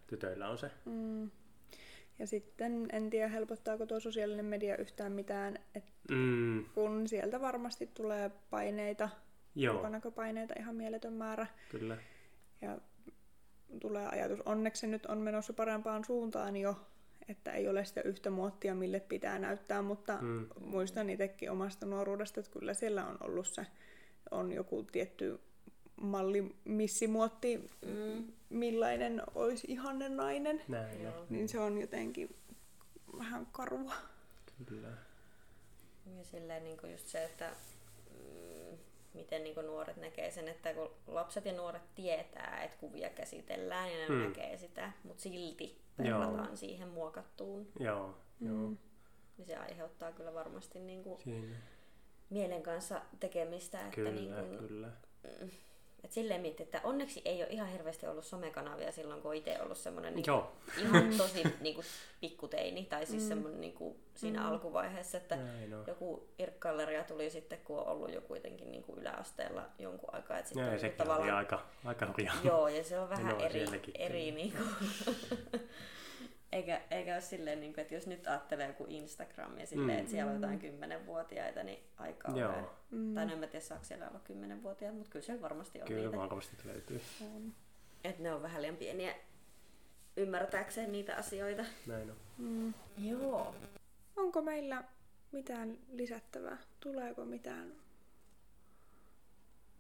tytöillä 0.08 0.50
on 0.50 0.58
se. 0.58 0.72
Mm. 0.86 1.32
Ja 2.20 2.28
sitten 2.28 2.88
en 2.92 3.10
tiedä, 3.10 3.28
helpottaako 3.28 3.86
tuo 3.86 4.00
sosiaalinen 4.00 4.46
media 4.46 4.78
yhtään 4.78 5.12
mitään, 5.12 5.60
että 5.76 5.90
Mm, 6.12 6.66
kun 6.74 7.08
sieltä 7.08 7.42
varmasti 7.42 7.90
tulee 7.94 8.32
paineita, 8.50 9.10
ulkonäköpaineita 9.76 10.54
ihan 10.60 10.76
mieletön 10.76 11.14
määrä, 11.14 11.48
kyllä. 11.72 11.98
ja 12.62 12.78
tulee 13.82 14.08
ajatus, 14.08 14.42
onneksi 14.42 14.80
se 14.80 14.88
nyt 14.88 15.06
on 15.06 15.18
menossa 15.18 15.54
parempaan 15.54 16.06
suuntaan 16.06 16.58
jo, 16.58 16.76
että 17.28 17.52
ei 17.52 17.68
ole 17.68 17.86
sitä 17.86 18.02
yhtä 18.02 18.30
muottia, 18.30 18.76
mille 18.76 19.00
pitää 19.00 19.40
näyttää, 19.40 19.82
mutta 19.82 20.18
Mm. 20.22 20.48
muistan 20.60 21.10
itsekin 21.10 21.52
omasta 21.52 21.86
nuoruudesta, 21.86 22.40
että 22.40 22.52
kyllä 22.52 22.74
siellä 22.74 23.06
on 23.06 23.18
ollut 23.22 23.48
se, 23.48 23.66
on 24.32 24.52
joku 24.52 24.84
tietty 24.84 25.40
malli, 26.02 26.56
missimuotti, 26.66 27.70
Mm. 27.86 28.28
millainen 28.50 29.22
olisi 29.36 29.68
ihanne 29.70 30.10
nainen, 30.10 30.62
Näin, 30.68 31.04
Joo. 31.04 31.14
joo. 31.16 31.26
niin 31.30 31.50
se 31.50 31.60
on 31.60 31.82
jotenkin 31.82 32.36
vähän 33.18 33.46
karua. 33.52 33.94
Kyllä. 34.66 34.88
Ja 36.18 36.24
silleen 36.24 36.64
niin 36.64 36.78
kuin 36.78 36.92
just 36.92 37.08
se, 37.08 37.24
että 37.24 37.52
mm, 38.12 38.78
miten 39.14 39.44
niin 39.44 39.56
kuin 39.56 39.66
nuoret 39.66 39.98
näkee 39.98 40.32
sen, 40.32 40.48
että 40.48 40.74
kun 40.74 40.92
lapset 41.08 41.46
ja 41.46 41.54
nuoret 41.54 41.96
tietää, 41.96 42.64
että 42.64 42.78
kuvia 42.78 43.10
käsitellään 43.10 43.92
ja 43.92 43.98
ne 43.98 44.16
Mm. 44.16 44.24
näkee 44.24 44.58
sitä, 44.58 44.92
mutta 45.04 45.22
silti 45.24 45.82
Joo. 46.04 46.20
verrataan 46.20 46.58
siihen 46.58 46.88
muokattuun, 46.88 47.68
Joo, 47.80 48.18
joo. 48.42 48.68
Mm. 48.70 48.78
niin 49.38 49.46
se 49.48 49.56
aiheuttaa 49.58 50.12
kyllä 50.12 50.34
varmasti 50.34 50.80
niin 50.80 51.04
kuin 51.04 51.22
Siinä. 51.22 51.56
mielen 52.30 52.64
kanssa 52.64 53.02
tekemistä. 53.20 53.80
Että 53.80 53.96
Kyllä, 53.96 54.12
niin 54.12 54.34
kuin, 54.34 54.58
kyllä. 54.68 54.92
Et 56.10 56.14
silleen 56.14 56.42
mietin, 56.42 56.64
että 56.64 56.82
onneksi 56.84 57.22
ei 57.26 57.44
ole 57.44 57.50
ihan 57.50 57.68
hirveästi 57.68 58.08
ollut 58.08 58.26
somekanavia 58.26 58.92
silloin, 58.92 59.22
kun 59.22 59.36
itse 59.36 59.62
ollut 59.62 59.78
semmoinen 59.78 60.16
niin 60.16 60.24
Joo, 60.28 60.52
ihan 60.78 61.14
tosi 61.18 61.44
niin 61.62 61.76
kuin, 61.76 61.86
pikkuteini, 62.22 62.86
tai 62.86 63.06
siis 63.06 63.24
mm. 63.24 63.28
semmoinen 63.28 63.62
niin 63.62 63.74
kuin, 63.74 63.96
siinä 64.16 64.40
mm. 64.40 64.46
alkuvaiheessa, 64.46 65.18
että 65.18 65.36
näin 65.36 65.74
on. 65.74 65.84
joku 65.88 66.28
irkkalleria 66.40 67.04
tuli 67.04 67.30
sitten, 67.30 67.60
kun 67.64 67.80
on 67.80 67.88
ollut 67.88 68.14
jo 68.14 68.22
kuitenkin 68.22 68.72
niin 68.72 68.84
kuin 68.84 69.00
yläasteella 69.00 69.66
jonkun 69.80 70.16
aikaa. 70.16 70.38
Että 70.38 70.50
sitten 70.50 70.64
Ja, 70.64 70.72
on 70.72 70.74
ja 70.74 70.82
niin 70.82 70.96
kuin 70.96 71.08
sekin 71.08 71.24
oli 71.24 71.32
aika, 71.32 71.66
aika 71.86 72.08
hurjaa. 72.08 72.36
Joo, 72.44 72.68
ja 72.68 72.84
se 72.84 73.00
on 73.00 73.10
vähän 73.18 73.42
eri, 73.42 73.66
eri 73.96 74.32
niin 74.32 74.54
kuin, 74.54 74.70
eikä, 76.52 76.82
eikä 76.92 77.14
ole 77.14 77.22
silleen, 77.22 77.60
niin 77.60 77.74
kuin, 77.74 77.82
että 77.82 77.94
jos 77.96 78.08
nyt 78.08 78.28
ajattelee 78.28 78.68
joku 78.68 78.86
Instagram 78.90 79.58
ja 79.58 79.66
silleen, 79.68 79.90
Mm. 79.98 80.00
että 80.00 80.12
siellä 80.12 80.30
on 80.32 80.36
jotain 80.42 80.60
kymmenenvuotiaita, 80.60 81.64
niin 81.64 81.84
aika 81.98 82.32
Joo. 82.32 82.52
on. 82.58 82.70
Mm. 82.92 83.16
Tai 83.16 83.26
no 83.26 83.34
en 83.34 83.40
mä 83.40 83.48
tiedä, 83.48 83.66
saako 83.66 83.84
siellä 83.84 84.10
olla 84.10 84.20
kymmenenvuotiaat, 84.20 84.96
mutta 84.96 85.12
kyllä 85.12 85.26
siellä 85.26 85.42
varmasti 85.42 85.82
on 85.82 85.88
Kyllä 85.88 86.02
niitä. 86.04 86.18
varmasti 86.18 86.58
löytyy. 86.66 87.02
On. 87.22 87.54
Että 88.04 88.24
ne 88.24 88.34
on 88.34 88.42
vähän 88.42 88.62
liian 88.62 88.78
pieniä 88.78 89.16
ymmärtääkseen 90.18 90.92
niitä 90.92 91.16
asioita. 91.16 91.64
Näin 91.88 92.12
on. 92.12 92.18
Mm. 92.38 92.74
Joo. 92.98 93.56
Onko 94.16 94.42
meillä 94.42 94.84
mitään 95.32 95.78
lisättävää? 95.92 96.58
Tuleeko 96.80 97.26
mitään? 97.26 97.74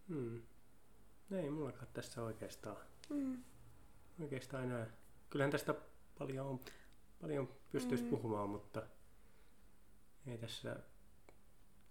Hmm. 0.10 0.42
Ei 1.32 1.50
mullakaan 1.50 1.88
tässä 1.94 2.24
oikeastaan, 2.24 2.78
Mm. 3.10 3.44
oikeastaan 4.22 4.64
enää. 4.64 4.88
Kyllähän 5.30 5.52
tästä 5.52 5.76
paljon, 6.20 6.48
on, 6.48 6.60
paljon 7.22 7.50
pystyisi 7.72 8.04
Mm. 8.04 8.10
puhumaan, 8.10 8.50
mutta 8.50 8.84
ei 10.28 10.38
tässä, 10.38 10.76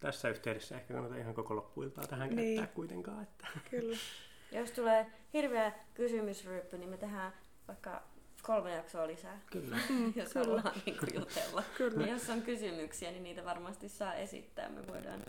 tässä 0.00 0.28
yhteydessä 0.28 0.76
ehkä 0.76 0.94
kannata 0.94 1.16
ihan 1.16 1.34
koko 1.34 1.56
loppuiltaa 1.56 2.06
tähän 2.06 2.36
Niin. 2.36 2.56
käyttää 2.56 2.74
kuitenkaan. 2.74 3.22
Että. 3.22 3.46
Kyllä. 3.70 3.96
Ja 4.52 4.60
jos 4.60 4.70
tulee 4.70 5.06
hirveä 5.32 5.72
kysymysryppy, 5.94 6.78
niin 6.78 6.90
me 6.90 6.96
tehdään 6.96 7.32
vaikka 7.68 8.02
kolme 8.42 8.74
jaksoa 8.74 9.06
lisää, 9.06 9.40
Kyllä. 9.50 9.76
jos 10.16 10.32
kyllä. 10.32 10.46
haluaa 10.46 10.72
niin 10.86 10.98
kuin 10.98 11.14
jutella. 11.14 11.62
Kyllä. 11.78 12.06
Ja 12.06 12.12
jos 12.12 12.30
on 12.30 12.42
kysymyksiä, 12.42 13.10
niin 13.10 13.22
niitä 13.22 13.44
varmasti 13.44 13.88
saa 13.88 14.14
esittää. 14.14 14.68
Me 14.68 14.86
voidaan 14.86 15.20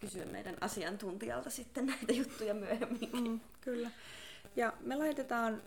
kysyä 0.00 0.24
meidän 0.24 0.56
asiantuntijalta 0.60 1.50
sitten 1.50 1.86
näitä 1.86 2.12
juttuja 2.12 2.54
myöhemmin. 2.54 3.10
Mm, 3.12 3.40
kyllä. 3.60 3.90
Ja 4.56 4.72
me 4.80 4.96
laitetaan 4.96 5.62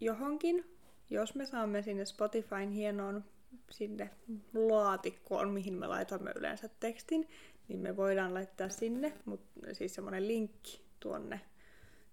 johonkin, 0.00 0.75
jos 1.10 1.34
me 1.34 1.46
saamme 1.46 1.82
sinne 1.82 2.04
Spotifyn 2.04 2.70
hienoon 2.70 3.24
sinne 3.70 4.10
laatikkoon, 4.54 5.50
mihin 5.50 5.74
me 5.74 5.86
laitamme 5.86 6.32
yleensä 6.36 6.68
tekstin, 6.80 7.28
niin 7.68 7.80
me 7.80 7.96
voidaan 7.96 8.34
laittaa 8.34 8.68
sinne, 8.68 9.12
mutta 9.24 9.60
siis 9.72 9.94
semmoinen 9.94 10.28
linkki 10.28 10.80
tuonne 11.00 11.40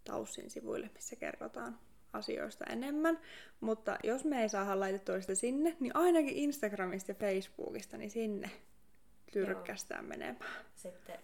Taussin 0.04 0.50
sivuille, 0.50 0.90
missä 0.94 1.16
kerrotaan 1.16 1.80
asioista 2.14 2.66
enemmän, 2.66 3.20
mutta 3.60 3.98
jos 4.04 4.26
me 4.26 4.42
ei 4.42 4.50
saada 4.50 4.80
laitettua 4.80 5.22
sitä 5.22 5.36
sinne, 5.36 5.78
niin 5.80 5.96
ainakin 5.96 6.36
Instagramista 6.36 7.12
ja 7.12 7.16
Facebookista, 7.16 7.98
niin 7.98 8.12
sinne 8.12 8.50
tyrkkästään 9.32 10.06
menemään. 10.06 10.66
Sitten 10.76 11.20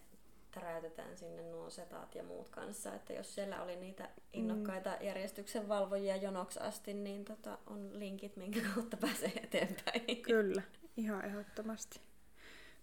täräytetään 0.51 1.17
sinne 1.17 1.41
nuo 1.41 1.69
setat 1.69 2.15
ja 2.15 2.23
muut 2.23 2.49
kanssa, 2.49 2.93
että 2.95 3.13
jos 3.13 3.35
siellä 3.35 3.61
oli 3.61 3.75
niitä 3.75 4.09
innokkaita 4.33 4.89
mm. 4.89 5.05
järjestyksen 5.05 5.67
valvojia 5.67 6.15
jonoksi 6.15 6.59
asti, 6.59 6.93
niin 6.93 7.25
tota, 7.25 7.57
on 7.67 7.99
linkit, 7.99 8.35
minkä 8.35 8.59
kautta 8.75 8.97
pääsee 8.97 9.31
eteenpäin. 9.43 10.21
Kyllä, 10.21 10.61
ihan 10.97 11.25
ehdottomasti. 11.25 12.01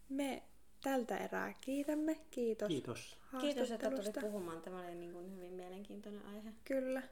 Me 0.08 0.42
tältä 0.82 1.16
erää 1.16 1.54
kiitämme. 1.60 2.20
Kiitos. 2.30 2.68
Kiitos. 2.68 3.18
Kiitos, 3.40 3.70
että 3.70 3.90
tulit 3.90 4.16
puhumaan. 4.20 4.62
Tämä 4.62 4.78
oli 4.78 4.94
niin 4.94 5.12
kuin 5.12 5.36
hyvin 5.36 5.52
mielenkiintoinen 5.52 6.26
aihe. 6.26 6.52
Kyllä. 6.64 7.02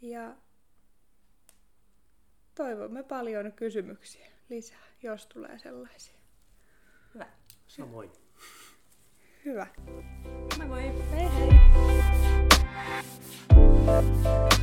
Ja 0.00 0.36
toivomme 2.54 3.02
paljon 3.02 3.52
kysymyksiä 3.52 4.26
lisää, 4.48 4.86
jos 5.02 5.26
tulee 5.26 5.58
sellaisia. 5.58 6.18
Hyvä. 7.14 7.26
Samoin. 7.66 8.23
Hyvä. 9.44 9.66
Moi 10.58 10.66
moi. 10.66 10.82
Hei 11.12 11.28
hei. 11.38 11.60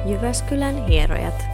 Jyväskylän 0.06 0.86
hierojat. 0.86 1.46